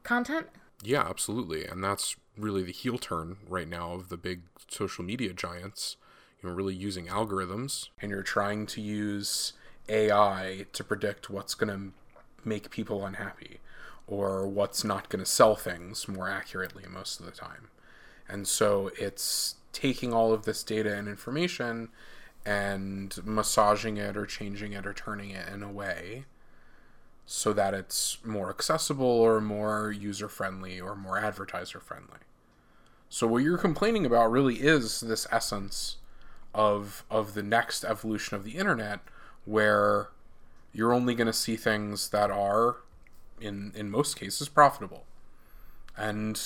content. 0.02 0.48
Yeah, 0.84 1.08
absolutely. 1.08 1.66
And 1.66 1.84
that's 1.84 2.16
really 2.36 2.64
the 2.64 2.72
heel 2.72 2.98
turn 2.98 3.38
right 3.48 3.68
now 3.68 3.94
of 3.94 4.10
the 4.10 4.18
big 4.18 4.42
social 4.68 5.06
media 5.06 5.32
giants. 5.32 5.98
You 6.42 6.50
know, 6.50 6.56
really 6.56 6.74
using 6.74 7.06
algorithms 7.06 7.90
and 8.02 8.10
you're 8.10 8.24
trying 8.24 8.66
to 8.68 8.82
use 8.82 9.54
AI 9.88 10.66
to 10.74 10.84
predict 10.84 11.30
what's 11.30 11.54
going 11.54 11.70
to 11.70 12.48
make 12.48 12.72
people 12.72 13.06
unhappy 13.06 13.60
or 14.08 14.48
what's 14.48 14.84
not 14.84 15.10
going 15.10 15.24
to 15.24 15.30
sell 15.30 15.56
things 15.56 16.08
more 16.08 16.30
accurately 16.30 16.84
most 16.92 17.20
of 17.20 17.28
the 17.28 17.32
time. 17.32 17.70
And 18.28 18.48
so 18.48 18.90
it's 18.98 19.56
taking 19.76 20.14
all 20.14 20.34
of 20.34 20.46
this 20.46 20.64
data 20.64 20.96
and 20.96 21.08
information 21.08 21.90
and 22.46 23.20
massaging 23.26 23.98
it 23.98 24.16
or 24.16 24.26
changing 24.26 24.72
it 24.72 24.88
or 24.88 24.94
turning 24.94 25.32
it 25.32 25.48
in 25.50 25.62
a 25.62 25.72
way 25.72 26.24
so 27.26 27.52
that 27.52 27.74
it's 27.74 28.20
more 28.24 28.50
accessible 28.50 29.06
or 29.06 29.42
more 29.42 29.92
user 29.92 30.30
friendly 30.30 30.80
or 30.80 30.96
more 30.96 31.20
advertiser 31.20 31.82
friendly. 31.82 32.20
So 33.10 33.28
what 33.28 33.44
you're 33.44 33.58
complaining 33.58 34.06
about 34.06 34.32
really 34.32 34.56
is 34.56 35.02
this 35.02 35.28
essence 35.30 35.98
of 36.54 37.04
of 37.12 37.34
the 37.34 37.44
next 37.44 37.84
evolution 37.84 38.38
of 38.38 38.46
the 38.46 38.52
internet 38.52 39.02
where 39.44 40.10
you're 40.72 40.94
only 40.94 41.14
going 41.14 41.28
to 41.28 41.34
see 41.34 41.58
things 41.58 42.10
that 42.10 42.32
are 42.32 42.78
in 43.42 43.74
in 43.76 43.90
most 43.92 44.16
cases 44.16 44.48
profitable. 44.48 45.06
And 45.98 46.40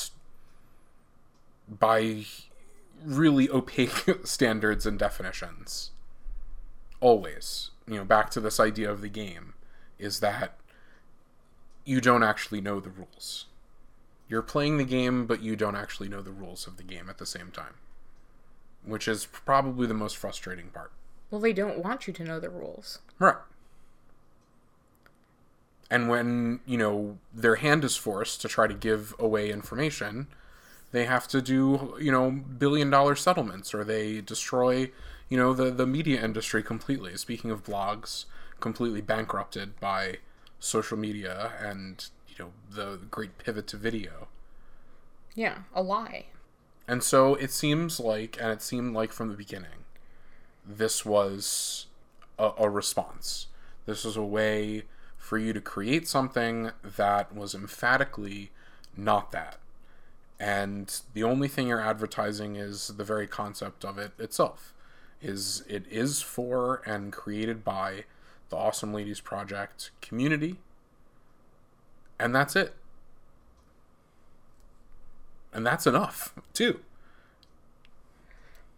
by 1.68 2.26
really 3.04 3.50
opaque 3.50 4.20
standards 4.24 4.86
and 4.86 4.98
definitions. 5.00 5.92
Always, 7.02 7.72
you 7.88 7.96
know, 7.96 8.06
back 8.06 8.30
to 8.32 8.40
this 8.40 8.60
idea 8.60 8.92
of 8.92 9.02
the 9.02 9.10
game 9.10 9.54
is 9.98 10.20
that 10.20 10.56
you 11.86 12.02
don't 12.02 12.24
actually 12.24 12.62
know 12.62 12.80
the 12.80 12.90
rules. 12.90 13.46
You're 14.28 14.42
playing 14.42 14.78
the 14.78 14.84
game, 14.84 15.26
but 15.26 15.42
you 15.42 15.56
don't 15.56 15.76
actually 15.76 16.08
know 16.08 16.22
the 16.22 16.32
rules 16.32 16.68
of 16.68 16.78
the 16.78 16.84
game 16.84 17.10
at 17.10 17.18
the 17.18 17.26
same 17.26 17.52
time, 17.52 17.76
which 18.86 19.08
is 19.08 19.26
probably 19.26 19.88
the 19.88 19.94
most 19.94 20.18
frustrating 20.18 20.68
part. 20.70 20.92
Well, 21.32 21.42
they 21.42 21.54
don't 21.54 21.84
want 21.84 22.08
you 22.08 22.14
to 22.14 22.24
know 22.24 22.40
the 22.40 22.50
rules. 22.50 23.00
Right. 23.18 23.36
And 25.90 26.08
when, 26.08 26.60
you 26.66 26.78
know, 26.78 27.18
their 27.34 27.56
hand 27.56 27.84
is 27.84 27.96
forced 27.96 28.42
to 28.42 28.48
try 28.48 28.68
to 28.68 28.74
give 28.74 29.16
away 29.18 29.50
information, 29.50 30.28
they 30.92 31.06
have 31.06 31.28
to 31.28 31.42
do 31.42 31.96
you 32.00 32.12
know 32.12 32.32
billion 32.32 32.90
dollar 32.90 33.16
settlements 33.16 33.74
or 33.74 33.84
they 33.84 34.22
destroy 34.22 34.92
you 35.30 35.38
know 35.38 35.54
the 35.54 35.72
the 35.72 35.88
media 35.88 36.24
industry 36.24 36.64
completely. 36.64 37.16
Speaking 37.18 37.52
of 37.52 37.64
blogs 37.64 38.26
completely 38.60 39.02
bankrupted 39.02 39.80
by 39.80 40.18
social 40.60 40.98
media 40.98 41.54
and 41.60 42.10
you 42.28 42.36
know 42.40 42.52
the 42.70 43.00
great 43.10 43.38
pivot 43.38 43.68
to 43.68 43.78
video. 43.78 44.28
Yeah 45.36 45.60
a 45.74 45.82
lie. 45.82 46.26
And 46.88 47.04
so 47.04 47.36
it 47.36 47.52
seems 47.52 48.00
like 48.00 48.38
and 48.42 48.52
it 48.52 48.62
seemed 48.62 48.96
like 48.96 49.14
from 49.14 49.30
the 49.30 49.38
beginning 49.38 49.86
this 50.66 51.06
was 51.06 51.88
a, 52.38 52.52
a 52.58 52.70
response. 52.70 53.48
This 53.86 54.04
was 54.04 54.18
a 54.18 54.24
way 54.24 54.84
for 55.18 55.38
you 55.38 55.54
to 55.54 55.62
create 55.62 56.08
something 56.08 56.72
that 56.84 57.36
was 57.36 57.54
emphatically 57.54 58.52
not 58.96 59.32
that 59.32 59.58
and 60.40 61.02
the 61.14 61.24
only 61.24 61.48
thing 61.48 61.68
you're 61.68 61.82
advertising 61.82 62.56
is 62.56 62.88
the 62.88 63.04
very 63.04 63.28
concept 63.28 63.84
of 63.84 63.98
it 63.98 64.12
itself. 64.18 64.74
Is 65.22 65.64
it 65.68 65.86
is 65.90 66.22
for 66.22 66.82
and 66.86 67.12
created 67.12 67.64
by 67.64 68.06
the 68.50 68.58
awesome 68.58 68.94
ladies 68.94 69.20
project 69.22 69.92
community. 70.02 70.58
And 72.20 72.36
that's 72.36 72.56
it. 72.56 72.74
And 75.54 75.66
that's 75.66 75.88
enough 75.88 76.34
too. 76.54 76.82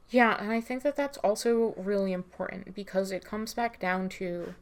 Yeah 0.09 0.36
and 0.38 0.51
i 0.51 0.59
think 0.59 0.84
that 0.84 0.97
that's 0.97 1.18
also 1.20 1.74
really 1.78 2.12
important 2.12 2.76
because 2.76 3.14
it 3.14 3.24
comes 3.24 3.53
back 3.53 3.80
down 3.80 4.09
to 4.09 4.53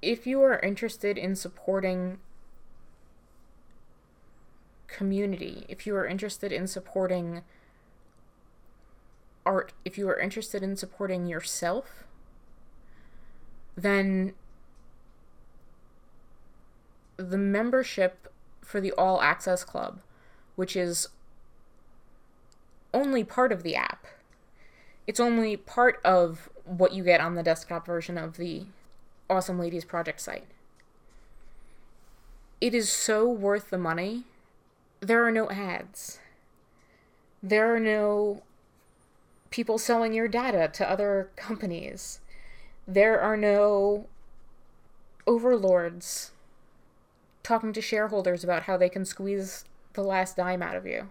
if 0.00 0.28
you 0.28 0.40
are 0.42 0.60
interested 0.60 1.18
in 1.18 1.34
supporting 1.34 2.18
community, 4.96 5.64
if 5.68 5.86
you 5.86 5.96
are 5.96 6.06
interested 6.06 6.52
in 6.52 6.66
supporting 6.66 7.42
art, 9.44 9.72
if 9.84 9.98
you 9.98 10.08
are 10.08 10.18
interested 10.18 10.62
in 10.62 10.76
supporting 10.76 11.26
yourself, 11.26 12.04
then 13.76 14.34
the 17.16 17.38
membership 17.38 18.32
for 18.62 18.80
the 18.80 18.92
All 18.92 19.20
Access 19.20 19.64
Club, 19.64 20.00
which 20.56 20.76
is 20.76 21.08
only 22.92 23.24
part 23.24 23.50
of 23.50 23.62
the 23.62 23.74
app, 23.74 24.06
it's 25.06 25.20
only 25.20 25.56
part 25.56 26.00
of 26.04 26.48
what 26.64 26.92
you 26.92 27.04
get 27.04 27.20
on 27.20 27.34
the 27.34 27.42
desktop 27.42 27.84
version 27.84 28.16
of 28.16 28.36
the 28.36 28.66
Awesome 29.28 29.58
Ladies 29.58 29.84
Project 29.84 30.20
site. 30.20 30.46
It 32.60 32.74
is 32.74 32.90
so 32.90 33.28
worth 33.28 33.70
the 33.70 33.78
money 33.78 34.24
there 35.04 35.24
are 35.24 35.30
no 35.30 35.50
ads. 35.50 36.18
There 37.42 37.74
are 37.74 37.80
no 37.80 38.42
people 39.50 39.78
selling 39.78 40.14
your 40.14 40.28
data 40.28 40.70
to 40.72 40.90
other 40.90 41.30
companies. 41.36 42.20
There 42.88 43.20
are 43.20 43.36
no 43.36 44.06
overlords 45.26 46.32
talking 47.42 47.72
to 47.72 47.80
shareholders 47.80 48.42
about 48.42 48.64
how 48.64 48.76
they 48.76 48.88
can 48.88 49.04
squeeze 49.04 49.64
the 49.92 50.02
last 50.02 50.36
dime 50.36 50.62
out 50.62 50.76
of 50.76 50.86
you. 50.86 51.10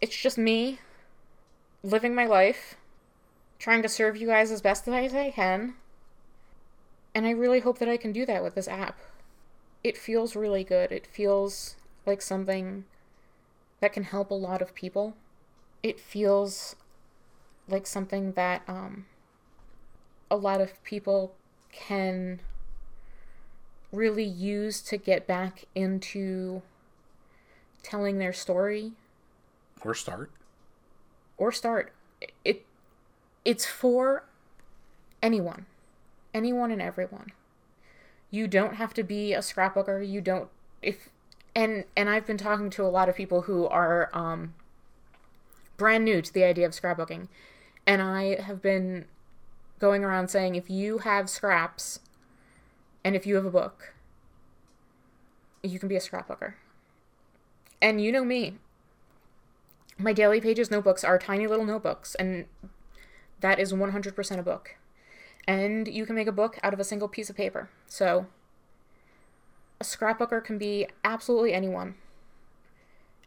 It's 0.00 0.16
just 0.16 0.36
me 0.36 0.80
living 1.82 2.14
my 2.14 2.26
life, 2.26 2.76
trying 3.58 3.82
to 3.82 3.88
serve 3.88 4.16
you 4.16 4.26
guys 4.26 4.50
as 4.50 4.60
best 4.60 4.86
as 4.88 5.14
I 5.14 5.30
can. 5.30 5.74
And 7.14 7.26
I 7.26 7.30
really 7.30 7.60
hope 7.60 7.78
that 7.78 7.88
I 7.88 7.96
can 7.96 8.12
do 8.12 8.26
that 8.26 8.42
with 8.42 8.56
this 8.56 8.68
app 8.68 8.98
it 9.86 9.96
feels 9.96 10.34
really 10.34 10.64
good. 10.64 10.90
It 10.90 11.06
feels 11.06 11.76
like 12.04 12.20
something 12.20 12.84
that 13.80 13.92
can 13.92 14.02
help 14.02 14.32
a 14.32 14.34
lot 14.34 14.60
of 14.60 14.74
people. 14.74 15.14
It 15.80 16.00
feels 16.00 16.74
like 17.68 17.86
something 17.86 18.32
that 18.32 18.62
um, 18.66 19.06
a 20.28 20.34
lot 20.34 20.60
of 20.60 20.82
people 20.82 21.36
can 21.70 22.40
really 23.92 24.24
use 24.24 24.82
to 24.82 24.96
get 24.96 25.24
back 25.24 25.66
into 25.76 26.62
telling 27.84 28.18
their 28.18 28.32
story 28.32 28.90
Or 29.84 29.94
start. 29.94 30.32
or 31.36 31.52
start 31.52 31.92
it 32.44 32.66
it's 33.44 33.64
for 33.64 34.24
anyone 35.22 35.66
anyone 36.34 36.72
and 36.72 36.82
everyone 36.82 37.30
you 38.36 38.46
don't 38.46 38.74
have 38.74 38.92
to 38.94 39.02
be 39.02 39.32
a 39.32 39.38
scrapbooker. 39.38 40.06
You 40.06 40.20
don't 40.20 40.48
if 40.82 41.08
and 41.54 41.84
and 41.96 42.10
i've 42.10 42.26
been 42.26 42.36
talking 42.36 42.68
to 42.68 42.84
a 42.84 42.92
lot 42.98 43.08
of 43.08 43.16
people 43.16 43.42
who 43.42 43.66
are 43.66 44.10
um 44.12 44.54
brand 45.78 46.04
new 46.04 46.20
to 46.20 46.32
the 46.32 46.44
idea 46.44 46.66
of 46.66 46.72
scrapbooking. 46.72 47.28
And 47.86 48.02
i 48.02 48.40
have 48.40 48.60
been 48.60 49.06
going 49.78 50.04
around 50.04 50.28
saying 50.28 50.54
if 50.54 50.68
you 50.68 50.98
have 50.98 51.30
scraps 51.30 52.00
and 53.02 53.16
if 53.16 53.26
you 53.26 53.34
have 53.36 53.46
a 53.46 53.50
book 53.50 53.94
you 55.62 55.78
can 55.78 55.88
be 55.88 55.96
a 55.96 56.00
scrapbooker. 56.00 56.54
And 57.82 58.00
you 58.00 58.12
know 58.12 58.24
me. 58.24 58.54
My 59.98 60.12
daily 60.12 60.40
pages 60.40 60.70
notebooks 60.70 61.02
are 61.02 61.18
tiny 61.18 61.46
little 61.46 61.64
notebooks 61.64 62.14
and 62.14 62.44
that 63.40 63.58
is 63.58 63.72
100% 63.72 64.38
a 64.38 64.42
book 64.42 64.76
and 65.46 65.88
you 65.88 66.06
can 66.06 66.16
make 66.16 66.26
a 66.26 66.32
book 66.32 66.58
out 66.62 66.74
of 66.74 66.80
a 66.80 66.84
single 66.84 67.08
piece 67.08 67.30
of 67.30 67.36
paper. 67.36 67.68
So 67.86 68.26
a 69.80 69.84
scrapbooker 69.84 70.42
can 70.44 70.58
be 70.58 70.88
absolutely 71.04 71.52
anyone. 71.52 71.94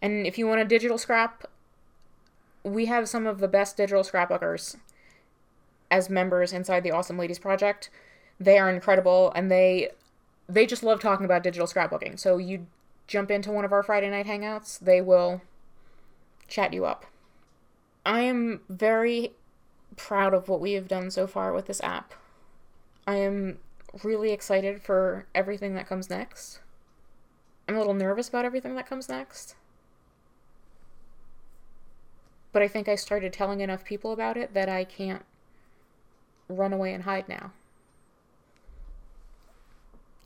And 0.02 0.26
if 0.26 0.38
you 0.38 0.48
want 0.48 0.62
a 0.62 0.66
digital 0.66 0.98
scrap 0.98 1.46
we 2.64 2.86
have 2.86 3.10
some 3.10 3.26
of 3.26 3.40
the 3.40 3.48
best 3.48 3.78
digital 3.78 4.04
scrapbookers 4.04 4.76
as 5.90 6.10
members 6.10 6.54
inside 6.54 6.84
the 6.84 6.92
awesome 6.92 7.18
ladies 7.18 7.40
project. 7.40 7.90
They 8.40 8.58
are 8.58 8.70
incredible 8.70 9.32
and 9.36 9.52
they 9.52 9.90
they 10.48 10.66
just 10.66 10.84
love 10.84 11.00
talking 11.00 11.26
about 11.26 11.44
digital 11.44 11.68
scrapbooking. 11.68 12.20
So 12.20 12.38
you 12.38 12.68
jump 13.08 13.32
into 13.32 13.52
one 13.52 13.66
of 13.66 13.72
our 13.72 13.84
friday 13.84 14.10
night 14.10 14.28
hangouts 14.28 14.80
they 14.80 15.02
will 15.02 15.42
chat 16.48 16.74
you 16.74 16.86
up. 16.86 17.06
I 18.06 18.22
am 18.22 18.62
very 18.70 19.34
proud 20.00 20.34
of 20.34 20.47
what 20.47 20.62
we 20.62 20.72
have 20.74 20.88
done 20.88 21.12
so 21.12 21.28
far 21.28 21.54
with 21.54 21.68
this 21.68 21.82
app. 21.82 22.14
I 23.06 23.16
am 23.16 23.60
really 24.02 24.32
excited 24.32 24.82
for 24.82 25.26
everything 25.36 25.76
that 25.76 25.88
comes 25.88 26.10
next. 26.10 26.62
I'm 27.68 27.76
a 27.76 27.80
little 27.80 27.93
nervous 27.93 28.30
about 28.30 28.45
everything 28.45 28.76
that 28.76 28.88
comes 28.88 29.10
next. 29.10 29.56
But 32.52 32.62
I 32.62 32.68
think 32.68 32.88
I 32.88 32.95
started 32.95 33.34
telling 33.34 33.60
enough 33.60 33.84
people 33.84 34.12
about 34.12 34.38
it 34.38 34.54
that 34.54 34.70
I 34.70 34.86
can't 34.86 35.24
run 36.47 36.74
away 36.74 36.93
and 36.93 37.04
hide 37.04 37.28
now. 37.28 37.52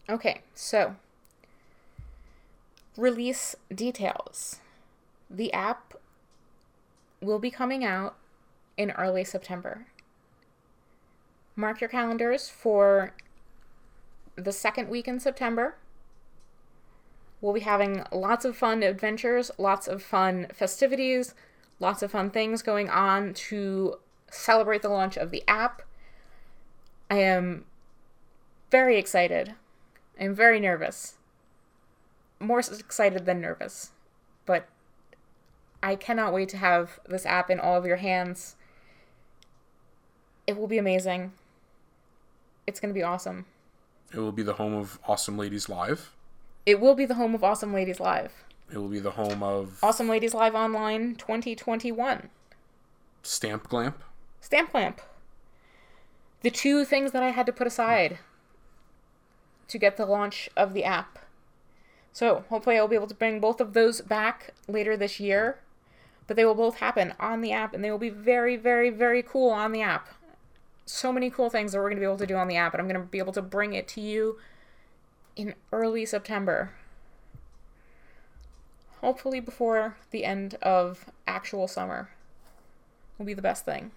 Okay, 0.08 0.42
so 0.54 0.96
release 2.96 3.56
details. 3.74 4.60
The 5.28 5.52
app 5.52 5.94
will 7.20 7.38
be 7.38 7.50
coming 7.50 7.84
out 7.84 8.16
in 8.76 8.90
early 8.92 9.24
September. 9.24 9.86
Mark 11.56 11.80
your 11.80 11.88
calendars 11.90 12.48
for 12.48 13.14
the 14.36 14.52
second 14.52 14.88
week 14.88 15.06
in 15.06 15.20
September. 15.20 15.76
We'll 17.40 17.52
be 17.52 17.60
having 17.60 18.04
lots 18.10 18.44
of 18.44 18.56
fun 18.56 18.82
adventures, 18.82 19.50
lots 19.58 19.86
of 19.86 20.02
fun 20.02 20.48
festivities, 20.52 21.34
lots 21.78 22.02
of 22.02 22.10
fun 22.10 22.30
things 22.30 22.62
going 22.62 22.88
on 22.88 23.34
to 23.34 23.96
celebrate 24.30 24.82
the 24.82 24.88
launch 24.88 25.16
of 25.16 25.30
the 25.30 25.44
app. 25.46 25.82
I 27.10 27.18
am 27.18 27.66
very 28.70 28.98
excited. 28.98 29.54
I'm 30.18 30.34
very 30.34 30.58
nervous. 30.58 31.14
More 32.40 32.60
excited 32.60 33.26
than 33.26 33.40
nervous. 33.40 33.92
But 34.46 34.68
I 35.82 35.96
cannot 35.96 36.32
wait 36.32 36.48
to 36.50 36.56
have 36.56 36.98
this 37.06 37.26
app 37.26 37.50
in 37.50 37.60
all 37.60 37.76
of 37.76 37.86
your 37.86 37.98
hands. 37.98 38.56
It 40.46 40.58
will 40.58 40.66
be 40.66 40.78
amazing. 40.78 41.32
It's 42.66 42.80
going 42.80 42.92
to 42.92 42.98
be 42.98 43.02
awesome. 43.02 43.46
It 44.12 44.18
will 44.18 44.32
be 44.32 44.42
the 44.42 44.54
home 44.54 44.74
of 44.74 44.98
Awesome 45.06 45.38
Ladies 45.38 45.68
Live. 45.68 46.12
It 46.66 46.80
will 46.80 46.94
be 46.94 47.04
the 47.04 47.14
home 47.14 47.34
of 47.34 47.42
Awesome 47.42 47.72
Ladies 47.72 48.00
Live. 48.00 48.44
It 48.70 48.78
will 48.78 48.88
be 48.88 49.00
the 49.00 49.12
home 49.12 49.42
of 49.42 49.78
Awesome 49.82 50.08
Ladies 50.08 50.34
Live 50.34 50.54
Online 50.54 51.14
2021. 51.16 52.28
Stamp 53.22 53.68
Glamp. 53.68 54.02
Stamp 54.40 54.70
Clamp. 54.70 55.00
The 56.42 56.50
two 56.50 56.84
things 56.84 57.12
that 57.12 57.22
I 57.22 57.30
had 57.30 57.46
to 57.46 57.52
put 57.52 57.66
aside 57.66 58.18
to 59.68 59.78
get 59.78 59.96
the 59.96 60.06
launch 60.06 60.50
of 60.56 60.74
the 60.74 60.84
app. 60.84 61.18
So, 62.12 62.44
hopefully, 62.48 62.76
I'll 62.78 62.86
be 62.86 62.96
able 62.96 63.06
to 63.06 63.14
bring 63.14 63.40
both 63.40 63.60
of 63.60 63.72
those 63.72 64.00
back 64.02 64.52
later 64.68 64.96
this 64.96 65.18
year. 65.18 65.58
But 66.26 66.36
they 66.36 66.44
will 66.44 66.54
both 66.54 66.76
happen 66.76 67.14
on 67.18 67.40
the 67.40 67.52
app, 67.52 67.74
and 67.74 67.82
they 67.82 67.90
will 67.90 67.98
be 67.98 68.10
very, 68.10 68.56
very, 68.56 68.90
very 68.90 69.22
cool 69.22 69.50
on 69.50 69.72
the 69.72 69.82
app. 69.82 70.08
So 70.86 71.12
many 71.12 71.30
cool 71.30 71.50
things 71.50 71.72
that 71.72 71.78
we're 71.78 71.88
going 71.88 71.96
to 71.96 72.00
be 72.00 72.06
able 72.06 72.18
to 72.18 72.26
do 72.26 72.36
on 72.36 72.48
the 72.48 72.56
app, 72.56 72.74
and 72.74 72.80
I'm 72.80 72.88
going 72.88 73.00
to 73.00 73.06
be 73.06 73.18
able 73.18 73.32
to 73.32 73.42
bring 73.42 73.72
it 73.72 73.88
to 73.88 74.00
you 74.00 74.38
in 75.36 75.54
early 75.72 76.04
September. 76.04 76.72
Hopefully, 79.00 79.40
before 79.40 79.96
the 80.10 80.24
end 80.24 80.54
of 80.62 81.06
actual 81.26 81.68
summer, 81.68 82.10
will 83.18 83.26
be 83.26 83.34
the 83.34 83.42
best 83.42 83.64
thing. 83.64 83.92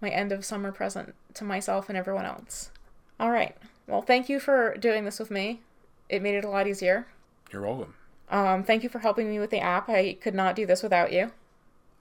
My 0.00 0.08
end 0.08 0.32
of 0.32 0.44
summer 0.44 0.72
present 0.72 1.14
to 1.34 1.44
myself 1.44 1.88
and 1.88 1.96
everyone 1.96 2.24
else. 2.24 2.70
All 3.18 3.30
right. 3.30 3.56
Well, 3.86 4.02
thank 4.02 4.28
you 4.28 4.40
for 4.40 4.76
doing 4.76 5.04
this 5.04 5.18
with 5.18 5.30
me. 5.30 5.60
It 6.08 6.22
made 6.22 6.34
it 6.34 6.44
a 6.44 6.50
lot 6.50 6.66
easier. 6.66 7.06
You're 7.52 7.62
welcome. 7.62 7.94
Um, 8.30 8.64
thank 8.64 8.82
you 8.82 8.88
for 8.88 8.98
helping 8.98 9.28
me 9.28 9.38
with 9.38 9.50
the 9.50 9.60
app. 9.60 9.88
I 9.88 10.14
could 10.20 10.34
not 10.34 10.56
do 10.56 10.66
this 10.66 10.82
without 10.82 11.12
you. 11.12 11.30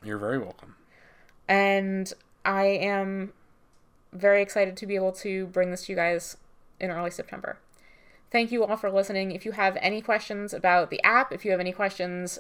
You're 0.04 0.18
very 0.18 0.40
welcome. 0.40 0.76
And 1.48 2.12
I 2.44 2.66
am 2.66 3.34
very 4.14 4.42
excited 4.42 4.78
to 4.78 4.86
be 4.86 4.96
able 4.96 5.12
to 5.14 5.48
bring 5.48 5.72
this 5.72 5.86
to 5.86 5.92
you 5.92 5.96
guys 5.96 6.38
in 6.80 6.92
early 6.92 7.12
September. 7.12 7.58
Thank 8.32 8.52
you 8.52 8.64
all 8.64 8.78
for 8.78 8.92
listening. 8.92 9.32
If 9.32 9.46
you 9.46 9.52
have 9.52 9.78
any 9.80 10.02
questions 10.02 10.54
about 10.54 10.90
the 10.90 11.02
app, 11.04 11.32
if 11.32 11.46
you 11.46 11.52
have 11.52 11.60
any 11.60 11.72
questions 11.72 12.40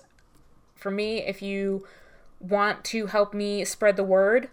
for 0.75 0.89
me, 0.89 1.19
if 1.19 1.41
you 1.41 1.85
want 2.39 2.83
to 2.85 3.07
help 3.07 3.33
me 3.33 3.63
spread 3.63 3.95
the 3.95 4.03
word, 4.03 4.49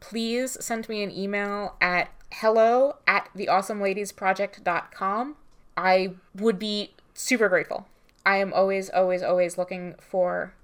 please 0.00 0.56
send 0.60 0.88
me 0.88 1.02
an 1.02 1.10
email 1.10 1.76
at 1.80 2.10
hello 2.32 2.96
at 3.06 3.28
theawesomeladiesproject.com. 3.36 5.36
I 5.76 6.14
would 6.34 6.58
be 6.58 6.94
super 7.14 7.48
grateful. 7.48 7.86
I 8.24 8.36
am 8.36 8.52
always, 8.52 8.90
always, 8.90 9.22
always 9.22 9.58
looking 9.58 9.94
for 9.98 10.54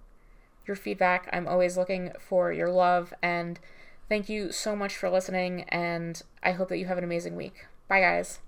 your 0.66 0.76
feedback. 0.76 1.28
I'm 1.32 1.48
always 1.48 1.76
looking 1.76 2.12
for 2.18 2.52
your 2.52 2.70
love. 2.70 3.12
And 3.22 3.58
thank 4.08 4.28
you 4.28 4.52
so 4.52 4.74
much 4.74 4.96
for 4.96 5.10
listening. 5.10 5.62
And 5.68 6.20
I 6.42 6.52
hope 6.52 6.68
that 6.68 6.78
you 6.78 6.86
have 6.86 6.98
an 6.98 7.04
amazing 7.04 7.36
week. 7.36 7.66
Bye, 7.88 8.00
guys. 8.00 8.40